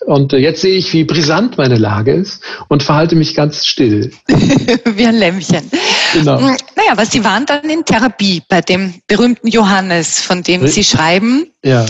Und 0.06 0.32
jetzt 0.32 0.62
sehe 0.62 0.76
ich, 0.76 0.92
wie 0.92 1.04
brisant 1.04 1.58
meine 1.58 1.76
Lage 1.76 2.12
ist 2.12 2.42
und 2.68 2.82
verhalte 2.82 3.16
mich 3.16 3.34
ganz 3.34 3.66
still. 3.66 4.10
wie 4.28 5.06
ein 5.06 5.16
Lämmchen. 5.16 5.70
Genau. 6.14 6.40
Naja, 6.40 6.92
aber 6.92 7.04
Sie 7.06 7.22
waren 7.22 7.46
dann 7.46 7.68
in 7.68 7.84
Therapie 7.84 8.42
bei 8.48 8.60
dem 8.60 8.94
berühmten 9.06 9.48
Johannes, 9.48 10.20
von 10.20 10.42
dem 10.42 10.66
Sie 10.66 10.84
schreiben. 10.84 11.50
Ja. 11.62 11.84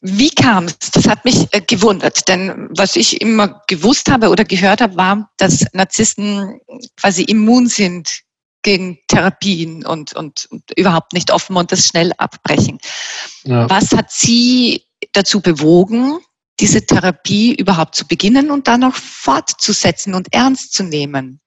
Wie 0.00 0.30
kam 0.30 0.64
es? 0.64 0.78
Das 0.92 1.06
hat 1.06 1.24
mich 1.24 1.46
äh, 1.52 1.60
gewundert, 1.60 2.26
denn 2.28 2.68
was 2.70 2.96
ich 2.96 3.20
immer 3.20 3.62
gewusst 3.66 4.10
habe 4.10 4.30
oder 4.30 4.44
gehört 4.44 4.80
habe, 4.80 4.96
war, 4.96 5.30
dass 5.36 5.66
Narzissten 5.72 6.60
quasi 6.96 7.22
immun 7.24 7.66
sind 7.66 8.20
gegen 8.62 8.98
Therapien 9.06 9.86
und, 9.86 10.14
und, 10.14 10.46
und 10.50 10.62
überhaupt 10.76 11.12
nicht 11.12 11.30
offen 11.30 11.56
und 11.56 11.70
das 11.70 11.86
schnell 11.86 12.12
abbrechen. 12.18 12.78
Ja. 13.44 13.70
Was 13.70 13.92
hat 13.92 14.10
Sie 14.10 14.82
dazu 15.12 15.40
bewogen, 15.40 16.18
diese 16.60 16.86
Therapie 16.86 17.54
überhaupt 17.54 17.94
zu 17.94 18.06
beginnen 18.06 18.50
und 18.50 18.68
dann 18.68 18.84
auch 18.84 18.94
fortzusetzen 18.94 20.14
und 20.14 20.32
ernst 20.32 20.72
zu 20.74 20.84
nehmen? 20.84 21.40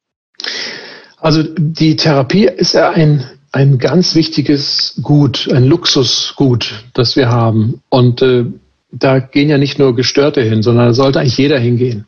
Also 1.18 1.44
die 1.44 1.96
Therapie 1.96 2.46
ist 2.46 2.74
ja 2.74 2.92
ein, 2.92 3.26
ein 3.52 3.78
ganz 3.78 4.16
wichtiges 4.16 5.00
Gut, 5.02 5.50
ein 5.52 5.66
Luxusgut, 5.66 6.86
das 6.94 7.16
wir 7.16 7.30
haben. 7.30 7.82
Und 7.90 8.22
äh, 8.22 8.46
da 8.92 9.20
gehen 9.20 9.50
ja 9.50 9.58
nicht 9.58 9.80
nur 9.80 9.96
Gestörte 9.96 10.42
hin, 10.42 10.64
sondern 10.64 10.88
da 10.88 10.94
sollte 10.94 11.20
eigentlich 11.20 11.38
jeder 11.38 11.60
hingehen. 11.60 12.06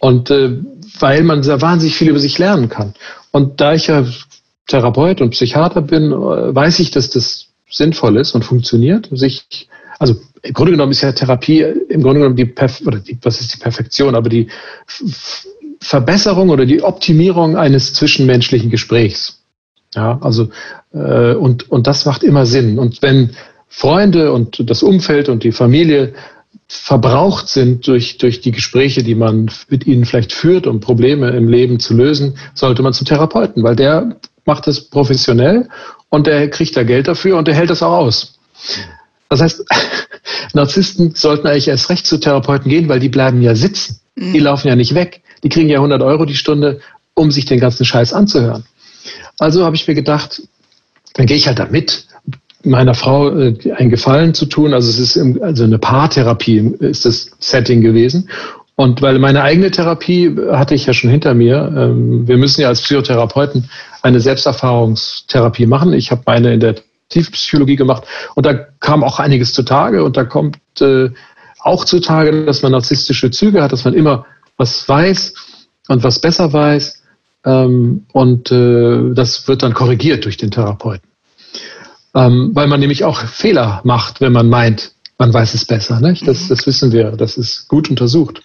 Und 0.00 0.30
äh, 0.30 0.58
weil 0.98 1.22
man 1.22 1.42
sehr 1.42 1.60
wahnsinnig 1.60 1.96
viel 1.96 2.08
über 2.08 2.20
sich 2.20 2.38
lernen 2.38 2.68
kann. 2.68 2.94
Und 3.30 3.60
da 3.60 3.74
ich 3.74 3.86
ja 3.88 4.04
Therapeut 4.66 5.20
und 5.20 5.30
Psychiater 5.30 5.82
bin, 5.82 6.12
äh, 6.12 6.54
weiß 6.54 6.78
ich, 6.80 6.90
dass 6.90 7.10
das 7.10 7.48
sinnvoll 7.70 8.16
ist 8.16 8.34
und 8.34 8.44
funktioniert. 8.44 9.08
Sich, 9.12 9.68
also 9.98 10.16
im 10.44 10.52
Grunde 10.52 10.72
genommen 10.72 10.92
ist 10.92 11.00
ja 11.00 11.12
Therapie 11.12 11.62
im 11.62 12.02
Grunde 12.02 12.20
genommen 12.20 12.36
die, 12.36 12.44
Perf 12.44 12.82
oder 12.86 12.98
die, 12.98 13.18
was 13.22 13.40
ist 13.40 13.54
die 13.54 13.58
Perfektion, 13.58 14.14
aber 14.14 14.28
die 14.28 14.48
Verbesserung 15.80 16.50
oder 16.50 16.66
die 16.66 16.82
Optimierung 16.82 17.56
eines 17.56 17.94
zwischenmenschlichen 17.94 18.70
Gesprächs. 18.70 19.42
Ja, 19.94 20.18
also 20.20 20.50
äh, 20.92 21.34
und 21.34 21.70
und 21.70 21.86
das 21.86 22.04
macht 22.04 22.22
immer 22.22 22.46
Sinn. 22.46 22.78
Und 22.78 23.00
wenn 23.00 23.30
Freunde 23.68 24.32
und 24.32 24.68
das 24.68 24.82
Umfeld 24.82 25.28
und 25.28 25.44
die 25.44 25.52
Familie 25.52 26.12
verbraucht 26.68 27.48
sind 27.48 27.86
durch, 27.86 28.18
durch 28.18 28.40
die 28.40 28.50
Gespräche, 28.50 29.02
die 29.02 29.14
man 29.14 29.50
mit 29.68 29.86
ihnen 29.86 30.04
vielleicht 30.04 30.32
führt, 30.32 30.66
um 30.66 30.80
Probleme 30.80 31.30
im 31.30 31.48
Leben 31.48 31.80
zu 31.80 31.94
lösen, 31.94 32.36
sollte 32.54 32.82
man 32.82 32.92
zum 32.92 33.06
Therapeuten, 33.06 33.62
weil 33.62 33.76
der 33.76 34.16
macht 34.44 34.66
das 34.66 34.80
professionell 34.80 35.68
und 36.08 36.26
der 36.26 36.48
kriegt 36.50 36.76
da 36.76 36.82
Geld 36.82 37.08
dafür 37.08 37.36
und 37.38 37.48
der 37.48 37.54
hält 37.54 37.70
das 37.70 37.82
auch 37.82 37.92
aus. 37.92 38.38
Das 39.28 39.40
heißt, 39.40 39.64
Narzissten 40.54 41.14
sollten 41.14 41.46
eigentlich 41.46 41.68
erst 41.68 41.90
recht 41.90 42.06
zu 42.06 42.18
Therapeuten 42.18 42.70
gehen, 42.70 42.88
weil 42.88 43.00
die 43.00 43.08
bleiben 43.08 43.42
ja 43.42 43.54
sitzen. 43.54 44.00
Die 44.16 44.38
mhm. 44.38 44.44
laufen 44.44 44.68
ja 44.68 44.76
nicht 44.76 44.94
weg. 44.94 45.22
Die 45.42 45.48
kriegen 45.48 45.68
ja 45.68 45.78
100 45.78 46.02
Euro 46.02 46.24
die 46.24 46.36
Stunde, 46.36 46.80
um 47.14 47.30
sich 47.30 47.44
den 47.44 47.60
ganzen 47.60 47.84
Scheiß 47.84 48.12
anzuhören. 48.12 48.64
Also 49.38 49.64
habe 49.64 49.76
ich 49.76 49.86
mir 49.86 49.94
gedacht, 49.94 50.42
dann 51.14 51.26
gehe 51.26 51.36
ich 51.36 51.46
halt 51.46 51.58
da 51.58 51.66
mit, 51.66 52.06
meiner 52.64 52.94
Frau 52.94 53.30
äh, 53.30 53.54
einen 53.76 53.90
Gefallen 53.90 54.34
zu 54.34 54.46
tun. 54.46 54.74
Also 54.74 54.90
es 54.90 54.98
ist 54.98 55.16
im, 55.16 55.42
also 55.42 55.64
eine 55.64 55.78
Paartherapie 55.78 56.74
ist 56.80 57.04
das 57.04 57.30
Setting 57.38 57.80
gewesen. 57.80 58.28
Und 58.76 59.02
weil 59.02 59.18
meine 59.18 59.42
eigene 59.42 59.70
Therapie 59.70 60.34
hatte 60.50 60.74
ich 60.74 60.86
ja 60.86 60.92
schon 60.92 61.10
hinter 61.10 61.34
mir. 61.34 61.72
Ähm, 61.76 62.26
wir 62.26 62.36
müssen 62.36 62.60
ja 62.60 62.68
als 62.68 62.80
Psychotherapeuten 62.80 63.70
eine 64.02 64.20
Selbsterfahrungstherapie 64.20 65.66
machen. 65.66 65.92
Ich 65.92 66.10
habe 66.10 66.22
meine 66.26 66.52
in 66.52 66.60
der 66.60 66.76
Tiefpsychologie 67.14 67.76
gemacht 67.76 68.04
und 68.34 68.44
da 68.44 68.54
kam 68.54 69.02
auch 69.04 69.18
einiges 69.18 69.52
zutage 69.52 70.04
und 70.04 70.16
da 70.16 70.24
kommt 70.24 70.58
äh, 70.80 71.10
auch 71.60 71.84
zutage, 71.84 72.44
dass 72.44 72.62
man 72.62 72.72
narzisstische 72.72 73.30
Züge 73.30 73.62
hat, 73.62 73.72
dass 73.72 73.84
man 73.84 73.94
immer 73.94 74.26
was 74.56 74.88
weiß 74.88 75.34
und 75.88 76.02
was 76.02 76.18
besser 76.18 76.52
weiß 76.52 77.02
ähm, 77.44 78.06
und 78.12 78.50
äh, 78.50 79.14
das 79.14 79.48
wird 79.48 79.62
dann 79.62 79.74
korrigiert 79.74 80.24
durch 80.24 80.36
den 80.36 80.50
Therapeuten. 80.50 81.08
Ähm, 82.14 82.50
weil 82.54 82.68
man 82.68 82.80
nämlich 82.80 83.04
auch 83.04 83.20
Fehler 83.20 83.80
macht, 83.84 84.20
wenn 84.20 84.32
man 84.32 84.48
meint, 84.48 84.92
man 85.18 85.32
weiß 85.32 85.54
es 85.54 85.64
besser. 85.64 86.00
Nicht? 86.00 86.26
Das, 86.26 86.44
mhm. 86.44 86.48
das 86.48 86.66
wissen 86.66 86.92
wir, 86.92 87.12
das 87.12 87.36
ist 87.36 87.68
gut 87.68 87.90
untersucht. 87.90 88.42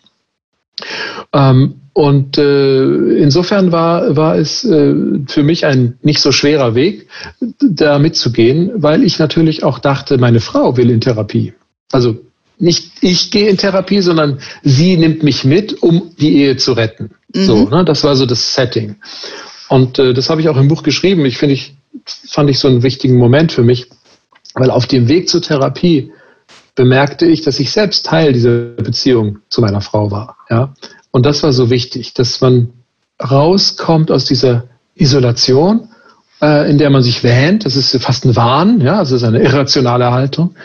Ähm, 1.34 1.79
und 1.94 2.38
äh, 2.38 2.84
insofern 3.18 3.72
war, 3.72 4.16
war 4.16 4.38
es 4.38 4.64
äh, 4.64 4.94
für 5.28 5.44
mich 5.44 5.66
ein 5.66 5.98
nicht 6.02 6.20
so 6.20 6.32
schwerer 6.32 6.76
Weg, 6.76 7.08
da 7.60 8.00
mitzugehen, 8.00 8.72
weil 8.76 9.04
ich 9.04 9.20
natürlich 9.20 9.64
auch 9.64 9.80
dachte, 9.80 10.18
meine 10.18 10.40
Frau 10.40 10.78
will 10.78 10.90
in 10.90 11.02
Therapie. 11.02 11.54
Also 11.92 12.18
nicht 12.58 12.92
ich 13.02 13.32
gehe 13.32 13.50
in 13.50 13.58
Therapie, 13.58 14.02
sondern 14.02 14.40
sie 14.64 14.98
nimmt 14.98 15.24
mich 15.24 15.46
mit, 15.46 15.82
um 15.82 16.12
die 16.20 16.38
Ehe 16.38 16.58
zu 16.58 16.74
retten. 16.74 17.12
Mhm. 17.34 17.46
So, 17.46 17.70
ne? 17.70 17.86
Das 17.86 18.04
war 18.04 18.16
so 18.16 18.26
das 18.26 18.54
Setting. 18.54 18.98
Und 19.70 20.00
äh, 20.00 20.14
das 20.14 20.30
habe 20.30 20.42
ich 20.42 20.50
auch 20.50 20.58
im 20.58 20.68
Buch 20.68 20.84
geschrieben. 20.84 21.26
Ich 21.26 21.38
finde, 21.38 21.54
ich 21.54 21.76
fand 22.28 22.50
ich 22.50 22.60
so 22.60 22.68
einen 22.68 22.84
wichtigen 22.84 23.18
Moment 23.18 23.52
für 23.52 23.64
mich, 23.64 23.88
weil 24.54 24.72
auf 24.72 24.88
dem 24.88 25.08
Weg 25.08 25.30
zur 25.30 25.42
Therapie 25.42 26.12
bemerkte 26.76 27.26
ich, 27.26 27.42
dass 27.42 27.60
ich 27.60 27.72
selbst 27.72 28.06
Teil 28.06 28.34
dieser 28.34 28.68
Beziehung 28.76 29.40
zu 29.50 29.62
meiner 29.62 29.82
Frau 29.82 30.12
war. 30.12 30.38
Ja? 30.50 30.74
Und 31.12 31.26
das 31.26 31.44
war 31.44 31.54
so 31.54 31.70
wichtig, 31.70 32.14
dass 32.14 32.42
man 32.42 32.70
rauskommt 33.22 34.12
aus 34.12 34.26
dieser 34.26 34.66
Isolation, 34.96 35.90
äh, 36.42 36.70
in 36.70 36.78
der 36.78 36.90
man 36.90 37.04
sich 37.04 37.24
wähnt. 37.24 37.66
Das 37.66 37.76
ist 37.76 37.96
fast 38.04 38.26
ein 38.26 38.36
Wahn, 38.36 38.82
ja, 38.82 39.00
also 39.00 39.16
es 39.16 39.22
ist 39.22 39.28
eine 39.28 39.42
irrationale 39.42 40.12
Haltung. 40.12 40.56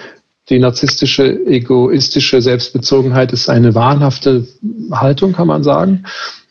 Die 0.50 0.58
narzisstische, 0.58 1.46
egoistische 1.46 2.42
Selbstbezogenheit 2.42 3.32
ist 3.32 3.48
eine 3.48 3.74
wahnhafte 3.74 4.46
Haltung, 4.90 5.32
kann 5.32 5.46
man 5.46 5.64
sagen, 5.64 6.04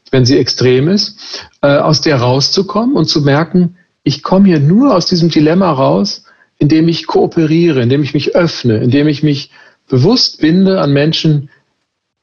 wenn 0.10 0.26
sie 0.26 0.38
extrem 0.38 0.88
ist. 0.88 1.18
Äh, 1.62 1.78
aus 1.78 2.02
der 2.02 2.18
rauszukommen 2.18 2.96
und 2.96 3.06
zu 3.06 3.22
merken, 3.22 3.76
ich 4.04 4.24
komme 4.24 4.48
hier 4.48 4.60
nur 4.60 4.96
aus 4.96 5.06
diesem 5.06 5.30
Dilemma 5.30 5.72
raus, 5.72 6.26
indem 6.58 6.88
ich 6.88 7.08
kooperiere, 7.08 7.82
indem 7.82 8.04
ich 8.04 8.14
mich 8.14 8.36
öffne, 8.36 8.78
indem 8.78 9.08
ich 9.08 9.22
mich 9.24 9.52
bewusst 9.88 10.40
binde 10.40 10.82
an 10.82 10.92
Menschen, 10.92 11.50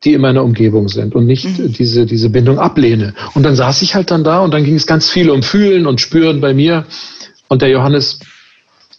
die 0.05 0.15
in 0.15 0.21
meiner 0.21 0.43
Umgebung 0.43 0.89
sind 0.89 1.15
und 1.15 1.27
nicht 1.27 1.45
mhm. 1.45 1.73
diese, 1.73 2.07
diese 2.07 2.31
Bindung 2.31 2.59
ablehne. 2.59 3.15
Und 3.35 3.43
dann 3.43 3.55
saß 3.55 3.83
ich 3.83 3.95
halt 3.95 4.11
dann 4.11 4.25
da 4.25 4.41
und 4.41 4.53
dann 4.53 4.65
ging 4.65 4.75
es 4.75 4.87
ganz 4.87 5.11
viel 5.11 5.31
um 5.31 5.43
Fühlen 5.43 5.87
und 5.87 6.01
Spüren 6.01 6.41
bei 6.41 6.55
mir. 6.55 6.87
Und 7.49 7.63
der 7.63 7.69
Johannes 7.69 8.21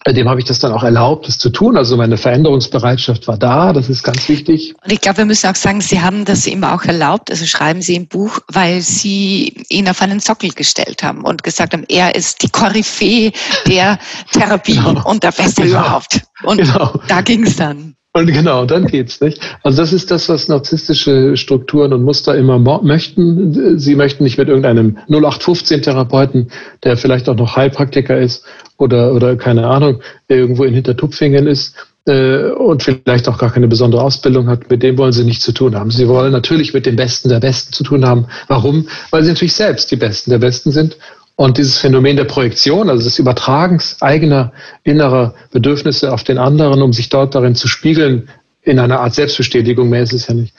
dem 0.08 0.28
habe 0.28 0.40
ich 0.40 0.46
das 0.46 0.60
dann 0.60 0.72
auch 0.72 0.84
erlaubt, 0.84 1.28
das 1.28 1.38
zu 1.38 1.50
tun. 1.50 1.78
Also 1.78 1.96
meine 1.96 2.18
Veränderungsbereitschaft 2.18 3.28
war 3.28 3.38
da, 3.38 3.72
das 3.72 3.90
ist 3.90 4.04
ganz 4.04 4.28
wichtig. 4.28 4.74
Und 4.84 4.92
ich 4.92 5.00
glaube, 5.00 5.20
wir 5.20 5.26
müssen 5.26 5.48
auch 5.48 5.56
sagen, 5.56 5.82
Sie 5.82 6.02
haben 6.02 6.26
das 6.26 6.48
ihm 6.48 6.64
auch 6.64 6.84
erlaubt, 6.84 7.30
also 7.30 7.46
schreiben 7.46 7.82
Sie 7.82 7.96
im 7.96 8.08
Buch, 8.08 8.40
weil 8.52 8.82
Sie 8.82 9.54
ihn 9.70 9.88
auf 9.88 10.02
einen 10.02 10.20
Sockel 10.20 10.52
gestellt 10.52 11.04
haben 11.04 11.24
und 11.24 11.44
gesagt 11.44 11.74
haben, 11.74 11.86
er 11.88 12.16
ist 12.16 12.42
die 12.42 12.50
Koryphäe 12.50 13.32
der 13.68 14.00
Therapie 14.32 14.76
genau. 14.76 15.08
und 15.08 15.24
der 15.24 15.32
Feste 15.32 15.64
genau. 15.64 15.80
überhaupt. 15.80 16.22
Und 16.44 16.58
genau. 16.58 17.00
da 17.08 17.22
ging 17.22 17.44
es 17.46 17.56
dann. 17.58 17.96
Und 18.14 18.28
genau, 18.28 18.66
dann 18.66 18.88
geht's, 18.88 19.22
nicht? 19.22 19.40
Also 19.64 19.82
das 19.82 19.94
ist 19.94 20.12
das, 20.12 20.28
was 20.28 20.50
narzisstische 20.50 21.38
Strukturen 21.38 21.94
und 21.94 22.04
Muster 22.04 22.36
immer 22.36 22.60
möchten. 22.60 23.80
Sie 23.80 23.96
möchten 23.96 24.26
nicht 24.26 24.38
mit 24.38 24.50
irgendeinem 24.50 24.98
0815-Therapeuten, 25.08 26.52
der 26.84 26.98
vielleicht 26.98 27.30
auch 27.30 27.38
noch 27.38 27.56
Heilpraktiker 27.56 28.18
ist 28.18 28.44
oder, 28.78 29.14
oder 29.14 29.38
keine 29.38 29.66
Ahnung, 29.68 30.02
irgendwo 30.28 30.66
in 30.66 30.74
Hintertupfingen 30.74 31.48
ist 31.48 31.74
äh, 32.06 32.50
und 32.50 32.84
vielleicht 32.84 33.30
auch 33.30 33.38
gar 33.38 33.52
keine 33.52 33.70
besondere 33.70 34.02
Ausbildung 34.02 34.50
hat, 34.50 34.70
mit 34.70 34.84
dem 34.84 34.98
wollen 34.98 35.14
sie 35.14 35.24
nichts 35.24 35.46
zu 35.46 35.54
tun 35.54 35.76
haben. 35.76 35.90
Sie 35.90 36.10
wollen 36.10 36.34
natürlich 36.34 36.74
mit 36.74 36.86
den 36.86 36.98
Besten 36.98 37.30
der 37.30 37.40
Besten 37.40 37.72
zu 37.72 37.86
tun 37.86 38.06
haben. 38.06 38.26
Warum? 38.50 38.90
Weil 39.12 39.24
sie 39.24 39.30
natürlich 39.30 39.54
selbst 39.54 39.90
die 39.90 39.96
Besten 39.96 40.32
der 40.32 40.40
Besten 40.40 40.72
sind 40.72 40.98
und 41.42 41.58
dieses 41.58 41.80
Phänomen 41.80 42.18
der 42.18 42.26
Projektion, 42.26 42.88
also 42.88 43.04
des 43.04 43.18
Übertragens 43.18 44.00
eigener 44.00 44.54
innerer 44.84 45.34
Bedürfnisse 45.52 46.14
auf 46.14 46.24
den 46.24 46.38
anderen, 46.38 46.84
um 46.84 46.94
sich 46.94 47.10
dort 47.10 47.34
darin 47.34 47.56
zu 47.56 47.68
spiegeln, 47.68 48.30
in 48.62 48.78
einer 48.78 49.00
Art 49.00 49.16
Selbstbestätigung, 49.16 49.90
mehr 49.90 50.04
ist 50.04 50.14
es 50.14 50.28
ja 50.28 50.36
nicht, 50.36 50.54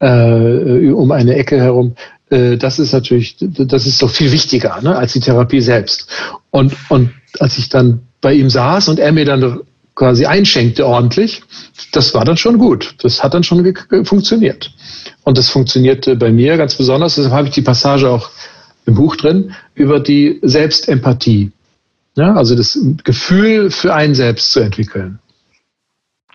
äh, 0.00 0.90
um 0.90 1.12
eine 1.12 1.36
Ecke 1.36 1.58
herum, 1.58 1.94
äh, 2.30 2.56
das 2.56 2.80
ist 2.80 2.92
natürlich, 2.92 3.36
das 3.38 3.86
ist 3.86 4.02
doch 4.02 4.10
viel 4.10 4.32
wichtiger 4.32 4.80
ne, 4.82 4.96
als 4.96 5.12
die 5.12 5.20
Therapie 5.20 5.60
selbst. 5.60 6.08
Und, 6.50 6.74
und 6.88 7.10
als 7.38 7.56
ich 7.56 7.68
dann 7.68 8.00
bei 8.20 8.32
ihm 8.32 8.50
saß 8.50 8.88
und 8.88 8.98
er 8.98 9.12
mir 9.12 9.26
dann 9.26 9.60
quasi 9.94 10.26
einschenkte 10.26 10.84
ordentlich, 10.84 11.42
das 11.92 12.12
war 12.12 12.24
dann 12.24 12.38
schon 12.38 12.58
gut. 12.58 12.96
Das 13.04 13.22
hat 13.22 13.34
dann 13.34 13.44
schon 13.44 13.72
funktioniert. 14.02 14.72
Und 15.22 15.38
das 15.38 15.48
funktionierte 15.48 16.16
bei 16.16 16.32
mir 16.32 16.56
ganz 16.56 16.74
besonders. 16.74 17.14
Deshalb 17.14 17.34
habe 17.34 17.46
ich 17.46 17.54
die 17.54 17.62
Passage 17.62 18.10
auch 18.10 18.30
im 18.86 18.94
Buch 18.94 19.16
drin, 19.16 19.54
über 19.74 20.00
die 20.00 20.38
Selbstempathie. 20.42 21.52
Ja, 22.16 22.34
also 22.34 22.54
das 22.54 22.78
Gefühl 23.02 23.70
für 23.70 23.94
einen 23.94 24.14
selbst 24.14 24.52
zu 24.52 24.60
entwickeln. 24.60 25.18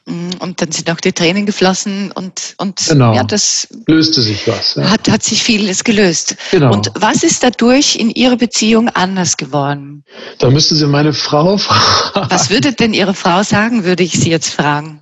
Mm, 0.05 0.29
und 0.39 0.61
dann 0.61 0.71
sind 0.71 0.89
auch 0.89 0.99
die 0.99 1.13
Tränen 1.13 1.45
geflossen 1.45 2.11
und, 2.11 2.55
und 2.57 2.85
genau. 2.87 3.13
ja, 3.13 3.23
das 3.23 3.67
löste 3.87 4.21
sich 4.21 4.47
was. 4.47 4.75
Ja. 4.75 4.89
Hat, 4.89 5.09
hat 5.09 5.23
sich 5.23 5.43
vieles 5.43 5.83
gelöst. 5.83 6.35
Genau. 6.51 6.73
Und 6.73 6.91
was 6.95 7.23
ist 7.23 7.43
dadurch 7.43 7.95
in 7.95 8.09
Ihrer 8.09 8.37
Beziehung 8.37 8.89
anders 8.89 9.37
geworden? 9.37 10.03
Da 10.39 10.49
müssten 10.49 10.75
Sie 10.75 10.87
meine 10.87 11.13
Frau 11.13 11.57
fragen. 11.57 12.29
Was 12.29 12.49
würde 12.49 12.73
denn 12.73 12.93
Ihre 12.93 13.13
Frau 13.13 13.43
sagen, 13.43 13.83
würde 13.83 14.03
ich 14.03 14.13
Sie 14.13 14.29
jetzt 14.29 14.53
fragen? 14.53 15.01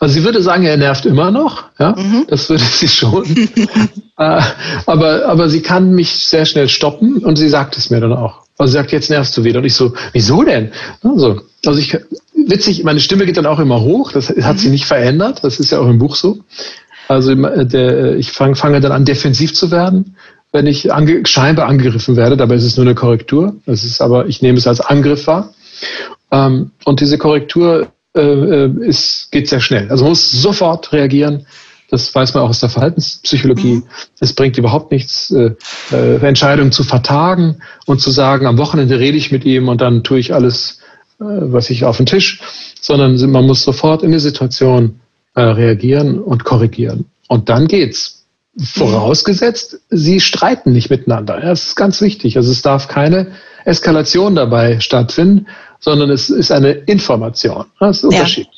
Also 0.00 0.14
sie 0.14 0.24
würde 0.24 0.42
sagen, 0.42 0.64
er 0.64 0.76
nervt 0.76 1.06
immer 1.06 1.30
noch, 1.30 1.64
ja, 1.78 1.94
mhm. 1.96 2.26
das 2.28 2.48
würde 2.48 2.64
sie 2.64 2.88
schon. 2.88 3.24
äh, 4.18 4.40
aber, 4.86 5.26
aber 5.26 5.48
sie 5.48 5.62
kann 5.62 5.92
mich 5.92 6.10
sehr 6.26 6.44
schnell 6.44 6.68
stoppen 6.68 7.18
und 7.18 7.36
sie 7.36 7.48
sagt 7.48 7.76
es 7.76 7.90
mir 7.90 8.00
dann 8.00 8.12
auch. 8.12 8.42
Also 8.58 8.72
sie 8.72 8.78
sagt, 8.78 8.92
jetzt 8.92 9.10
nervst 9.10 9.36
du 9.36 9.44
wieder. 9.44 9.58
Und 9.58 9.64
ich 9.64 9.74
so, 9.74 9.94
wieso 10.12 10.42
denn? 10.42 10.72
Also, 11.02 11.42
also 11.64 11.78
ich, 11.78 11.96
witzig, 12.34 12.82
meine 12.84 13.00
Stimme 13.00 13.26
geht 13.26 13.36
dann 13.36 13.46
auch 13.46 13.60
immer 13.60 13.80
hoch, 13.80 14.12
das 14.12 14.28
hat 14.28 14.56
mhm. 14.56 14.58
sie 14.58 14.68
nicht 14.70 14.86
verändert, 14.86 15.44
das 15.44 15.60
ist 15.60 15.70
ja 15.70 15.78
auch 15.78 15.88
im 15.88 15.98
Buch 15.98 16.16
so. 16.16 16.38
Also 17.08 17.34
der, 17.34 18.16
ich 18.16 18.32
fange 18.32 18.56
fange 18.56 18.80
dann 18.80 18.92
an, 18.92 19.04
defensiv 19.04 19.54
zu 19.54 19.70
werden, 19.70 20.16
wenn 20.52 20.66
ich 20.66 20.92
ange, 20.92 21.24
scheinbar 21.26 21.68
angegriffen 21.68 22.16
werde. 22.16 22.36
Dabei 22.36 22.56
ist 22.56 22.64
es 22.64 22.76
nur 22.76 22.86
eine 22.86 22.94
Korrektur. 22.94 23.54
Das 23.66 23.84
ist 23.84 24.00
aber, 24.00 24.26
ich 24.26 24.42
nehme 24.42 24.58
es 24.58 24.66
als 24.66 24.80
Angriff 24.80 25.26
wahr. 25.26 25.54
Ähm, 26.32 26.72
und 26.84 27.00
diese 27.00 27.18
Korrektur 27.18 27.88
äh, 28.16 28.64
äh, 28.64 28.88
ist, 28.88 29.28
geht 29.30 29.48
sehr 29.48 29.60
schnell. 29.60 29.90
Also 29.90 30.04
man 30.04 30.12
muss 30.12 30.30
sofort 30.30 30.92
reagieren, 30.92 31.46
Das 31.88 32.12
weiß 32.12 32.34
man 32.34 32.42
auch 32.42 32.48
aus 32.48 32.60
der 32.60 32.68
Verhaltenspsychologie. 32.68 33.76
Mhm. 33.76 33.84
Es 34.20 34.32
bringt 34.32 34.58
überhaupt 34.58 34.90
nichts, 34.90 35.30
äh, 35.30 35.52
äh, 35.92 36.16
Entscheidungen 36.26 36.72
zu 36.72 36.82
vertagen 36.82 37.58
und 37.86 38.00
zu 38.00 38.10
sagen, 38.10 38.46
am 38.46 38.58
Wochenende 38.58 38.98
rede 38.98 39.16
ich 39.16 39.30
mit 39.30 39.44
ihm 39.44 39.68
und 39.68 39.80
dann 39.80 40.02
tue 40.02 40.18
ich 40.18 40.34
alles, 40.34 40.80
äh, 41.20 41.24
was 41.24 41.70
ich 41.70 41.84
auf 41.84 41.98
den 41.98 42.06
Tisch, 42.06 42.40
sondern 42.80 43.18
man 43.30 43.46
muss 43.46 43.62
sofort 43.62 44.02
in 44.02 44.12
die 44.12 44.18
Situation 44.18 45.00
äh, 45.34 45.42
reagieren 45.42 46.18
und 46.18 46.44
korrigieren. 46.44 47.06
Und 47.28 47.48
dann 47.48 47.68
geht's. 47.68 48.14
Vorausgesetzt, 48.58 49.80
sie 49.90 50.18
streiten 50.18 50.72
nicht 50.72 50.88
miteinander. 50.88 51.38
Das 51.38 51.66
ist 51.66 51.76
ganz 51.76 52.00
wichtig. 52.00 52.38
Also 52.38 52.50
es 52.50 52.62
darf 52.62 52.88
keine 52.88 53.32
Eskalation 53.66 54.34
dabei 54.34 54.80
stattfinden, 54.80 55.46
sondern 55.80 56.10
es 56.10 56.30
ist 56.30 56.50
eine 56.50 56.70
Information. 56.72 57.66
Das 57.80 57.98
ist 57.98 58.04
ein 58.04 58.10
Ja. 58.10 58.18
Unterschied. 58.18 58.48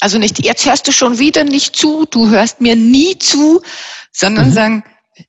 Also 0.00 0.18
nicht, 0.18 0.44
jetzt 0.44 0.64
hörst 0.64 0.86
du 0.86 0.92
schon 0.92 1.18
wieder 1.18 1.42
nicht 1.44 1.74
zu, 1.74 2.06
du 2.08 2.28
hörst 2.30 2.60
mir 2.60 2.76
nie 2.76 3.18
zu, 3.18 3.60
sondern 4.12 4.48
Mhm. 4.50 4.52
sagen, 4.52 4.84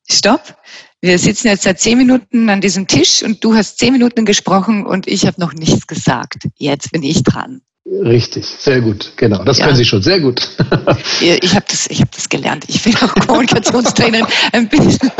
stopp, 0.09 0.55
wir 1.01 1.17
sitzen 1.17 1.47
jetzt 1.47 1.63
seit 1.63 1.79
zehn 1.79 1.97
Minuten 1.97 2.49
an 2.49 2.61
diesem 2.61 2.85
Tisch 2.85 3.23
und 3.23 3.43
du 3.43 3.55
hast 3.55 3.79
zehn 3.79 3.93
Minuten 3.93 4.25
gesprochen 4.25 4.85
und 4.85 5.07
ich 5.07 5.25
habe 5.25 5.39
noch 5.41 5.53
nichts 5.53 5.87
gesagt. 5.87 6.47
Jetzt 6.57 6.91
bin 6.91 7.01
ich 7.03 7.23
dran. 7.23 7.61
Richtig, 8.03 8.45
sehr 8.45 8.81
gut. 8.81 9.13
Genau, 9.15 9.43
das 9.43 9.57
Ja. 9.57 9.65
können 9.65 9.77
Sie 9.77 9.85
schon 9.85 10.01
sehr 10.03 10.19
gut. 10.19 10.47
Ich 11.21 11.55
habe 11.55 11.65
das, 11.67 11.87
ich 11.87 11.99
hab 12.01 12.11
das 12.11 12.29
gelernt. 12.29 12.65
Ich 12.67 12.83
bin 12.83 12.95
auch 12.97 13.13
Kommunikationstrainerin. 13.27 14.27
Ein 14.51 14.69
bisschen. 14.69 15.11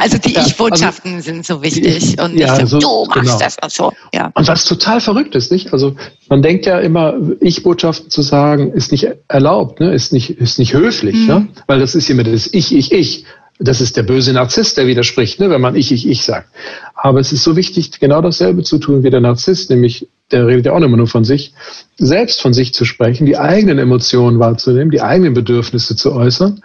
Also 0.00 0.18
die 0.18 0.32
Ja, 0.32 0.38
also 0.40 0.50
Ich-Botschaften 0.50 1.22
sind 1.22 1.46
so 1.46 1.62
wichtig 1.62 2.18
und 2.20 2.36
Ja, 2.36 2.56
nicht 2.58 2.68
so, 2.68 2.80
so- 2.80 3.04
du 3.04 3.10
machst 3.10 3.22
genau. 3.22 3.38
das 3.38 3.56
und 3.62 3.72
so. 3.72 3.92
Ja. 4.12 4.30
Und 4.34 4.48
was 4.48 4.64
total 4.64 5.00
verrückt 5.00 5.34
ist, 5.36 5.52
nicht? 5.52 5.72
Also 5.72 5.94
man 6.28 6.42
denkt 6.42 6.66
ja 6.66 6.80
immer, 6.80 7.14
Ich-Botschaften 7.40 8.10
zu 8.10 8.22
sagen, 8.22 8.72
ist 8.72 8.90
nicht 8.90 9.06
erlaubt, 9.28 9.78
ne? 9.80 9.94
ist, 9.94 10.12
nicht, 10.12 10.30
ist 10.30 10.58
nicht 10.58 10.74
höflich, 10.74 11.14
Mhm. 11.14 11.26
ne? 11.26 11.48
weil 11.68 11.78
das 11.78 11.94
ist 11.94 12.10
immer 12.10 12.24
das 12.24 12.48
Ich, 12.52 12.74
Ich, 12.74 12.90
Ich. 12.92 13.24
Das 13.60 13.80
ist 13.80 13.96
der 13.96 14.02
böse 14.02 14.32
Narzisst, 14.32 14.76
der 14.78 14.88
widerspricht, 14.88 15.38
ne? 15.38 15.48
wenn 15.48 15.60
man 15.60 15.76
Ich, 15.76 15.92
Ich, 15.92 16.08
Ich 16.08 16.24
sagt. 16.24 16.48
Aber 16.96 17.20
es 17.20 17.32
ist 17.32 17.44
so 17.44 17.54
wichtig, 17.54 17.92
genau 18.00 18.20
dasselbe 18.20 18.64
zu 18.64 18.78
tun 18.78 19.04
wie 19.04 19.10
der 19.10 19.20
Narzisst, 19.20 19.70
nämlich 19.70 20.08
der 20.30 20.46
redet 20.46 20.66
ja 20.66 20.72
auch 20.72 20.80
immer 20.80 20.96
nur 20.96 21.06
von 21.06 21.24
sich, 21.24 21.54
selbst 21.98 22.40
von 22.40 22.52
sich 22.52 22.74
zu 22.74 22.84
sprechen, 22.84 23.26
die 23.26 23.38
eigenen 23.38 23.78
Emotionen 23.78 24.38
wahrzunehmen, 24.38 24.90
die 24.90 25.02
eigenen 25.02 25.34
Bedürfnisse 25.34 25.96
zu 25.96 26.12
äußern 26.12 26.62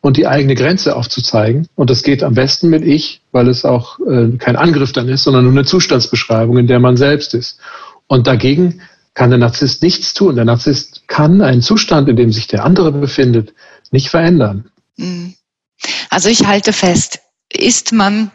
und 0.00 0.16
die 0.16 0.26
eigene 0.26 0.54
Grenze 0.54 0.96
aufzuzeigen. 0.96 1.66
Und 1.74 1.90
das 1.90 2.02
geht 2.02 2.22
am 2.22 2.34
besten 2.34 2.70
mit 2.70 2.84
Ich, 2.84 3.22
weil 3.32 3.48
es 3.48 3.64
auch 3.64 3.98
äh, 4.00 4.36
kein 4.38 4.56
Angriff 4.56 4.92
dann 4.92 5.08
ist, 5.08 5.24
sondern 5.24 5.44
nur 5.44 5.52
eine 5.52 5.64
Zustandsbeschreibung, 5.64 6.56
in 6.58 6.66
der 6.66 6.80
man 6.80 6.96
selbst 6.96 7.34
ist. 7.34 7.58
Und 8.06 8.26
dagegen 8.26 8.80
kann 9.14 9.30
der 9.30 9.38
Narzisst 9.38 9.82
nichts 9.82 10.14
tun. 10.14 10.36
Der 10.36 10.44
Narzisst 10.44 11.06
kann 11.06 11.42
einen 11.42 11.62
Zustand, 11.62 12.08
in 12.08 12.16
dem 12.16 12.32
sich 12.32 12.46
der 12.46 12.64
andere 12.64 12.92
befindet, 12.92 13.52
nicht 13.90 14.08
verändern. 14.08 14.70
Mhm. 14.96 15.34
Also 16.08 16.28
ich 16.28 16.46
halte 16.46 16.72
fest, 16.72 17.20
ist 17.52 17.92
man 17.92 18.30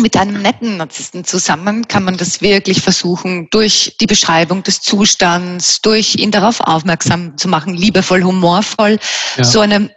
mit 0.00 0.16
einem 0.16 0.42
netten 0.42 0.78
Narzissten 0.78 1.24
zusammen, 1.24 1.86
kann 1.88 2.04
man 2.04 2.16
das 2.16 2.40
wirklich 2.40 2.80
versuchen, 2.80 3.48
durch 3.50 3.96
die 4.00 4.06
Beschreibung 4.06 4.62
des 4.62 4.80
Zustands, 4.80 5.80
durch 5.82 6.16
ihn 6.16 6.30
darauf 6.30 6.60
aufmerksam 6.60 7.36
zu 7.36 7.48
machen, 7.48 7.74
liebevoll, 7.74 8.22
humorvoll, 8.24 8.98
Ja. 9.36 9.44
so 9.44 9.60
eine, 9.60 9.90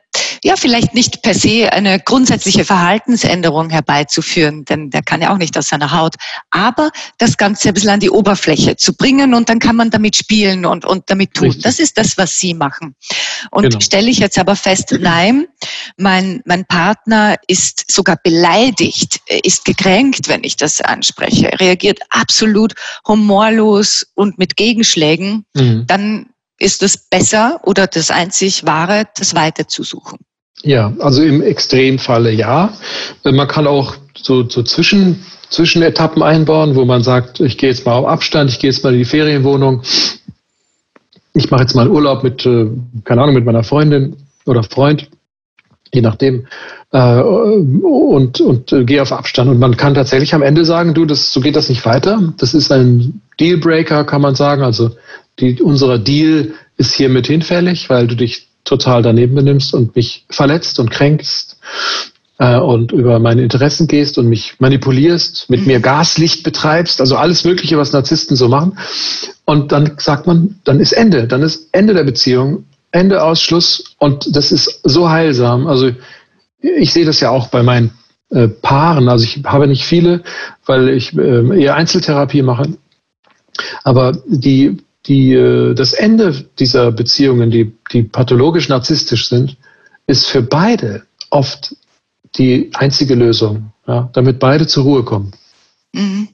ja, 0.43 0.55
vielleicht 0.57 0.93
nicht 0.93 1.21
per 1.21 1.33
se 1.33 1.71
eine 1.71 1.99
grundsätzliche 1.99 2.65
Verhaltensänderung 2.65 3.69
herbeizuführen, 3.69 4.65
denn 4.65 4.89
der 4.89 5.01
kann 5.01 5.21
ja 5.21 5.33
auch 5.33 5.37
nicht 5.37 5.57
aus 5.57 5.67
seiner 5.69 5.91
Haut, 5.91 6.15
aber 6.51 6.91
das 7.17 7.37
Ganze 7.37 7.69
ein 7.69 7.73
bisschen 7.73 7.89
an 7.91 7.99
die 7.99 8.09
Oberfläche 8.09 8.75
zu 8.75 8.93
bringen 8.95 9.33
und 9.33 9.49
dann 9.49 9.59
kann 9.59 9.75
man 9.75 9.89
damit 9.89 10.15
spielen 10.15 10.65
und, 10.65 10.85
und 10.85 11.09
damit 11.09 11.33
tun. 11.33 11.45
Richtig. 11.47 11.63
Das 11.63 11.79
ist 11.79 11.97
das, 11.97 12.17
was 12.17 12.37
Sie 12.39 12.53
machen. 12.53 12.95
Und 13.51 13.63
Genau. 13.63 13.79
stelle 13.79 14.09
ich 14.09 14.19
jetzt 14.19 14.37
aber 14.37 14.55
fest, 14.55 14.93
nein, 14.99 15.47
mein, 15.97 16.41
mein 16.45 16.65
Partner 16.65 17.35
ist 17.47 17.89
sogar 17.91 18.17
beleidigt, 18.23 19.21
er 19.27 19.43
ist 19.45 19.65
gekränkt, 19.65 20.27
wenn 20.27 20.43
ich 20.43 20.57
das 20.57 20.81
anspreche, 20.81 21.51
Er 21.51 21.59
reagiert 21.59 21.99
absolut 22.09 22.73
humorlos 23.07 24.05
und 24.15 24.37
mit 24.37 24.55
Gegenschlägen, 24.57 25.45
Mhm. 25.55 25.85
dann 25.87 26.25
ist 26.59 26.83
es 26.83 26.97
besser 26.97 27.59
oder 27.63 27.87
das 27.87 28.11
einzig 28.11 28.65
Wahre, 28.65 29.07
das 29.17 29.35
Weite 29.35 29.67
zu 29.67 29.83
suchen. 29.83 30.19
Ja, 30.61 30.93
also 30.99 31.23
im 31.23 31.41
Extremfalle 31.41 32.31
ja. 32.31 32.73
Man 33.23 33.47
kann 33.47 33.67
auch 33.67 33.95
so, 34.15 34.47
so 34.47 34.63
zwischen, 34.63 35.25
Zwischenetappen 35.53 36.23
einbauen, 36.23 36.75
wo 36.75 36.83
man 36.83 37.03
sagt, 37.03 37.39
ich 37.39 37.57
gehe 37.57 37.69
jetzt 37.69 37.85
mal 37.85 37.93
auf 37.93 38.07
Abstand, 38.07 38.49
ich 38.49 38.59
gehe 38.59 38.71
jetzt 38.71 38.83
mal 38.83 38.91
in 38.91 38.99
die 38.99 39.05
Ferienwohnung, 39.05 39.83
ich 41.33 41.51
mache 41.51 41.61
jetzt 41.61 41.75
mal 41.75 41.87
Urlaub 41.87 42.23
mit, 42.23 42.45
äh, 42.45 42.67
keine 43.03 43.21
Ahnung, 43.21 43.35
mit 43.35 43.45
meiner 43.45 43.63
Freundin 43.63 44.15
oder 44.45 44.63
Freund, 44.63 45.09
je 45.93 46.01
nachdem, 46.01 46.47
äh, 46.91 47.21
und, 47.21 48.41
und 48.41 48.73
äh, 48.73 48.83
gehe 48.83 49.01
auf 49.01 49.11
Abstand. 49.11 49.49
Und 49.49 49.59
man 49.59 49.77
kann 49.77 49.93
tatsächlich 49.93 50.33
am 50.33 50.41
Ende 50.41 50.65
sagen, 50.65 50.95
du, 50.95 51.05
das, 51.05 51.31
so 51.31 51.39
geht 51.39 51.55
das 51.55 51.69
nicht 51.69 51.85
weiter. 51.85 52.33
Das 52.37 52.55
ist 52.55 52.71
ein 52.71 53.21
Dealbreaker, 53.39 54.05
kann 54.05 54.21
man 54.21 54.33
sagen. 54.33 54.63
Also 54.63 54.91
die, 55.39 55.61
unser 55.61 55.99
Deal 55.99 56.53
ist 56.77 56.95
hiermit 56.95 57.27
hinfällig, 57.27 57.89
weil 57.91 58.07
du 58.07 58.15
dich 58.15 58.47
total 58.63 59.01
daneben 59.01 59.35
benimmst 59.35 59.73
und 59.73 59.95
mich 59.95 60.25
verletzt 60.29 60.79
und 60.79 60.89
kränkst 60.91 61.57
äh, 62.39 62.57
und 62.57 62.91
über 62.91 63.19
meine 63.19 63.41
Interessen 63.41 63.87
gehst 63.87 64.17
und 64.17 64.27
mich 64.27 64.55
manipulierst, 64.59 65.49
mit 65.49 65.61
Mhm. 65.61 65.67
mir 65.67 65.79
Gaslicht 65.79 66.43
betreibst, 66.43 67.01
also 67.01 67.15
alles 67.17 67.43
Mögliche, 67.43 67.77
was 67.77 67.91
Narzissten 67.91 68.35
so 68.35 68.47
machen. 68.47 68.77
Und 69.45 69.71
dann 69.71 69.93
sagt 69.97 70.27
man, 70.27 70.59
dann 70.63 70.79
ist 70.79 70.93
Ende, 70.93 71.27
dann 71.27 71.41
ist 71.41 71.69
Ende 71.71 71.93
der 71.93 72.03
Beziehung, 72.03 72.65
Ende 72.91 73.23
Ausschluss 73.23 73.95
und 73.97 74.35
das 74.35 74.51
ist 74.51 74.81
so 74.83 75.09
heilsam. 75.09 75.67
Also 75.67 75.91
ich 76.59 76.93
sehe 76.93 77.05
das 77.05 77.19
ja 77.19 77.29
auch 77.29 77.47
bei 77.47 77.63
meinen 77.63 77.91
äh, 78.29 78.47
Paaren. 78.47 79.09
Also 79.09 79.25
ich 79.25 79.41
habe 79.45 79.67
nicht 79.67 79.85
viele, 79.85 80.23
weil 80.65 80.89
ich 80.89 81.17
äh, 81.17 81.61
eher 81.61 81.75
Einzeltherapie 81.75 82.41
mache. 82.41 82.69
Aber 83.83 84.13
die, 84.27 84.77
die, 85.05 85.33
äh, 85.33 85.73
das 85.73 85.93
Ende 85.93 86.49
dieser 86.59 86.91
Beziehungen, 86.91 87.51
die, 87.51 87.73
die 87.91 88.03
pathologisch 88.03 88.69
narzisstisch 88.69 89.27
sind, 89.27 89.57
ist 90.07 90.25
für 90.25 90.41
beide 90.41 91.03
oft 91.29 91.75
die 92.35 92.71
einzige 92.73 93.15
Lösung, 93.15 93.71
ja, 93.87 94.09
damit 94.13 94.39
beide 94.39 94.67
zur 94.67 94.83
Ruhe 94.83 95.03
kommen. 95.03 95.33
Mhm. 95.93 96.29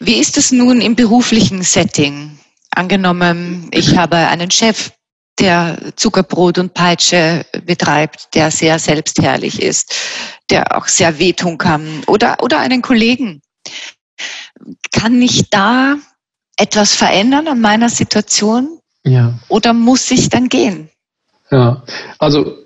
Wie 0.00 0.18
ist 0.18 0.36
es 0.36 0.50
nun 0.50 0.80
im 0.80 0.96
beruflichen 0.96 1.62
Setting? 1.62 2.38
Angenommen, 2.70 3.68
ich 3.72 3.96
habe 3.96 4.16
einen 4.16 4.50
Chef, 4.50 4.92
der 5.38 5.78
Zuckerbrot 5.96 6.58
und 6.58 6.74
Peitsche 6.74 7.46
betreibt, 7.64 8.34
der 8.34 8.50
sehr 8.50 8.78
selbstherrlich 8.78 9.62
ist, 9.62 9.94
der 10.50 10.76
auch 10.76 10.86
sehr 10.86 11.18
wehtun 11.18 11.56
kann, 11.56 12.02
oder, 12.06 12.42
oder 12.42 12.58
einen 12.58 12.82
Kollegen. 12.82 13.40
Kann 14.92 15.22
ich 15.22 15.48
da 15.48 15.96
etwas 16.60 16.94
verändern 16.94 17.48
an 17.48 17.60
meiner 17.60 17.88
Situation 17.88 18.78
Ja. 19.04 19.38
oder 19.48 19.72
muss 19.72 20.10
ich 20.10 20.28
dann 20.28 20.48
gehen? 20.48 20.88
Ja, 21.50 21.82
also 22.18 22.56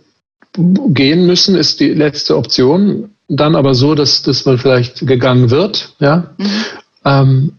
gehen 0.57 1.27
müssen 1.27 1.55
ist 1.57 1.81
die 1.81 1.91
letzte 1.91 2.37
Option. 2.37 3.11
Dann 3.29 3.57
aber 3.57 3.75
so, 3.75 3.95
dass, 3.95 4.23
dass 4.23 4.45
man 4.45 4.59
vielleicht 4.59 5.07
gegangen 5.07 5.51
wird. 5.51 5.95
Ja. 5.99 6.35
Mhm. 6.37 6.65
Ähm, 7.05 7.53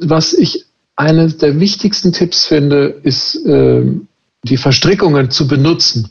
was 0.00 0.32
ich 0.32 0.64
eines 0.94 1.38
der 1.38 1.58
wichtigsten 1.60 2.12
Tipps 2.12 2.46
finde, 2.46 3.00
ist 3.02 3.38
ähm, 3.46 4.08
die 4.44 4.56
Verstrickungen 4.56 5.30
zu 5.30 5.48
benutzen, 5.48 6.10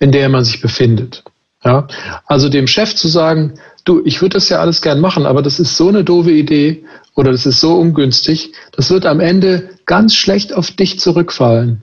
in 0.00 0.10
der 0.12 0.28
man 0.28 0.44
sich 0.44 0.60
befindet. 0.60 1.22
Ja. 1.64 1.86
Also 2.26 2.48
dem 2.48 2.66
Chef 2.66 2.94
zu 2.94 3.08
sagen, 3.08 3.54
du, 3.84 4.02
ich 4.04 4.20
würde 4.20 4.34
das 4.34 4.48
ja 4.48 4.60
alles 4.60 4.82
gern 4.82 5.00
machen, 5.00 5.26
aber 5.26 5.42
das 5.42 5.60
ist 5.60 5.76
so 5.76 5.88
eine 5.88 6.04
doofe 6.04 6.32
Idee 6.32 6.84
oder 7.14 7.32
das 7.32 7.46
ist 7.46 7.60
so 7.60 7.74
ungünstig, 7.76 8.52
das 8.72 8.90
wird 8.90 9.06
am 9.06 9.20
Ende 9.20 9.70
ganz 9.86 10.14
schlecht 10.14 10.52
auf 10.54 10.70
dich 10.70 10.98
zurückfallen. 11.00 11.82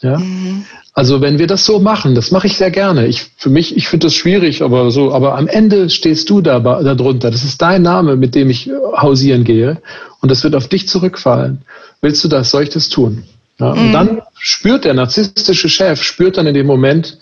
Ja. 0.00 0.18
Mhm. 0.18 0.64
Also 0.92 1.20
wenn 1.20 1.38
wir 1.38 1.46
das 1.46 1.64
so 1.64 1.80
machen, 1.80 2.14
das 2.14 2.30
mache 2.30 2.46
ich 2.46 2.56
sehr 2.56 2.70
gerne. 2.70 3.06
Ich, 3.06 3.22
für 3.36 3.50
mich, 3.50 3.76
ich 3.76 3.88
finde 3.88 4.06
das 4.06 4.14
schwierig, 4.14 4.62
aber 4.62 4.90
so, 4.90 5.12
aber 5.12 5.36
am 5.36 5.48
Ende 5.48 5.90
stehst 5.90 6.30
du 6.30 6.40
da, 6.40 6.60
darunter. 6.60 7.30
Das 7.30 7.42
ist 7.42 7.60
dein 7.60 7.82
Name, 7.82 8.16
mit 8.16 8.34
dem 8.34 8.48
ich 8.50 8.68
äh, 8.68 8.72
hausieren 8.96 9.44
gehe. 9.44 9.80
Und 10.20 10.30
das 10.30 10.44
wird 10.44 10.54
auf 10.54 10.68
dich 10.68 10.86
zurückfallen. 10.88 11.62
Willst 12.00 12.22
du 12.22 12.28
das? 12.28 12.50
Soll 12.50 12.64
ich 12.64 12.68
das 12.68 12.88
tun? 12.88 13.24
Ja, 13.58 13.72
Und 13.72 13.88
Mhm. 13.88 13.92
dann 13.92 14.22
spürt 14.38 14.84
der 14.84 14.94
narzisstische 14.94 15.68
Chef, 15.68 16.02
spürt 16.02 16.36
dann 16.36 16.46
in 16.46 16.54
dem 16.54 16.66
Moment, 16.66 17.18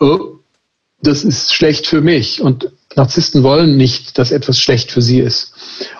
oh, 0.00 0.36
das 1.02 1.24
ist 1.24 1.54
schlecht 1.54 1.86
für 1.86 2.00
mich. 2.00 2.42
Und 2.42 2.70
Narzissten 2.96 3.42
wollen 3.42 3.76
nicht, 3.76 4.18
dass 4.18 4.30
etwas 4.32 4.58
schlecht 4.58 4.90
für 4.90 5.02
sie 5.02 5.20
ist. 5.20 5.52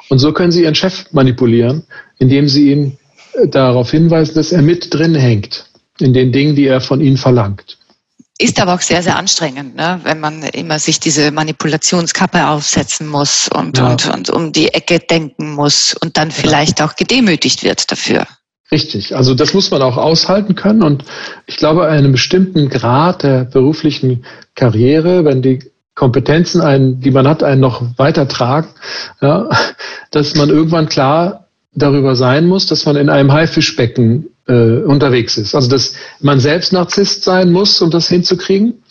Und 0.08 0.18
so 0.18 0.32
können 0.32 0.52
sie 0.52 0.62
ihren 0.62 0.74
Chef 0.74 1.06
manipulieren, 1.12 1.84
indem 2.18 2.48
sie 2.48 2.72
ihn 2.72 2.98
äh, 3.34 3.48
darauf 3.48 3.90
hinweisen, 3.90 4.34
dass 4.34 4.52
er 4.52 4.62
mit 4.62 4.92
drin 4.92 5.14
hängt 5.14 5.66
in 6.00 6.12
den 6.12 6.32
Dingen, 6.32 6.56
die 6.56 6.66
er 6.66 6.80
von 6.80 7.00
ihnen 7.00 7.16
verlangt. 7.16 7.78
Ist 8.38 8.60
aber 8.60 8.74
auch 8.74 8.82
sehr, 8.82 9.02
sehr 9.02 9.16
anstrengend, 9.16 9.76
ne? 9.76 9.98
wenn 10.04 10.20
man 10.20 10.42
immer 10.42 10.78
sich 10.78 11.00
diese 11.00 11.30
Manipulationskappe 11.30 12.46
aufsetzen 12.48 13.08
muss 13.08 13.48
und, 13.48 13.78
Ja. 13.78 13.90
und, 13.92 14.08
und 14.12 14.28
um 14.30 14.52
die 14.52 14.68
Ecke 14.74 14.98
denken 14.98 15.54
muss 15.54 15.94
und 16.02 16.18
dann 16.18 16.30
vielleicht 16.30 16.82
auch 16.82 16.96
gedemütigt 16.96 17.64
wird 17.64 17.90
dafür. 17.90 18.26
Richtig. 18.70 19.16
Also 19.16 19.34
das 19.34 19.54
muss 19.54 19.70
man 19.70 19.80
auch 19.80 19.96
aushalten 19.96 20.54
können. 20.54 20.82
Und 20.82 21.04
ich 21.46 21.56
glaube, 21.56 21.86
einem 21.86 22.12
bestimmten 22.12 22.68
Grad 22.68 23.22
der 23.22 23.44
beruflichen 23.44 24.26
Karriere, 24.54 25.24
wenn 25.24 25.40
die 25.40 25.60
Kompetenzen, 25.96 26.60
einen, 26.60 27.00
die 27.00 27.10
man 27.10 27.26
hat, 27.26 27.42
einen 27.42 27.60
noch 27.60 27.82
weiter 27.96 28.28
tragen, 28.28 28.68
ja, 29.20 29.48
dass 30.12 30.36
man 30.36 30.50
irgendwann 30.50 30.88
klar 30.88 31.46
darüber 31.74 32.14
sein 32.14 32.46
muss, 32.46 32.66
dass 32.66 32.86
man 32.86 32.96
in 32.96 33.08
einem 33.08 33.32
Haifischbecken 33.32 34.28
äh, 34.46 34.78
unterwegs 34.82 35.36
ist. 35.36 35.54
Also 35.54 35.68
dass 35.68 35.94
man 36.20 36.38
selbst 36.38 36.72
Narzisst 36.72 37.24
sein 37.24 37.50
muss, 37.50 37.80
um 37.82 37.90
das 37.90 38.08
hinzukriegen, 38.08 38.82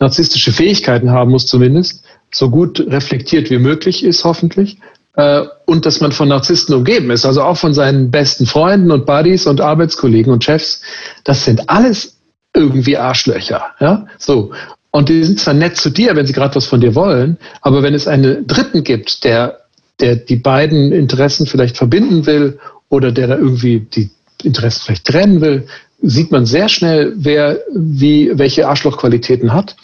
narzisstische 0.00 0.52
Fähigkeiten 0.52 1.10
haben 1.10 1.30
muss 1.30 1.46
zumindest, 1.46 2.04
so 2.32 2.50
gut 2.50 2.80
reflektiert 2.80 3.50
wie 3.50 3.58
möglich 3.58 4.02
ist 4.02 4.24
hoffentlich, 4.24 4.78
äh, 5.16 5.44
und 5.66 5.86
dass 5.86 6.00
man 6.00 6.12
von 6.12 6.28
Narzissten 6.28 6.74
umgeben 6.74 7.10
ist, 7.10 7.26
also 7.26 7.42
auch 7.42 7.56
von 7.56 7.74
seinen 7.74 8.10
besten 8.10 8.46
Freunden 8.46 8.90
und 8.90 9.06
Buddies 9.06 9.46
und 9.46 9.60
Arbeitskollegen 9.60 10.32
und 10.32 10.44
Chefs. 10.44 10.82
Das 11.24 11.44
sind 11.44 11.68
alles 11.68 12.18
irgendwie 12.54 12.96
Arschlöcher. 12.96 13.66
Ja? 13.80 14.06
So. 14.18 14.52
Und 14.96 15.10
die 15.10 15.22
sind 15.24 15.38
zwar 15.38 15.52
nett 15.52 15.76
zu 15.76 15.90
dir, 15.90 16.16
wenn 16.16 16.24
sie 16.24 16.32
gerade 16.32 16.54
was 16.54 16.64
von 16.64 16.80
dir 16.80 16.94
wollen, 16.94 17.36
aber 17.60 17.82
wenn 17.82 17.92
es 17.92 18.08
einen 18.08 18.46
Dritten 18.46 18.82
gibt, 18.82 19.24
der, 19.24 19.58
der 20.00 20.16
die 20.16 20.36
beiden 20.36 20.90
Interessen 20.90 21.46
vielleicht 21.46 21.76
verbinden 21.76 22.24
will 22.24 22.58
oder 22.88 23.12
der 23.12 23.26
da 23.26 23.36
irgendwie 23.36 23.80
die 23.80 24.08
Interessen 24.42 24.80
vielleicht 24.86 25.04
trennen 25.04 25.42
will, 25.42 25.66
sieht 26.00 26.30
man 26.30 26.46
sehr 26.46 26.70
schnell, 26.70 27.12
wer 27.14 27.58
wie 27.74 28.30
welche 28.38 28.68
Arschlochqualitäten 28.68 29.52
hat 29.52 29.76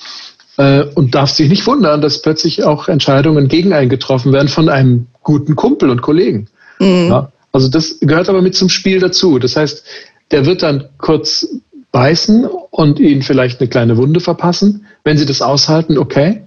äh, 0.57 0.85
und 0.95 1.15
darf 1.15 1.29
sich 1.29 1.51
nicht 1.51 1.67
wundern, 1.67 2.01
dass 2.01 2.23
plötzlich 2.23 2.65
auch 2.65 2.89
Entscheidungen 2.89 3.49
gegen 3.49 3.75
einen 3.75 3.91
getroffen 3.91 4.33
werden 4.33 4.49
von 4.49 4.71
einem 4.71 5.09
guten 5.23 5.57
Kumpel 5.57 5.91
und 5.91 6.01
Kollegen. 6.01 6.49
Mhm. 6.79 7.09
Ja, 7.11 7.33
also 7.53 7.69
das 7.69 8.01
gehört 8.01 8.31
aber 8.31 8.41
mit 8.41 8.55
zum 8.55 8.71
Spiel 8.71 8.99
dazu. 8.99 9.39
Das 9.39 9.57
heißt, 9.57 9.85
der 10.31 10.47
wird 10.47 10.63
dann 10.63 10.89
kurz 10.97 11.47
beißen 11.93 12.47
und 12.47 12.99
ihnen 12.99 13.21
vielleicht 13.21 13.61
eine 13.61 13.69
kleine 13.69 13.99
Wunde 13.99 14.21
verpassen. 14.21 14.87
Wenn 15.05 15.19
sie 15.19 15.27
das 15.27 15.43
aushalten, 15.43 15.99
okay. 15.99 16.45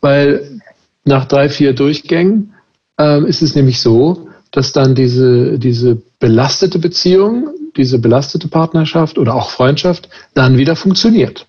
Weil 0.00 0.60
nach 1.04 1.24
drei, 1.24 1.48
vier 1.48 1.72
Durchgängen 1.72 2.54
äh, 3.00 3.22
ist 3.24 3.42
es 3.42 3.54
nämlich 3.54 3.80
so, 3.80 4.28
dass 4.50 4.72
dann 4.72 4.94
diese, 4.94 5.58
diese 5.58 6.00
belastete 6.18 6.78
Beziehung, 6.78 7.50
diese 7.76 7.98
belastete 7.98 8.48
Partnerschaft 8.48 9.18
oder 9.18 9.34
auch 9.34 9.50
Freundschaft 9.50 10.08
dann 10.34 10.56
wieder 10.56 10.76
funktioniert. 10.76 11.46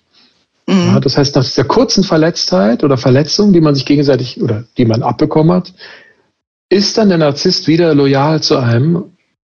Mhm. 0.66 0.86
Ja, 0.86 1.00
das 1.00 1.16
heißt, 1.16 1.34
nach 1.34 1.44
dieser 1.44 1.64
kurzen 1.64 2.04
Verletztheit 2.04 2.84
oder 2.84 2.98
Verletzung, 2.98 3.52
die 3.52 3.60
man 3.60 3.74
sich 3.74 3.86
gegenseitig 3.86 4.40
oder 4.42 4.64
die 4.76 4.84
man 4.84 5.02
abbekommen 5.02 5.52
hat, 5.52 5.72
ist 6.68 6.98
dann 6.98 7.08
der 7.08 7.18
Narzisst 7.18 7.66
wieder 7.66 7.94
loyal 7.94 8.42
zu 8.42 8.58
einem, 8.58 9.04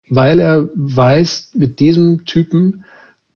weil 0.10 0.40
er 0.40 0.68
weiß, 0.76 1.52
mit 1.54 1.80
diesem 1.80 2.26
Typen 2.26 2.84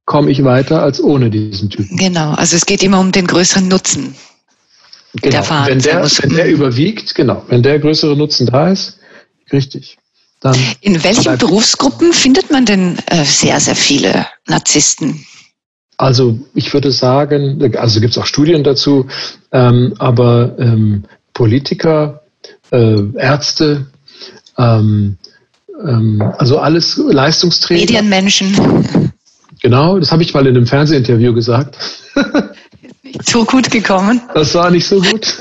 komme 0.10 0.32
ich 0.32 0.44
weiter 0.44 0.82
als 0.82 1.02
ohne 1.02 1.30
diesen 1.30 1.70
Typen. 1.70 1.96
Genau, 1.96 2.34
also 2.34 2.56
es 2.56 2.66
geht 2.66 2.82
immer 2.82 3.00
um 3.00 3.12
den 3.12 3.28
größeren 3.28 3.68
Nutzen. 3.68 4.16
Genau, 5.22 5.42
der 5.44 5.68
wenn 5.68 5.80
der, 5.80 6.02
wenn 6.04 6.36
der 6.36 6.50
überwiegt, 6.50 7.14
genau, 7.14 7.44
wenn 7.48 7.62
der 7.62 7.78
größere 7.78 8.18
Nutzen 8.18 8.48
da 8.48 8.72
ist, 8.72 8.98
richtig. 9.54 10.00
Dann 10.42 10.58
In 10.82 11.04
welchen 11.04 11.38
Berufsgruppen 11.38 12.12
findet 12.12 12.50
man 12.50 12.66
denn 12.66 12.98
äh, 13.06 13.24
sehr, 13.24 13.60
sehr 13.60 13.76
viele 13.76 14.26
Narzissten? 14.48 15.24
Also 15.98 16.40
ich 16.56 16.74
würde 16.74 16.92
sagen, 16.92 17.62
also 17.78 18.02
gibt 18.02 18.14
es 18.14 18.18
auch 18.18 18.26
Studien 18.26 18.64
dazu, 18.64 19.06
ähm, 19.52 19.94
aber 20.00 20.56
ähm, 20.58 21.04
Politiker, 21.34 22.24
äh, 22.72 22.96
Ärzte, 23.16 23.86
ähm, 24.58 25.18
ähm, 25.86 26.34
also 26.40 26.58
alles 26.58 26.98
Leistungsträger. 26.98 27.82
Medienmenschen. 27.82 29.09
Genau, 29.62 30.00
das 30.00 30.12
habe 30.12 30.24
ich 30.24 30.34
mal 30.34 30.48
in 30.48 30.56
einem 30.56 30.66
Fernsehinterview 30.66 31.34
gesagt. 31.34 31.78
Nicht 33.04 33.30
so 33.30 33.44
gut 33.46 33.70
gekommen. 33.72 34.22
Das 34.34 34.54
war 34.56 34.72
nicht 34.72 34.88
so 34.88 35.02
gut. 35.02 35.38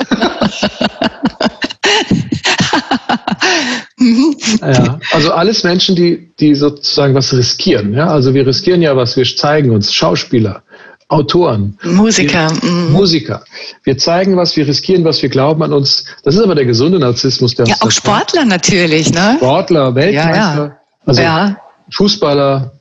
ja, 4.60 4.98
also 5.12 5.32
alles 5.32 5.64
Menschen, 5.64 5.96
die, 5.96 6.30
die 6.38 6.54
sozusagen 6.54 7.14
was 7.14 7.32
riskieren. 7.32 7.94
Ja? 7.94 8.08
Also 8.08 8.34
wir 8.34 8.46
riskieren 8.46 8.82
ja 8.82 8.96
was, 8.96 9.16
wir 9.16 9.24
zeigen 9.24 9.70
uns, 9.70 9.92
Schauspieler, 9.92 10.62
Autoren, 11.08 11.78
Musiker. 11.82 12.50
Wir, 12.60 12.70
mhm. 12.70 12.92
Musiker. 12.92 13.42
Wir 13.84 13.96
zeigen 13.98 14.36
was, 14.36 14.56
wir 14.56 14.66
riskieren 14.66 15.04
was, 15.04 15.22
wir 15.22 15.28
glauben 15.28 15.62
an 15.62 15.72
uns. 15.72 16.04
Das 16.22 16.34
ist 16.34 16.42
aber 16.42 16.54
der 16.54 16.64
gesunde 16.66 16.98
Narzissmus. 16.98 17.54
Der 17.54 17.66
ja, 17.66 17.76
auch 17.80 17.90
Sportler 17.90 18.42
hat. 18.42 18.48
natürlich. 18.48 19.12
Ne? 19.12 19.36
Sportler, 19.38 19.94
Weltmeister, 19.94 20.34
ja, 20.34 20.56
ja. 20.56 20.76
Also 21.06 21.22
ja. 21.22 21.56
Fußballer, 21.90 22.77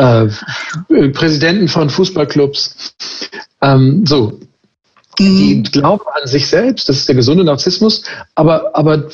äh, 0.00 1.08
Präsidenten 1.10 1.68
von 1.68 1.90
Fußballclubs. 1.90 2.94
Ähm, 3.60 4.06
so, 4.06 4.40
die 5.18 5.56
mhm. 5.56 5.62
glauben 5.64 6.04
an 6.20 6.26
sich 6.26 6.46
selbst, 6.46 6.88
das 6.88 6.96
ist 6.98 7.08
der 7.08 7.14
gesunde 7.14 7.44
Narzissmus, 7.44 8.02
aber, 8.34 8.74
aber 8.74 9.08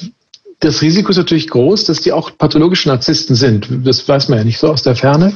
das 0.61 0.83
Risiko 0.83 1.11
ist 1.11 1.17
natürlich 1.17 1.49
groß, 1.49 1.85
dass 1.85 2.01
die 2.01 2.13
auch 2.13 2.39
pathologische 2.39 2.89
Narzissten 2.89 3.35
sind. 3.35 3.69
Das 3.85 4.09
weiß 4.09 4.29
man 4.29 4.39
ja 4.39 4.45
nicht 4.45 4.59
so 4.59 4.71
aus 4.71 4.83
der 4.83 4.95
Ferne. 4.95 5.35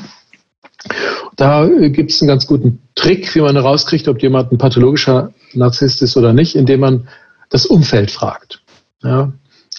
Da 1.36 1.66
gibt 1.66 2.10
es 2.10 2.22
einen 2.22 2.28
ganz 2.28 2.46
guten 2.46 2.80
Trick, 2.94 3.34
wie 3.34 3.40
man 3.40 3.56
herauskriegt, 3.56 4.08
ob 4.08 4.22
jemand 4.22 4.52
ein 4.52 4.58
pathologischer 4.58 5.32
Narzisst 5.52 6.00
ist 6.02 6.16
oder 6.16 6.32
nicht, 6.32 6.54
indem 6.54 6.80
man 6.80 7.08
das 7.50 7.66
Umfeld 7.66 8.10
fragt. 8.10 8.62
Ja? 9.02 9.32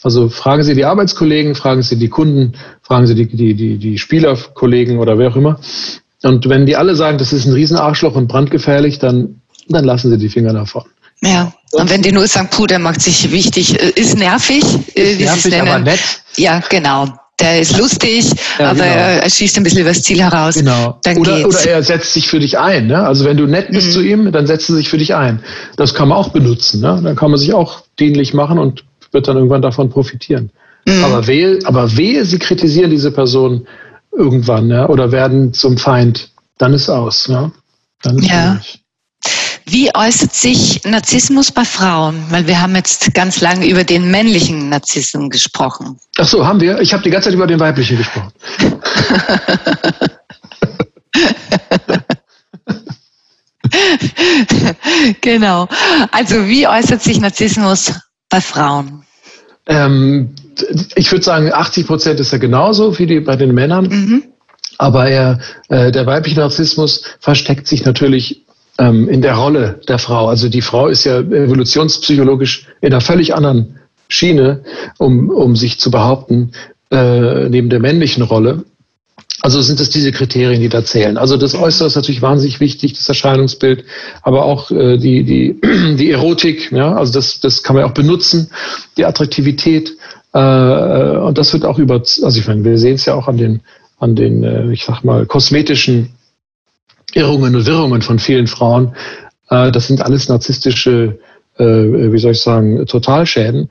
Also 0.03 0.29
fragen 0.29 0.63
Sie 0.63 0.73
die 0.73 0.85
Arbeitskollegen, 0.85 1.55
fragen 1.55 1.83
Sie 1.83 1.97
die 1.97 2.09
Kunden, 2.09 2.53
fragen 2.81 3.05
Sie 3.05 3.15
die, 3.15 3.27
die, 3.27 3.53
die, 3.53 3.77
die 3.77 3.97
Spielerkollegen 3.97 4.97
oder 4.97 5.17
wer 5.17 5.29
auch 5.29 5.35
immer. 5.35 5.59
Und 6.23 6.49
wenn 6.49 6.65
die 6.65 6.75
alle 6.75 6.95
sagen, 6.95 7.17
das 7.17 7.33
ist 7.33 7.45
ein 7.45 7.53
Riesenarschloch 7.53 8.15
und 8.15 8.27
brandgefährlich, 8.27 8.99
dann, 8.99 9.41
dann 9.69 9.85
lassen 9.85 10.09
Sie 10.09 10.17
die 10.17 10.29
Finger 10.29 10.53
davon. 10.53 10.83
Ja, 11.23 11.53
und 11.73 11.89
wenn 11.91 12.01
die 12.01 12.11
nur 12.11 12.27
sagen, 12.27 12.47
puh, 12.49 12.65
der 12.65 12.79
macht 12.79 13.01
sich 13.01 13.31
wichtig, 13.31 13.79
äh, 13.79 13.91
ist 13.91 14.17
nervig, 14.17 14.63
äh, 14.95 15.13
ist 15.13 15.19
wie 15.19 15.23
nervig, 15.23 15.61
aber 15.61 15.79
nett. 15.79 15.99
Ja, 16.35 16.61
genau. 16.67 17.07
Der 17.39 17.59
ist 17.59 17.77
lustig, 17.77 18.25
ja, 18.59 18.69
aber 18.69 18.83
genau. 18.83 18.95
er 18.95 19.29
schießt 19.29 19.57
ein 19.57 19.63
bisschen 19.63 19.81
übers 19.81 20.01
Ziel 20.03 20.21
heraus. 20.21 20.55
Genau. 20.55 20.99
Dann 21.03 21.17
oder, 21.17 21.37
geht's. 21.37 21.61
oder 21.63 21.71
er 21.71 21.83
setzt 21.83 22.13
sich 22.13 22.27
für 22.27 22.39
dich 22.39 22.59
ein. 22.59 22.87
Ne? 22.87 23.03
Also 23.03 23.25
wenn 23.25 23.37
du 23.37 23.47
nett 23.47 23.71
bist 23.71 23.87
mhm. 23.87 23.91
zu 23.91 24.01
ihm, 24.01 24.31
dann 24.31 24.45
setzt 24.45 24.69
er 24.69 24.75
sich 24.75 24.89
für 24.89 24.99
dich 24.99 25.15
ein. 25.15 25.43
Das 25.75 25.95
kann 25.95 26.09
man 26.09 26.19
auch 26.19 26.29
benutzen. 26.29 26.81
Ne? 26.81 26.99
Dann 27.03 27.15
kann 27.15 27.31
man 27.31 27.39
sich 27.39 27.53
auch 27.53 27.81
dienlich 27.99 28.35
machen 28.35 28.59
und 28.59 28.83
wird 29.11 29.27
dann 29.27 29.37
irgendwann 29.37 29.61
davon 29.61 29.89
profitieren. 29.89 30.51
Mhm. 30.85 31.03
Aber 31.03 31.27
wehe, 31.27 31.59
aber 31.65 31.95
wehe, 31.95 32.25
sie 32.25 32.39
kritisieren 32.39 32.89
diese 32.89 33.11
Person 33.11 33.67
irgendwann 34.11 34.67
ne? 34.67 34.87
oder 34.87 35.11
werden 35.11 35.53
zum 35.53 35.77
Feind, 35.77 36.31
dann 36.57 36.73
ist 36.73 36.89
aus. 36.89 37.27
Ne? 37.27 37.51
Dann 38.01 38.17
ist 38.17 38.29
ja. 38.29 38.59
Wie 39.65 39.93
äußert 39.95 40.33
sich 40.33 40.83
Narzissmus 40.83 41.51
bei 41.51 41.63
Frauen? 41.63 42.25
Weil 42.29 42.47
wir 42.47 42.59
haben 42.59 42.75
jetzt 42.75 43.13
ganz 43.13 43.41
lange 43.41 43.67
über 43.67 43.83
den 43.83 44.09
männlichen 44.09 44.69
Narzissmus 44.69 45.29
gesprochen. 45.29 45.99
Ach 46.17 46.27
so, 46.27 46.45
haben 46.45 46.59
wir? 46.59 46.81
Ich 46.81 46.91
habe 46.93 47.03
die 47.03 47.11
ganze 47.11 47.29
Zeit 47.29 47.35
über 47.35 47.45
den 47.47 47.59
weiblichen 47.59 47.97
gesprochen. 47.97 48.33
genau. 55.21 55.67
Also 56.11 56.47
wie 56.47 56.67
äußert 56.67 57.01
sich 57.01 57.21
Narzissmus 57.21 57.93
bei 58.31 58.41
Frauen? 58.41 59.03
Ähm, 59.67 60.29
ich 60.95 61.11
würde 61.11 61.23
sagen, 61.23 61.53
80 61.53 61.85
Prozent 61.85 62.19
ist 62.19 62.33
er 62.33 62.39
genauso 62.39 62.97
wie 62.97 63.05
die, 63.05 63.19
bei 63.19 63.35
den 63.35 63.53
Männern. 63.53 63.87
Mhm. 63.87 64.23
Aber 64.79 65.07
er, 65.07 65.39
äh, 65.69 65.91
der 65.91 66.07
weibliche 66.07 66.39
Narzissmus 66.39 67.03
versteckt 67.19 67.67
sich 67.67 67.85
natürlich 67.85 68.43
ähm, 68.79 69.07
in 69.07 69.21
der 69.21 69.35
Rolle 69.35 69.79
der 69.87 69.99
Frau. 69.99 70.27
Also 70.27 70.49
die 70.49 70.61
Frau 70.61 70.87
ist 70.87 71.03
ja 71.03 71.19
evolutionspsychologisch 71.19 72.67
in 72.81 72.91
einer 72.91 73.01
völlig 73.01 73.35
anderen 73.35 73.79
Schiene, 74.07 74.63
um, 74.97 75.29
um 75.29 75.55
sich 75.55 75.79
zu 75.79 75.91
behaupten, 75.91 76.51
äh, 76.89 77.47
neben 77.49 77.69
der 77.69 77.79
männlichen 77.79 78.23
Rolle. 78.23 78.65
Also 79.41 79.59
sind 79.61 79.79
es 79.79 79.89
diese 79.89 80.11
Kriterien, 80.11 80.61
die 80.61 80.69
da 80.69 80.83
zählen. 80.83 81.17
Also 81.17 81.35
das 81.35 81.55
Äußere 81.55 81.87
ist 81.87 81.95
natürlich 81.95 82.21
wahnsinnig 82.21 82.59
wichtig, 82.59 82.93
das 82.93 83.09
Erscheinungsbild, 83.09 83.85
aber 84.21 84.45
auch 84.45 84.69
äh, 84.69 84.97
die, 84.97 85.23
die, 85.23 85.59
die 85.97 86.11
Erotik, 86.11 86.71
ja, 86.71 86.93
also 86.93 87.11
das, 87.13 87.39
das 87.39 87.63
kann 87.63 87.75
man 87.75 87.85
auch 87.85 87.93
benutzen, 87.93 88.51
die 88.97 89.05
Attraktivität. 89.05 89.97
Äh, 90.33 91.17
und 91.17 91.37
das 91.37 91.53
wird 91.53 91.65
auch 91.65 91.79
über, 91.79 91.95
also 91.95 92.39
ich 92.39 92.47
meine, 92.47 92.63
wir 92.63 92.77
sehen 92.77 92.95
es 92.95 93.05
ja 93.05 93.15
auch 93.15 93.27
an 93.27 93.37
den, 93.37 93.61
an 93.97 94.15
den, 94.15 94.43
äh, 94.43 94.71
ich 94.71 94.85
sag 94.85 95.03
mal, 95.03 95.25
kosmetischen 95.25 96.11
Irrungen 97.13 97.55
und 97.55 97.65
Wirrungen 97.65 98.03
von 98.03 98.19
vielen 98.19 98.47
Frauen. 98.47 98.95
Äh, 99.49 99.71
das 99.71 99.87
sind 99.87 100.03
alles 100.03 100.29
narzisstische, 100.29 101.19
äh, 101.57 101.63
wie 101.65 102.19
soll 102.19 102.33
ich 102.33 102.41
sagen, 102.41 102.85
Totalschäden. 102.85 103.69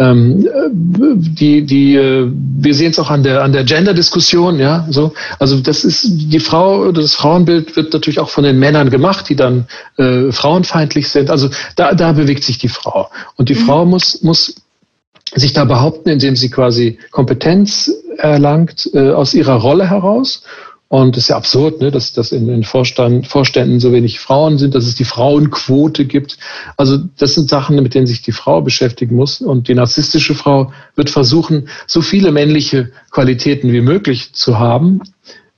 Ähm, 0.00 0.48
die, 0.72 1.66
die, 1.66 1.94
äh, 1.94 2.26
wir 2.32 2.74
sehen 2.74 2.90
es 2.90 2.98
auch 2.98 3.10
an 3.10 3.22
der, 3.22 3.42
an 3.42 3.52
der 3.52 3.64
Gender-Diskussion, 3.64 4.58
ja, 4.58 4.86
so. 4.88 5.12
Also 5.38 5.60
das 5.60 5.84
ist, 5.84 6.06
die 6.08 6.40
Frau, 6.40 6.90
das 6.90 7.14
Frauenbild 7.14 7.76
wird 7.76 7.92
natürlich 7.92 8.18
auch 8.18 8.30
von 8.30 8.44
den 8.44 8.58
Männern 8.58 8.88
gemacht, 8.88 9.28
die 9.28 9.36
dann 9.36 9.66
äh, 9.98 10.32
frauenfeindlich 10.32 11.10
sind. 11.10 11.28
Also 11.28 11.50
da, 11.76 11.92
da 11.92 12.12
bewegt 12.12 12.44
sich 12.44 12.56
die 12.56 12.70
Frau. 12.70 13.10
Und 13.36 13.50
die 13.50 13.54
mhm. 13.54 13.66
Frau 13.66 13.84
muss, 13.84 14.22
muss 14.22 14.54
sich 15.34 15.52
da 15.52 15.66
behaupten, 15.66 16.08
indem 16.08 16.34
sie 16.34 16.48
quasi 16.48 16.98
Kompetenz 17.10 17.92
erlangt 18.16 18.88
äh, 18.94 19.10
aus 19.10 19.34
ihrer 19.34 19.56
Rolle 19.56 19.90
heraus. 19.90 20.44
Und 20.92 21.16
es 21.16 21.22
ist 21.22 21.28
ja 21.28 21.36
absurd, 21.36 21.80
ne, 21.80 21.92
dass, 21.92 22.14
dass 22.14 22.32
in 22.32 22.48
den 22.48 22.64
Vorstand, 22.64 23.28
Vorständen 23.28 23.78
so 23.78 23.92
wenig 23.92 24.18
Frauen 24.18 24.58
sind, 24.58 24.74
dass 24.74 24.88
es 24.88 24.96
die 24.96 25.04
Frauenquote 25.04 26.04
gibt. 26.04 26.36
Also 26.76 26.98
das 27.16 27.34
sind 27.34 27.48
Sachen, 27.48 27.80
mit 27.80 27.94
denen 27.94 28.08
sich 28.08 28.22
die 28.22 28.32
Frau 28.32 28.60
beschäftigen 28.60 29.14
muss. 29.14 29.40
Und 29.40 29.68
die 29.68 29.74
narzisstische 29.74 30.34
Frau 30.34 30.72
wird 30.96 31.08
versuchen, 31.08 31.68
so 31.86 32.02
viele 32.02 32.32
männliche 32.32 32.90
Qualitäten 33.12 33.72
wie 33.72 33.82
möglich 33.82 34.32
zu 34.32 34.58
haben, 34.58 35.00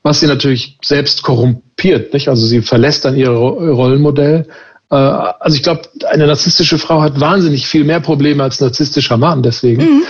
was 0.02 0.20
sie 0.20 0.26
natürlich 0.26 0.76
selbst 0.84 1.22
korrumpiert. 1.22 2.12
Nicht? 2.12 2.28
Also 2.28 2.44
sie 2.44 2.60
verlässt 2.60 3.06
dann 3.06 3.16
ihr 3.16 3.30
Rollenmodell 3.30 4.46
äh, 4.90 4.94
also 4.94 5.56
ich 5.56 5.62
glaube, 5.62 5.80
eine 6.10 6.26
narzisstische 6.26 6.76
Frau 6.76 7.00
hat 7.00 7.18
wahnsinnig 7.18 7.66
viel 7.66 7.84
mehr 7.84 8.00
Probleme 8.00 8.42
als 8.42 8.60
narzisstischer 8.60 9.16
Mann 9.16 9.42
deswegen. 9.42 9.82
Mhm. 9.82 10.02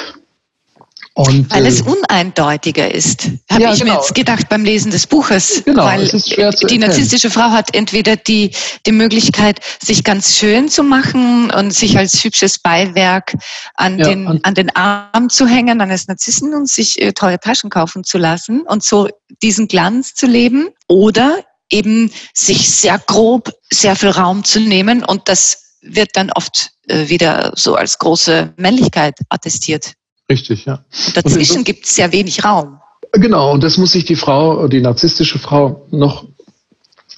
Und, 1.14 1.50
weil 1.50 1.66
es 1.66 1.80
äh, 1.80 1.84
uneindeutiger 1.84 2.92
ist, 2.92 3.28
habe 3.50 3.62
ja, 3.62 3.72
ich 3.72 3.80
genau. 3.80 3.94
mir 3.94 4.00
jetzt 4.00 4.14
gedacht 4.14 4.48
beim 4.48 4.64
Lesen 4.64 4.90
des 4.90 5.06
Buches. 5.06 5.62
Genau, 5.64 5.84
weil 5.84 6.08
die 6.08 6.78
narzisstische 6.78 7.30
Frau 7.30 7.50
hat 7.50 7.74
entweder 7.74 8.16
die, 8.16 8.52
die 8.86 8.92
Möglichkeit, 8.92 9.60
sich 9.82 10.04
ganz 10.04 10.36
schön 10.38 10.68
zu 10.68 10.82
machen 10.82 11.50
und 11.50 11.72
sich 11.72 11.98
als 11.98 12.24
hübsches 12.24 12.58
Beiwerk 12.58 13.34
an, 13.74 13.98
ja, 13.98 14.06
den, 14.06 14.42
an 14.42 14.54
den 14.54 14.74
Arm 14.74 15.28
zu 15.28 15.46
hängen 15.46 15.82
eines 15.82 16.08
Narzissen 16.08 16.54
und 16.54 16.68
sich 16.68 17.00
äh, 17.00 17.12
teure 17.12 17.38
Taschen 17.38 17.68
kaufen 17.68 18.04
zu 18.04 18.16
lassen 18.16 18.62
und 18.62 18.82
so 18.82 19.08
diesen 19.42 19.68
Glanz 19.68 20.14
zu 20.14 20.26
leben. 20.26 20.70
Oder 20.88 21.44
eben 21.70 22.10
sich 22.34 22.70
sehr 22.70 22.98
grob 22.98 23.50
sehr 23.70 23.96
viel 23.96 24.10
Raum 24.10 24.44
zu 24.44 24.60
nehmen 24.60 25.04
und 25.04 25.28
das 25.28 25.78
wird 25.80 26.10
dann 26.14 26.30
oft 26.30 26.70
äh, 26.86 27.08
wieder 27.08 27.52
so 27.56 27.74
als 27.74 27.98
große 27.98 28.54
Männlichkeit 28.56 29.14
attestiert. 29.28 29.94
Richtig, 30.30 30.64
ja. 30.64 30.84
Und 31.06 31.16
dazwischen 31.16 31.64
gibt 31.64 31.84
es 31.86 31.96
sehr 31.96 32.12
wenig 32.12 32.44
Raum. 32.44 32.78
Genau, 33.12 33.52
und 33.52 33.62
das 33.62 33.76
muss 33.76 33.92
sich 33.92 34.04
die 34.04 34.16
Frau, 34.16 34.68
die 34.68 34.80
narzisstische 34.80 35.38
Frau 35.38 35.86
noch, 35.90 36.24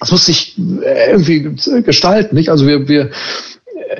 das 0.00 0.10
muss 0.10 0.26
sich 0.26 0.58
irgendwie 0.58 1.54
gestalten, 1.82 2.34
nicht? 2.34 2.48
Also 2.50 2.66
wir, 2.66 2.88
wir 2.88 3.10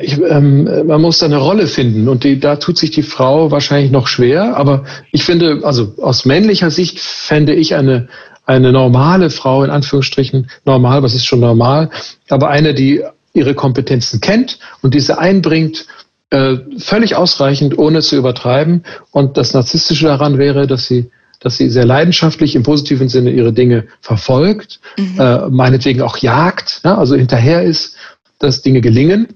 ich, 0.01 0.21
ähm, 0.21 0.87
man 0.87 1.01
muss 1.01 1.19
da 1.19 1.27
eine 1.27 1.37
Rolle 1.37 1.67
finden 1.67 2.09
und 2.09 2.25
die, 2.25 2.41
da 2.41 2.57
tut 2.57 2.79
sich 2.79 2.91
die 2.91 3.03
Frau 3.03 3.51
wahrscheinlich 3.51 3.91
noch 3.91 4.07
schwer, 4.07 4.57
aber 4.57 4.85
ich 5.13 5.25
finde, 5.25 5.61
also 5.63 5.95
aus 6.01 6.25
männlicher 6.25 6.71
Sicht 6.71 6.99
fände 6.99 7.55
ich 7.55 7.75
eine, 7.75 8.09
eine 8.47 8.73
normale 8.73 9.31
Frau, 9.31 9.65
in 9.65 9.71
Anführungsstrichen, 9.71 10.51
normal, 10.65 11.03
was 11.03 11.15
ist 11.15 11.27
schon 11.27 11.41
normal, 11.41 11.91
aber 12.29 12.51
eine, 12.51 12.75
die 12.75 13.03
ihre 13.33 13.55
Kompetenzen 13.55 14.21
kennt 14.21 14.59
und 14.83 14.95
diese 14.95 15.19
einbringt, 15.19 15.87
äh, 16.35 16.59
völlig 16.78 17.14
ausreichend, 17.14 17.78
ohne 17.78 18.01
zu 18.03 18.16
übertreiben. 18.16 18.82
Und 19.12 19.37
das 19.37 19.55
Narzisstische 19.55 20.07
daran 20.07 20.37
wäre, 20.37 20.66
dass 20.66 20.87
sie 20.87 21.11
dass 21.41 21.59
sie 21.59 21.68
sehr 21.68 21.85
leidenschaftlich 21.85 22.57
im 22.57 22.62
positiven 22.62 23.11
Sinne 23.11 23.30
ihre 23.30 23.53
Dinge 23.53 23.85
verfolgt, 24.01 24.80
mhm. 24.97 25.20
äh, 25.20 25.49
meinetwegen 25.51 26.01
auch 26.01 26.16
jagt, 26.16 26.80
ja, 26.85 26.97
also 26.97 27.16
hinterher 27.16 27.62
ist, 27.62 27.97
dass 28.39 28.62
Dinge 28.62 28.80
gelingen. 28.80 29.28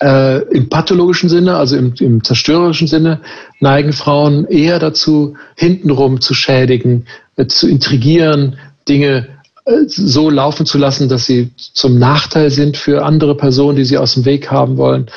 Äh, 0.00 0.38
Im 0.54 0.70
pathologischen 0.70 1.28
Sinne, 1.28 1.56
also 1.56 1.76
im, 1.76 1.92
im, 2.00 2.24
zerstörerischen 2.24 2.86
Sinne, 2.86 3.20
neigen 3.60 3.92
Frauen 3.92 4.46
eher 4.46 4.78
dazu, 4.78 5.36
hintenrum 5.54 6.22
zu 6.22 6.32
schädigen, 6.32 7.04
äh, 7.36 7.46
zu 7.46 7.68
intrigieren, 7.68 8.56
Dinge 8.88 9.28
äh, 9.66 9.84
so 9.86 10.30
laufen 10.30 10.66
zu 10.66 10.78
lassen, 10.78 11.10
dass 11.10 11.26
sie 11.26 11.50
zum 11.56 11.98
Nachteil 11.98 12.50
sind 12.50 12.76
für 12.76 13.04
andere 13.04 13.36
Personen, 13.36 13.76
die 13.76 13.84
sie 13.84 13.98
aus 13.98 14.14
dem 14.14 14.24
Weg 14.24 14.50
haben 14.50 14.76
wollen. 14.76 15.10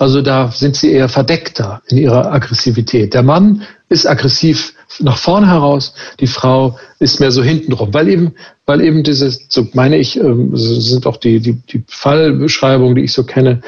Also 0.00 0.22
da 0.22 0.50
sind 0.50 0.76
sie 0.76 0.92
eher 0.92 1.10
verdeckter 1.10 1.82
in 1.88 1.98
ihrer 1.98 2.32
Aggressivität. 2.32 3.12
Der 3.12 3.22
Mann 3.22 3.64
ist 3.90 4.06
aggressiv 4.06 4.72
nach 4.98 5.18
vorne 5.18 5.46
heraus, 5.46 5.92
die 6.20 6.26
Frau 6.26 6.78
ist 7.00 7.20
mehr 7.20 7.30
so 7.30 7.42
hintenrum, 7.42 7.92
weil 7.92 8.08
eben, 8.08 8.32
weil 8.64 8.80
eben 8.80 9.02
dieses, 9.02 9.44
so 9.50 9.68
meine 9.74 9.98
ich, 9.98 10.18
ähm, 10.18 10.52
sind 10.56 11.04
auch 11.04 11.18
die, 11.18 11.40
die, 11.40 11.52
die 11.52 11.84
Fallbeschreibungen, 11.86 12.94
die 12.94 13.02
ich 13.02 13.12
so 13.12 13.24
kenne, 13.24 13.60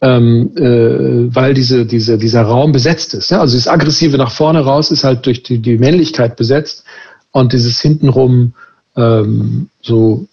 ähm, 0.00 0.52
äh, 0.56 1.34
weil 1.34 1.52
diese, 1.52 1.84
diese, 1.84 2.16
dieser 2.16 2.42
Raum 2.42 2.70
besetzt 2.70 3.12
ist. 3.14 3.32
Ja? 3.32 3.40
Also 3.40 3.56
das 3.56 3.66
Aggressive 3.66 4.16
nach 4.16 4.30
vorne 4.30 4.60
raus 4.60 4.92
ist 4.92 5.02
halt 5.02 5.26
durch 5.26 5.42
die, 5.42 5.58
die 5.58 5.78
Männlichkeit 5.78 6.36
besetzt 6.36 6.84
und 7.32 7.52
dieses 7.52 7.80
hintenrum 7.80 8.54
ähm, 8.96 9.68
so, 9.80 10.28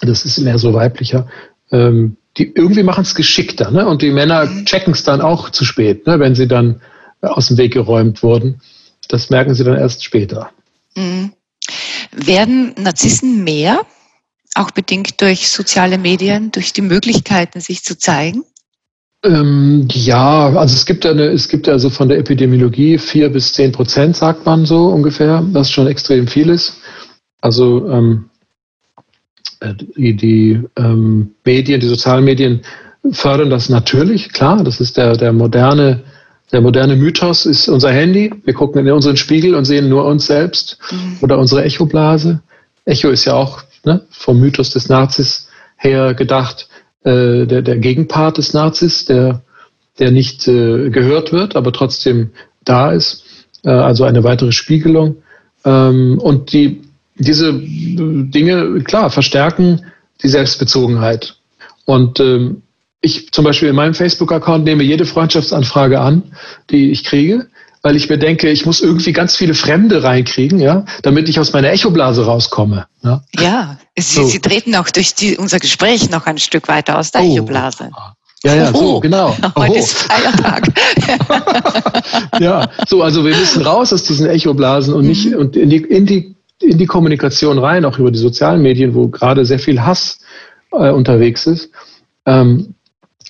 das 0.00 0.24
ist 0.24 0.38
mehr 0.38 0.56
so 0.56 0.72
weiblicher. 0.72 1.26
Ähm, 1.70 2.16
die 2.38 2.52
irgendwie 2.54 2.82
machen 2.82 3.02
es 3.02 3.14
geschickter, 3.14 3.70
ne? 3.70 3.86
Und 3.86 4.02
die 4.02 4.10
Männer 4.10 4.46
mhm. 4.46 4.66
checken 4.66 4.92
es 4.92 5.04
dann 5.04 5.20
auch 5.20 5.50
zu 5.50 5.64
spät, 5.64 6.06
ne? 6.06 6.20
wenn 6.20 6.34
sie 6.34 6.46
dann 6.46 6.80
aus 7.22 7.48
dem 7.48 7.58
Weg 7.58 7.72
geräumt 7.72 8.22
wurden. 8.22 8.60
Das 9.08 9.30
merken 9.30 9.54
sie 9.54 9.64
dann 9.64 9.76
erst 9.76 10.04
später. 10.04 10.50
Mhm. 10.96 11.32
Werden 12.12 12.74
Narzissen 12.78 13.44
mehr, 13.44 13.80
auch 14.54 14.70
bedingt 14.70 15.20
durch 15.20 15.48
soziale 15.48 15.98
Medien, 15.98 16.50
durch 16.50 16.72
die 16.72 16.82
Möglichkeiten, 16.82 17.60
sich 17.60 17.82
zu 17.82 17.98
zeigen? 17.98 18.44
Ähm, 19.24 19.88
ja, 19.90 20.48
also 20.50 20.74
es 20.74 20.86
gibt 20.86 21.04
ja 21.04 21.10
eine, 21.10 21.26
es 21.26 21.48
gibt 21.48 21.66
ja 21.66 21.78
so 21.78 21.90
von 21.90 22.08
der 22.08 22.18
Epidemiologie 22.18 22.98
vier 22.98 23.30
bis 23.30 23.52
zehn 23.52 23.72
Prozent, 23.72 24.16
sagt 24.16 24.46
man 24.46 24.66
so 24.66 24.88
ungefähr, 24.88 25.42
was 25.52 25.70
schon 25.70 25.86
extrem 25.86 26.28
viel 26.28 26.50
ist. 26.50 26.78
Also 27.40 27.88
ähm, 27.90 28.30
äh, 28.34 28.35
die, 29.96 30.14
die 30.14 30.60
ähm, 30.76 31.30
Medien, 31.44 31.80
die 31.80 31.88
sozialen 31.88 32.24
Medien 32.24 32.62
fördern 33.12 33.50
das 33.50 33.68
natürlich, 33.68 34.32
klar, 34.32 34.62
das 34.64 34.80
ist 34.80 34.96
der, 34.96 35.16
der 35.16 35.32
moderne, 35.32 36.02
der 36.52 36.60
moderne 36.60 36.96
Mythos 36.96 37.46
ist 37.46 37.68
unser 37.68 37.90
Handy. 37.90 38.32
Wir 38.44 38.54
gucken 38.54 38.86
in 38.86 38.92
unseren 38.92 39.16
Spiegel 39.16 39.54
und 39.54 39.64
sehen 39.64 39.88
nur 39.88 40.04
uns 40.04 40.26
selbst 40.26 40.78
mhm. 40.90 41.18
oder 41.20 41.38
unsere 41.38 41.64
Echoblase. 41.64 42.40
Echo 42.84 43.10
ist 43.10 43.24
ja 43.24 43.34
auch 43.34 43.62
ne, 43.84 44.02
vom 44.10 44.40
Mythos 44.40 44.70
des 44.70 44.88
Nazis 44.88 45.48
her 45.76 46.14
gedacht, 46.14 46.68
äh, 47.04 47.46
der, 47.46 47.62
der 47.62 47.78
Gegenpart 47.78 48.38
des 48.38 48.52
Nazis, 48.54 49.04
der, 49.04 49.42
der 49.98 50.10
nicht 50.10 50.46
äh, 50.48 50.90
gehört 50.90 51.32
wird, 51.32 51.56
aber 51.56 51.72
trotzdem 51.72 52.30
da 52.64 52.92
ist. 52.92 53.24
Äh, 53.64 53.70
also 53.70 54.04
eine 54.04 54.24
weitere 54.24 54.52
Spiegelung. 54.52 55.16
Ähm, 55.64 56.18
und 56.20 56.52
die, 56.52 56.82
diese 57.18 57.52
Dinge, 57.54 58.82
klar, 58.84 59.10
verstärken 59.10 59.86
die 60.22 60.28
Selbstbezogenheit. 60.28 61.36
Und 61.84 62.20
ähm, 62.20 62.62
ich 63.00 63.30
zum 63.32 63.44
Beispiel 63.44 63.68
in 63.68 63.76
meinem 63.76 63.94
Facebook-Account 63.94 64.64
nehme 64.64 64.82
jede 64.82 65.04
Freundschaftsanfrage 65.04 66.00
an, 66.00 66.22
die 66.70 66.90
ich 66.90 67.04
kriege 67.04 67.46
weil 67.86 67.94
ich 67.94 68.08
mir 68.08 68.18
denke, 68.18 68.50
ich 68.50 68.66
muss 68.66 68.80
irgendwie 68.80 69.12
ganz 69.12 69.36
viele 69.36 69.54
Fremde 69.54 70.02
reinkriegen, 70.02 70.58
ja, 70.58 70.84
damit 71.02 71.28
ich 71.28 71.38
aus 71.38 71.52
meiner 71.52 71.70
Echoblase 71.70 72.26
rauskomme. 72.26 72.86
Ja, 73.04 73.22
ja 73.38 73.78
Sie, 73.96 74.22
so. 74.22 74.26
Sie 74.26 74.40
treten 74.40 74.74
auch 74.74 74.90
durch 74.90 75.14
die, 75.14 75.36
unser 75.36 75.60
Gespräch 75.60 76.10
noch 76.10 76.26
ein 76.26 76.38
Stück 76.38 76.66
weiter 76.66 76.98
aus 76.98 77.12
der 77.12 77.22
oh. 77.22 77.32
Echoblase. 77.32 77.90
Ja, 78.42 78.54
ja, 78.56 78.72
so, 78.72 78.96
oh, 78.96 79.00
genau. 79.00 79.36
Heute 79.56 79.74
oh. 79.74 79.78
ist 79.78 79.92
Feiertag. 79.94 80.68
ja, 82.40 82.68
so, 82.88 83.02
also 83.02 83.24
wir 83.24 83.36
müssen 83.36 83.62
raus 83.62 83.92
aus 83.92 84.02
diesen 84.02 84.28
Echoblasen 84.28 84.92
und 84.92 85.06
nicht 85.06 85.26
mhm. 85.30 85.38
und 85.38 85.56
in 85.56 85.70
die, 85.70 85.76
in 85.76 86.06
die, 86.06 86.35
in 86.60 86.78
die 86.78 86.86
Kommunikation 86.86 87.58
rein, 87.58 87.84
auch 87.84 87.98
über 87.98 88.10
die 88.10 88.18
sozialen 88.18 88.62
Medien, 88.62 88.94
wo 88.94 89.08
gerade 89.08 89.44
sehr 89.44 89.58
viel 89.58 89.82
Hass 89.82 90.20
äh, 90.72 90.90
unterwegs 90.90 91.46
ist. 91.46 91.70
Ähm, 92.24 92.74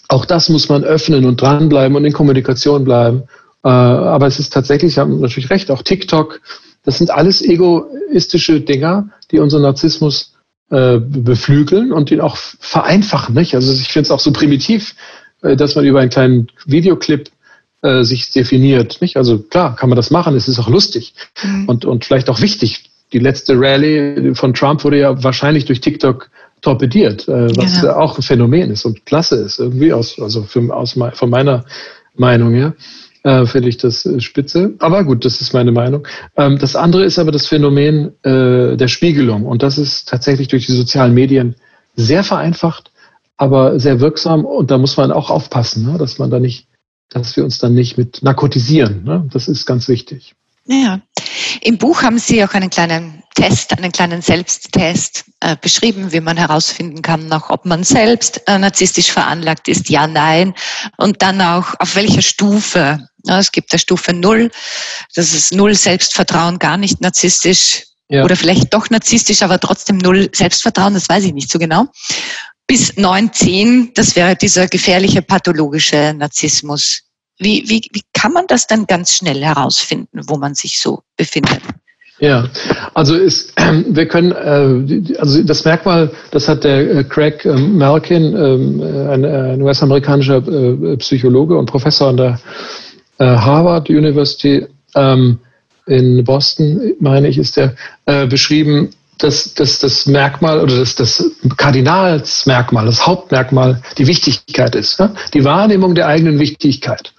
auch 0.09 0.25
das 0.25 0.49
muss 0.49 0.69
man 0.69 0.85
öffnen 0.85 1.25
und 1.25 1.41
dranbleiben 1.41 1.97
und 1.97 2.05
in 2.05 2.13
Kommunikation 2.13 2.85
bleiben. 2.85 3.25
Äh, 3.65 3.69
aber 3.69 4.27
es 4.27 4.39
ist 4.39 4.53
tatsächlich, 4.53 4.95
Sie 4.95 5.01
haben 5.01 5.21
natürlich 5.21 5.51
recht, 5.51 5.71
auch 5.71 5.83
TikTok, 5.83 6.41
das 6.85 6.99
sind 6.99 7.11
alles 7.11 7.43
egoistische 7.43 8.61
Dinger, 8.61 9.09
die 9.33 9.41
unseren 9.41 9.63
Narzissmus 9.63 10.35
äh, 10.71 10.99
beflügeln 10.99 11.93
und 11.93 12.11
ihn 12.11 12.21
auch 12.21 12.37
vereinfachen. 12.37 13.35
Nicht? 13.35 13.55
Also 13.55 13.73
ich 13.73 13.89
finde 13.89 14.07
es 14.07 14.11
auch 14.13 14.21
so 14.21 14.33
primitiv, 14.33 14.95
äh, 15.43 15.57
dass 15.57 15.75
man 15.75 15.85
über 15.85 16.01
einen 16.01 16.11
kleinen 16.11 16.49
Videoclip 16.65 17.31
äh, 17.83 18.05
sich 18.05 18.31
definiert. 18.31 18.99
Nicht? 19.01 19.17
Also 19.17 19.39
klar, 19.39 19.75
kann 19.75 19.89
man 19.89 19.97
das 19.97 20.11
machen, 20.11 20.37
es 20.37 20.47
ist 20.49 20.61
auch 20.61 20.69
lustig 20.69 21.15
mhm. 21.43 21.69
und, 21.69 21.85
und 21.85 22.05
vielleicht 22.05 22.31
auch 22.31 22.41
wichtig. 22.41 22.91
Die 23.13 23.19
letzte 23.19 23.59
Rallye 23.59 24.35
von 24.35 24.53
Trump 24.55 24.85
wurde 24.85 24.99
ja 24.99 25.23
wahrscheinlich 25.23 25.65
durch 25.65 25.81
TikTok 25.81 26.31
torpediert, 26.61 27.29
äh, 27.29 27.57
was 27.57 27.81
genau. 27.81 27.95
auch 27.95 28.19
ein 28.19 28.23
Phänomen 28.23 28.71
ist 28.71 28.85
und 28.85 29.07
klasse 29.07 29.37
ist, 29.37 29.61
irgendwie 29.61 29.93
aus, 29.93 30.19
also 30.21 30.43
für, 30.43 30.75
aus, 30.75 30.99
von 31.13 31.31
meiner 31.31 31.65
Meinung 32.17 32.53
her. 32.55 32.75
Ja 32.77 32.85
äh, 33.27 33.45
finde 33.45 33.69
ich 33.69 33.77
das 33.77 34.07
äh, 34.07 34.21
spitze. 34.21 34.75
Aber 34.79 35.03
gut, 35.03 35.25
das 35.25 35.41
ist 35.41 35.53
meine 35.53 35.73
Meinung. 35.73 36.07
Ähm, 36.37 36.59
das 36.59 36.77
andere 36.77 37.05
ist 37.05 37.19
aber 37.19 37.33
das 37.33 37.49
Phänomen 37.49 38.13
äh, 38.23 38.77
der 38.77 38.89
Spiegelung. 38.89 39.45
Und 39.47 39.65
das 39.65 39.79
ist 39.79 40.09
tatsächlich 40.09 40.47
durch 40.47 40.67
die 40.67 40.73
sozialen 40.73 41.13
Medien 41.13 41.57
sehr 41.97 42.23
vereinfacht, 42.23 42.93
aber 43.37 43.81
sehr 43.81 43.99
wirksam. 43.99 44.45
Und 44.45 44.71
da 44.71 44.79
muss 44.79 44.97
man 44.97 45.11
auch 45.11 45.31
aufpassen, 45.31 45.91
ne? 45.91 45.99
dass 45.99 46.21
man 46.21 46.31
da 46.31 46.39
nicht, 46.39 46.69
dass 47.11 47.37
wir 47.37 47.43
uns 47.43 47.59
dann 47.59 47.75
nicht 47.75 47.99
mit 47.99 48.23
narkotisieren. 48.23 49.03
Ne? 49.03 49.29
Das 49.33 49.49
ist 49.49 49.67
ganz 49.67 49.89
wichtig. 49.89 50.37
Ja. 50.69 51.01
Im 51.61 51.79
Buch 51.79 52.03
haben 52.03 52.19
Sie 52.19 52.43
auch 52.45 52.55
einen 52.55 52.71
kleinen 52.71 53.23
Test, 53.35 53.77
einen 53.77 53.93
kleinen 53.93 54.23
Selbsttest 54.23 55.25
äh, 55.41 55.57
beschrieben, 55.61 56.13
wie 56.13 56.21
man 56.21 56.37
herausfinden 56.37 57.03
kann, 57.03 57.33
auch 57.33 57.51
ob 57.51 57.67
man 57.67 57.85
selbst 57.85 58.43
äh, 58.47 58.59
narzisstisch 58.59 59.13
veranlagt 59.13 59.69
ist, 59.69 59.89
ja, 59.89 60.07
nein. 60.07 60.55
Und 60.97 61.23
dann 61.23 61.41
auch, 61.41 61.75
auf 61.79 61.95
welcher 61.95 62.23
Stufe. 62.23 63.07
Ja, 63.25 63.39
es 63.39 63.53
gibt 63.53 63.73
der 63.73 63.79
Stufe 63.79 64.13
Null, 64.13 64.51
das 65.15 65.35
ist 65.35 65.53
Null 65.53 65.75
Selbstvertrauen, 65.75 66.59
gar 66.59 66.77
nicht 66.77 67.01
narzisstisch. 67.01 67.85
Ja. 68.09 68.23
Oder 68.23 68.37
vielleicht 68.37 68.73
doch 68.73 68.89
narzisstisch, 68.89 69.43
aber 69.43 69.59
trotzdem 69.59 69.99
Null 69.99 70.31
Selbstvertrauen, 70.33 70.95
das 70.95 71.09
weiß 71.09 71.25
ich 71.25 71.33
nicht 71.33 71.51
so 71.51 71.59
genau. 71.59 71.87
Bis 72.69 72.97
9, 72.97 73.33
10, 73.33 73.95
das 73.95 74.17
wäre 74.17 74.37
dieser 74.37 74.69
gefährliche 74.69 75.23
pathologische 75.23 76.15
Narzissmus. 76.17 77.06
Wie, 77.39 77.65
wie, 77.69 77.83
wie 77.93 78.03
kann 78.15 78.33
man 78.33 78.47
das 78.47 78.67
dann 78.67 78.87
ganz 78.87 79.13
schnell 79.13 79.43
herausfinden, 79.43 80.21
wo 80.27 80.37
man 80.37 80.55
sich 80.55 80.81
so 80.81 81.03
befindet? 81.17 81.61
Ja, 82.19 82.49
also 82.95 83.15
ist, 83.15 83.53
wir 83.89 84.09
können, 84.09 84.33
äh, 84.33 85.19
also 85.19 85.43
das 85.43 85.65
Merkmal, 85.65 86.11
das 86.31 86.49
hat 86.49 86.65
der 86.65 86.91
äh, 86.91 87.05
Craig 87.05 87.45
äh, 87.45 87.55
Malkin, 87.55 88.35
ähm, 88.35 88.83
äh, 88.83 89.09
ein, 89.09 89.63
US-amerikanischer 89.63 90.41
Psychologe 90.97 91.57
und 91.59 91.67
Professor 91.67 92.09
an 92.09 92.17
der 92.17 92.41
Harvard 93.19 93.89
University 93.89 94.67
ähm, 94.95 95.39
in 95.87 96.23
Boston, 96.23 96.93
meine 97.01 97.29
ich, 97.29 97.39
ist 97.39 97.57
der 97.57 97.75
beschrieben, 98.29 98.91
dass, 99.19 99.55
dass 99.55 99.79
das 99.79 100.05
Merkmal 100.05 100.61
oder 100.61 100.77
dass 100.77 100.95
das 100.97 101.25
Kardinalsmerkmal, 101.57 102.85
das 102.85 103.07
Hauptmerkmal 103.07 103.81
die 103.97 104.07
Wichtigkeit 104.07 104.75
ist, 104.75 105.01
ne? 105.01 105.15
die 105.33 105.45
Wahrnehmung 105.45 105.95
der 105.95 106.09
eigenen 106.09 106.39
Wichtigkeit. 106.39 107.15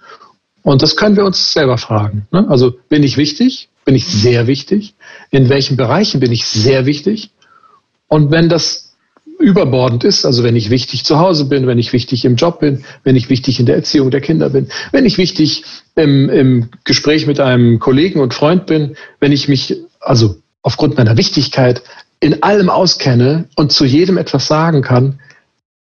Und 0.67 0.81
das 0.81 0.97
können 0.97 1.15
wir 1.15 1.23
uns 1.23 1.53
selber 1.53 1.77
fragen. 1.77 2.27
Ne? 2.29 2.45
Also 2.49 2.73
bin 2.89 3.01
ich 3.01 3.15
wichtig? 3.15 3.69
Bin 3.85 3.95
ich 3.95 4.05
sehr 4.05 4.47
wichtig? 4.47 4.95
In 5.31 5.47
welchen 5.47 5.77
Bereichen 5.77 6.19
bin 6.19 6.33
ich 6.33 6.45
sehr 6.45 6.85
wichtig? 6.85 7.31
Und 8.09 8.31
wenn 8.31 8.49
das 8.49 8.93
überbordend 9.39 10.03
ist, 10.03 10.25
also 10.25 10.43
wenn 10.43 10.57
ich 10.57 10.69
wichtig 10.69 11.05
zu 11.05 11.19
Hause 11.19 11.45
bin, 11.45 11.67
wenn 11.67 11.79
ich 11.79 11.93
wichtig 11.93 12.25
im 12.25 12.35
Job 12.35 12.59
bin, 12.59 12.83
wenn 13.05 13.15
ich 13.15 13.29
wichtig 13.29 13.61
in 13.61 13.65
der 13.65 13.77
Erziehung 13.77 14.11
der 14.11 14.19
Kinder 14.19 14.49
bin, 14.49 14.67
wenn 14.91 15.05
ich 15.05 15.17
wichtig 15.17 15.63
im, 15.95 16.27
im 16.27 16.69
Gespräch 16.83 17.27
mit 17.27 17.39
einem 17.39 17.79
Kollegen 17.79 18.19
und 18.19 18.33
Freund 18.33 18.65
bin, 18.65 18.97
wenn 19.21 19.31
ich 19.31 19.47
mich 19.47 19.73
also 20.01 20.35
aufgrund 20.63 20.97
meiner 20.97 21.15
Wichtigkeit 21.15 21.81
in 22.19 22.43
allem 22.43 22.69
auskenne 22.69 23.45
und 23.55 23.71
zu 23.71 23.85
jedem 23.85 24.17
etwas 24.17 24.47
sagen 24.47 24.81
kann, 24.81 25.21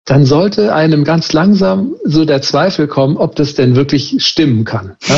dann 0.07 0.25
sollte 0.25 0.73
einem 0.73 1.03
ganz 1.03 1.33
langsam 1.33 1.95
so 2.05 2.23
der 2.23 2.41
Zweifel 2.41 2.87
kommen, 2.87 3.17
ob 3.17 3.35
das 3.35 3.55
denn 3.55 3.75
wirklich 3.75 4.15
stimmen 4.25 4.63
kann. 4.63 4.95
Ja? 5.05 5.15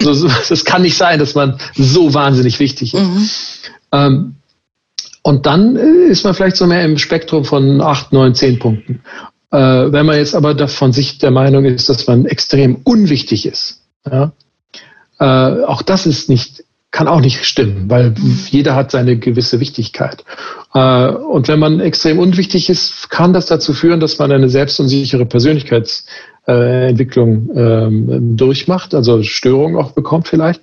so, 0.00 0.14
so, 0.14 0.28
das 0.48 0.64
kann 0.64 0.82
nicht 0.82 0.96
sein, 0.96 1.18
dass 1.18 1.34
man 1.34 1.58
so 1.74 2.14
wahnsinnig 2.14 2.58
wichtig 2.58 2.94
ist. 2.94 3.02
Mhm. 3.02 3.28
Ähm, 3.92 4.34
und 5.22 5.44
dann 5.46 5.76
ist 5.76 6.24
man 6.24 6.34
vielleicht 6.34 6.56
so 6.56 6.66
mehr 6.66 6.84
im 6.84 6.96
Spektrum 6.96 7.44
von 7.44 7.82
acht, 7.82 8.14
neun, 8.14 8.34
zehn 8.34 8.58
Punkten. 8.58 9.02
Äh, 9.50 9.58
wenn 9.58 10.06
man 10.06 10.16
jetzt 10.16 10.34
aber 10.34 10.66
von 10.66 10.92
sich 10.92 11.18
der 11.18 11.30
Meinung 11.30 11.66
ist, 11.66 11.90
dass 11.90 12.06
man 12.06 12.24
extrem 12.24 12.76
unwichtig 12.84 13.44
ist, 13.44 13.82
ja? 14.10 14.32
äh, 15.18 15.64
auch 15.64 15.82
das 15.82 16.06
ist 16.06 16.30
nicht 16.30 16.64
kann 16.94 17.08
auch 17.08 17.20
nicht 17.20 17.44
stimmen, 17.44 17.90
weil 17.90 18.14
jeder 18.50 18.74
hat 18.76 18.92
seine 18.92 19.18
gewisse 19.18 19.58
Wichtigkeit. 19.58 20.22
Äh, 20.74 21.08
und 21.08 21.48
wenn 21.48 21.58
man 21.58 21.80
extrem 21.80 22.20
unwichtig 22.20 22.70
ist, 22.70 23.10
kann 23.10 23.32
das 23.32 23.46
dazu 23.46 23.72
führen, 23.72 23.98
dass 23.98 24.20
man 24.20 24.30
eine 24.30 24.48
selbstunsichere 24.48 25.26
Persönlichkeitsentwicklung 25.26 27.50
ähm, 27.56 28.36
durchmacht, 28.36 28.94
also 28.94 29.24
Störungen 29.24 29.76
auch 29.76 29.90
bekommt 29.90 30.28
vielleicht. 30.28 30.60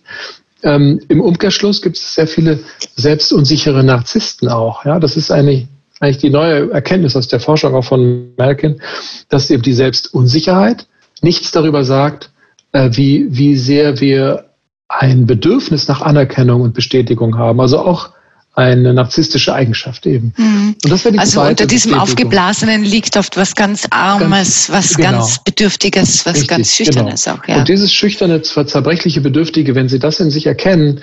Ähm, 0.63 1.01
Im 1.09 1.19
Umkehrschluss 1.19 1.81
gibt 1.81 1.97
es 1.97 2.15
sehr 2.15 2.27
viele 2.27 2.59
selbstunsichere 2.95 3.83
Narzissten 3.83 4.47
auch. 4.47 4.85
Ja, 4.85 5.01
das 5.01 5.17
ist 5.17 5.31
eigentlich, 5.31 5.67
eigentlich 5.99 6.19
die 6.19 6.29
neue 6.29 6.71
Erkenntnis 6.71 7.17
aus 7.17 7.27
der 7.27 7.41
Forschung 7.41 7.75
auch 7.75 7.83
von 7.83 8.31
Malkin, 8.37 8.81
dass 9.27 9.51
eben 9.51 9.63
die 9.63 9.73
Selbstunsicherheit 9.73 10.87
nichts 11.21 11.51
darüber 11.51 11.83
sagt, 11.83 12.29
äh, 12.71 12.89
wie, 12.93 13.27
wie 13.29 13.57
sehr 13.57 13.99
wir 13.99 14.45
ein 14.99 15.25
Bedürfnis 15.25 15.87
nach 15.87 16.01
Anerkennung 16.01 16.61
und 16.61 16.73
Bestätigung 16.73 17.37
haben. 17.37 17.59
Also 17.61 17.79
auch 17.79 18.09
eine 18.53 18.93
narzisstische 18.93 19.53
Eigenschaft 19.53 20.05
eben. 20.05 20.33
Mhm. 20.37 20.75
Und 20.83 20.91
das 20.91 21.05
wäre 21.05 21.13
die 21.13 21.19
also 21.19 21.41
unter 21.41 21.65
diesem 21.65 21.93
Aufgeblasenen 21.93 22.83
liegt 22.83 23.15
oft 23.15 23.37
was 23.37 23.55
ganz 23.55 23.87
Armes, 23.91 24.67
ganz, 24.67 24.69
was 24.69 24.97
genau. 24.97 25.11
ganz 25.11 25.39
Bedürftiges, 25.43 26.25
was 26.25 26.33
Richtig, 26.33 26.49
ganz 26.49 26.75
Schüchternes 26.75 27.23
genau. 27.23 27.37
auch. 27.37 27.47
Ja. 27.47 27.59
Und 27.59 27.69
dieses 27.69 27.93
schüchterne, 27.93 28.41
zerbrechliche 28.41 29.21
Bedürftige, 29.21 29.73
wenn 29.73 29.87
Sie 29.87 29.99
das 29.99 30.19
in 30.19 30.31
sich 30.31 30.47
erkennen 30.47 30.99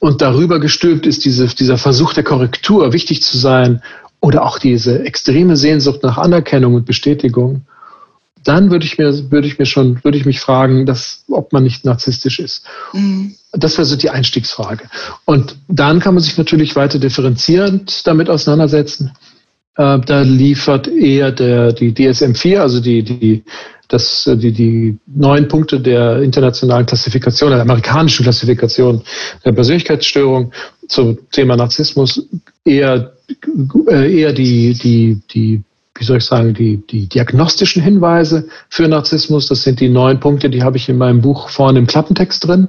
und 0.00 0.20
darüber 0.20 0.58
gestülpt 0.58 1.06
ist 1.06 1.24
diese, 1.24 1.46
dieser 1.46 1.78
Versuch 1.78 2.14
der 2.14 2.24
Korrektur, 2.24 2.92
wichtig 2.92 3.22
zu 3.22 3.38
sein, 3.38 3.80
oder 4.20 4.44
auch 4.44 4.58
diese 4.58 5.04
extreme 5.04 5.56
Sehnsucht 5.56 6.02
nach 6.02 6.18
Anerkennung 6.18 6.74
und 6.74 6.84
Bestätigung, 6.84 7.62
dann 8.48 8.70
würde 8.70 8.86
ich 8.86 8.96
mir, 8.96 9.30
würde 9.30 9.46
ich 9.46 9.58
mir 9.58 9.66
schon, 9.66 10.02
würde 10.02 10.16
ich 10.16 10.24
mich 10.24 10.40
fragen, 10.40 10.86
dass, 10.86 11.24
ob 11.28 11.52
man 11.52 11.64
nicht 11.64 11.84
narzisstisch 11.84 12.38
ist. 12.38 12.64
Mhm. 12.94 13.34
Das 13.52 13.76
wäre 13.76 13.84
so 13.84 13.96
die 13.96 14.08
Einstiegsfrage. 14.08 14.84
Und 15.26 15.56
dann 15.68 16.00
kann 16.00 16.14
man 16.14 16.22
sich 16.22 16.38
natürlich 16.38 16.74
weiter 16.74 16.98
differenzierend 16.98 18.06
damit 18.06 18.30
auseinandersetzen. 18.30 19.12
Äh, 19.76 20.00
da 20.00 20.22
liefert 20.22 20.88
eher 20.88 21.30
der, 21.30 21.74
die 21.74 21.92
DSM-4, 21.92 22.58
also 22.58 22.80
die, 22.80 23.02
die, 23.02 23.44
das, 23.88 24.24
die, 24.24 24.52
die 24.52 24.96
neun 25.06 25.48
Punkte 25.48 25.78
der 25.78 26.22
internationalen 26.22 26.86
Klassifikation, 26.86 27.50
der 27.50 27.60
amerikanischen 27.60 28.22
Klassifikation 28.22 29.02
der 29.44 29.52
Persönlichkeitsstörung 29.52 30.52
zum 30.88 31.18
Thema 31.32 31.54
Narzissmus 31.54 32.26
eher, 32.64 33.12
äh, 33.88 34.20
eher 34.20 34.32
die, 34.32 34.72
die, 34.72 35.20
die 35.34 35.62
wie 35.98 36.04
soll 36.04 36.18
ich 36.18 36.24
sagen, 36.24 36.54
die, 36.54 36.86
die 36.86 37.08
diagnostischen 37.08 37.82
Hinweise 37.82 38.48
für 38.68 38.88
Narzissmus. 38.88 39.48
Das 39.48 39.62
sind 39.62 39.80
die 39.80 39.88
neun 39.88 40.20
Punkte, 40.20 40.50
die 40.50 40.62
habe 40.62 40.76
ich 40.76 40.88
in 40.88 40.98
meinem 40.98 41.20
Buch 41.20 41.48
vorne 41.48 41.78
im 41.78 41.86
Klappentext 41.86 42.46
drin. 42.46 42.68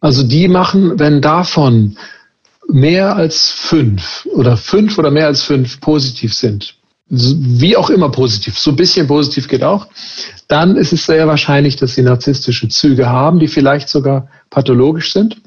Also 0.00 0.22
die 0.22 0.48
machen, 0.48 0.98
wenn 0.98 1.20
davon 1.20 1.96
mehr 2.68 3.16
als 3.16 3.50
fünf 3.50 4.26
oder 4.32 4.56
fünf 4.56 4.98
oder 4.98 5.10
mehr 5.10 5.26
als 5.26 5.42
fünf 5.42 5.80
positiv 5.80 6.34
sind, 6.34 6.74
wie 7.08 7.76
auch 7.76 7.88
immer 7.88 8.10
positiv, 8.10 8.58
so 8.58 8.70
ein 8.70 8.76
bisschen 8.76 9.06
positiv 9.06 9.48
geht 9.48 9.64
auch, 9.64 9.86
dann 10.46 10.76
ist 10.76 10.92
es 10.92 11.06
sehr 11.06 11.26
wahrscheinlich, 11.26 11.76
dass 11.76 11.94
sie 11.94 12.02
narzisstische 12.02 12.68
Züge 12.68 13.08
haben, 13.08 13.38
die 13.38 13.48
vielleicht 13.48 13.88
sogar 13.88 14.28
pathologisch 14.50 15.12
sind. 15.12 15.40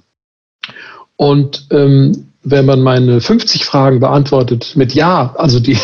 Und 1.16 1.68
ähm, 1.70 2.32
wenn 2.44 2.66
man 2.66 2.82
meine 2.82 3.22
50 3.22 3.66
Fragen 3.66 4.00
beantwortet 4.00 4.74
mit 4.76 4.94
Ja, 4.96 5.36
also 5.38 5.60
die 5.60 5.78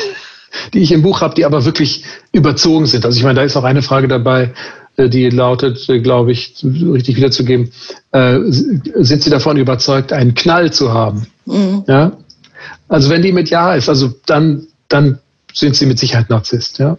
die 0.74 0.80
ich 0.80 0.92
im 0.92 1.02
Buch 1.02 1.22
habe, 1.22 1.36
die 1.36 1.46
aber 1.46 1.66
wirklich 1.66 2.04
überzogen 2.32 2.86
sind. 2.86 3.06
Also 3.06 3.18
ich 3.18 3.24
meine, 3.24 3.40
da 3.40 3.46
ist 3.46 3.58
auch 3.58 3.64
eine 3.64 3.82
Frage 3.82 4.08
dabei, 4.08 4.54
äh, 4.98 5.10
die 5.10 5.30
lautet, 5.30 5.88
äh, 5.90 6.00
glaube 6.00 6.32
ich, 6.32 6.56
richtig 6.64 7.16
wiederzugeben, 7.16 7.72
äh, 8.12 8.40
sind 8.50 9.24
Sie 9.24 9.30
davon 9.30 9.58
überzeugt, 9.58 10.12
einen 10.12 10.34
Knall 10.34 10.74
zu 10.74 10.92
haben? 10.92 11.28
Mhm. 11.46 11.84
Ja? 11.88 12.12
Also 12.90 13.10
wenn 13.10 13.22
die 13.22 13.32
mit 13.32 13.50
Ja 13.50 13.76
ist, 13.76 13.90
also 13.90 14.14
dann, 14.26 14.68
dann 14.90 15.20
sind 15.54 15.76
Sie 15.76 15.86
mit 15.86 16.00
Sicherheit 16.00 16.30
Narzisst, 16.30 16.80
ja. 16.80 16.98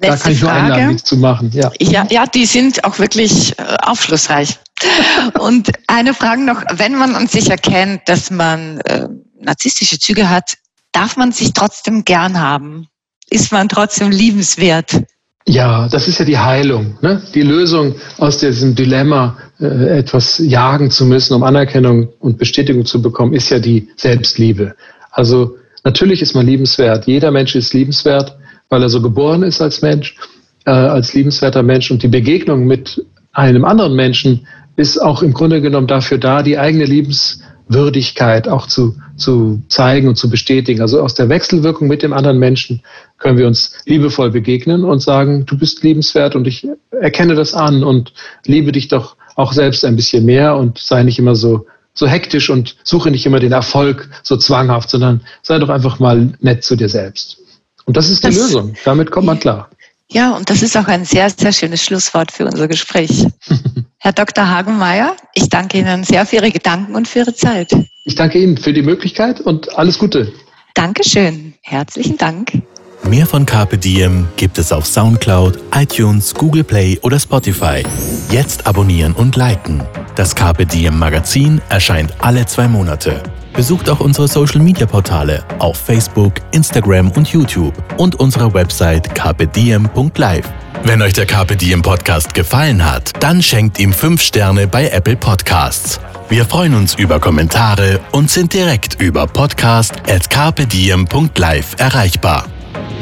da 0.00 0.16
kann 0.16 0.32
ich 0.32 0.40
nur 0.40 0.50
Frage. 0.50 0.62
einladen, 0.62 0.88
nichts 0.88 1.08
zu 1.08 1.16
machen. 1.16 1.50
Ja. 1.54 1.70
ja, 1.80 2.06
ja, 2.10 2.26
die 2.26 2.46
sind 2.46 2.84
auch 2.84 2.98
wirklich 2.98 3.54
aufschlussreich. 3.58 4.58
Und 5.38 5.70
eine 5.86 6.14
Frage 6.14 6.42
noch, 6.42 6.62
wenn 6.74 6.96
man 6.96 7.14
an 7.14 7.28
sich 7.28 7.48
erkennt, 7.48 8.02
dass 8.06 8.32
man 8.32 8.80
äh, 8.80 9.06
narzisstische 9.40 10.00
Züge 10.00 10.28
hat, 10.28 10.56
darf 10.92 11.16
man 11.16 11.32
sich 11.32 11.52
trotzdem 11.52 12.04
gern 12.04 12.40
haben? 12.40 12.88
Ist 13.28 13.52
man 13.52 13.68
trotzdem 13.68 14.10
liebenswert? 14.10 15.02
Ja, 15.46 15.88
das 15.88 16.06
ist 16.06 16.18
ja 16.18 16.24
die 16.24 16.38
Heilung, 16.38 16.98
ne? 17.00 17.20
die 17.34 17.42
Lösung 17.42 17.96
aus 18.18 18.38
diesem 18.38 18.76
Dilemma, 18.76 19.36
äh, 19.58 19.98
etwas 19.98 20.38
jagen 20.38 20.90
zu 20.90 21.04
müssen, 21.04 21.34
um 21.34 21.42
Anerkennung 21.42 22.10
und 22.20 22.38
Bestätigung 22.38 22.84
zu 22.84 23.02
bekommen, 23.02 23.32
ist 23.32 23.50
ja 23.50 23.58
die 23.58 23.88
Selbstliebe. 23.96 24.76
Also 25.10 25.56
natürlich 25.82 26.22
ist 26.22 26.34
man 26.34 26.46
liebenswert. 26.46 27.06
Jeder 27.06 27.32
Mensch 27.32 27.56
ist 27.56 27.74
liebenswert, 27.74 28.36
weil 28.68 28.82
er 28.82 28.88
so 28.88 29.02
geboren 29.02 29.42
ist 29.42 29.60
als 29.60 29.82
Mensch, 29.82 30.16
äh, 30.64 30.70
als 30.70 31.12
liebenswerter 31.12 31.64
Mensch. 31.64 31.90
Und 31.90 32.04
die 32.04 32.08
Begegnung 32.08 32.66
mit 32.66 33.04
einem 33.32 33.64
anderen 33.64 33.96
Menschen 33.96 34.46
ist 34.76 34.98
auch 34.98 35.22
im 35.22 35.32
Grunde 35.32 35.60
genommen 35.60 35.88
dafür 35.88 36.18
da, 36.18 36.42
die 36.42 36.58
eigene 36.58 36.84
Liebens 36.84 37.40
Würdigkeit 37.68 38.48
auch 38.48 38.66
zu, 38.66 38.96
zu 39.22 39.62
zeigen 39.68 40.08
und 40.08 40.16
zu 40.16 40.28
bestätigen. 40.28 40.82
Also 40.82 41.00
aus 41.00 41.14
der 41.14 41.28
Wechselwirkung 41.28 41.88
mit 41.88 42.02
dem 42.02 42.12
anderen 42.12 42.38
Menschen 42.38 42.82
können 43.18 43.38
wir 43.38 43.46
uns 43.46 43.72
liebevoll 43.86 44.30
begegnen 44.30 44.84
und 44.84 45.00
sagen, 45.00 45.46
du 45.46 45.56
bist 45.56 45.82
liebenswert 45.82 46.36
und 46.36 46.46
ich 46.46 46.66
erkenne 46.90 47.34
das 47.34 47.54
an 47.54 47.84
und 47.84 48.12
liebe 48.44 48.72
dich 48.72 48.88
doch 48.88 49.16
auch 49.36 49.52
selbst 49.52 49.84
ein 49.84 49.96
bisschen 49.96 50.24
mehr 50.24 50.56
und 50.56 50.78
sei 50.78 51.02
nicht 51.02 51.18
immer 51.18 51.36
so, 51.36 51.66
so 51.94 52.06
hektisch 52.06 52.50
und 52.50 52.76
suche 52.84 53.10
nicht 53.10 53.24
immer 53.24 53.38
den 53.38 53.52
Erfolg 53.52 54.10
so 54.22 54.36
zwanghaft, 54.36 54.90
sondern 54.90 55.22
sei 55.42 55.58
doch 55.58 55.68
einfach 55.68 55.98
mal 55.98 56.34
nett 56.40 56.64
zu 56.64 56.76
dir 56.76 56.88
selbst. 56.88 57.38
Und 57.84 57.96
das 57.96 58.10
ist 58.10 58.24
die 58.24 58.28
das, 58.28 58.36
Lösung. 58.36 58.74
Damit 58.84 59.10
kommt 59.10 59.26
man 59.26 59.38
klar. 59.38 59.70
Ja, 60.10 60.36
und 60.36 60.50
das 60.50 60.62
ist 60.62 60.76
auch 60.76 60.88
ein 60.88 61.04
sehr, 61.04 61.30
sehr 61.30 61.52
schönes 61.52 61.82
Schlusswort 61.82 62.32
für 62.32 62.44
unser 62.44 62.68
Gespräch. 62.68 63.26
Herr 63.98 64.12
Dr. 64.12 64.48
Hagenmeier, 64.48 65.16
ich 65.34 65.48
danke 65.48 65.78
Ihnen 65.78 66.04
sehr 66.04 66.26
für 66.26 66.36
Ihre 66.36 66.50
Gedanken 66.50 66.94
und 66.94 67.08
für 67.08 67.20
Ihre 67.20 67.34
Zeit. 67.34 67.72
Ich 68.04 68.14
danke 68.14 68.38
Ihnen 68.38 68.56
für 68.56 68.72
die 68.72 68.82
Möglichkeit 68.82 69.40
und 69.40 69.78
alles 69.78 69.98
Gute. 69.98 70.32
Dankeschön. 70.74 71.54
Herzlichen 71.62 72.16
Dank. 72.16 72.62
Mehr 73.04 73.26
von 73.26 73.44
Carpe 73.44 73.78
Diem 73.78 74.28
gibt 74.36 74.58
es 74.58 74.72
auf 74.72 74.86
Soundcloud, 74.86 75.58
iTunes, 75.74 76.32
Google 76.34 76.64
Play 76.64 76.98
oder 77.02 77.18
Spotify. 77.18 77.82
Jetzt 78.30 78.66
abonnieren 78.66 79.12
und 79.12 79.36
liken. 79.36 79.82
Das 80.14 80.34
Carpe 80.34 80.66
Diem 80.66 80.98
Magazin 80.98 81.60
erscheint 81.68 82.14
alle 82.20 82.46
zwei 82.46 82.68
Monate. 82.68 83.22
Besucht 83.54 83.90
auch 83.90 84.00
unsere 84.00 84.28
Social 84.28 84.60
Media 84.60 84.86
Portale 84.86 85.44
auf 85.58 85.76
Facebook, 85.76 86.34
Instagram 86.52 87.10
und 87.10 87.28
YouTube 87.28 87.74
und 87.98 88.14
unsere 88.16 88.54
Website 88.54 89.14
carpediem.live. 89.14 90.48
Wenn 90.84 91.02
euch 91.02 91.12
der 91.12 91.26
Carpe 91.26 91.54
Diem 91.56 91.82
Podcast 91.82 92.32
gefallen 92.34 92.84
hat, 92.84 93.12
dann 93.20 93.42
schenkt 93.42 93.78
ihm 93.78 93.92
5 93.92 94.22
Sterne 94.22 94.66
bei 94.66 94.88
Apple 94.88 95.16
Podcasts. 95.16 96.00
Wir 96.28 96.44
freuen 96.46 96.74
uns 96.74 96.94
über 96.94 97.20
Kommentare 97.20 98.00
und 98.12 98.30
sind 98.30 98.54
direkt 98.54 98.98
über 99.00 99.26
podcast.carpediem.live 99.26 101.74
erreichbar. 101.78 102.46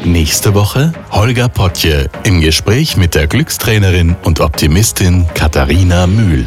Nächste 0.03 0.53
Woche 0.53 0.93
Holger 1.11 1.49
Potje 1.49 2.09
im 2.23 2.41
Gespräch 2.41 2.97
mit 2.97 3.15
der 3.15 3.27
Glückstrainerin 3.27 4.15
und 4.23 4.39
Optimistin 4.39 5.27
Katharina 5.33 6.07
Mühl. 6.07 6.45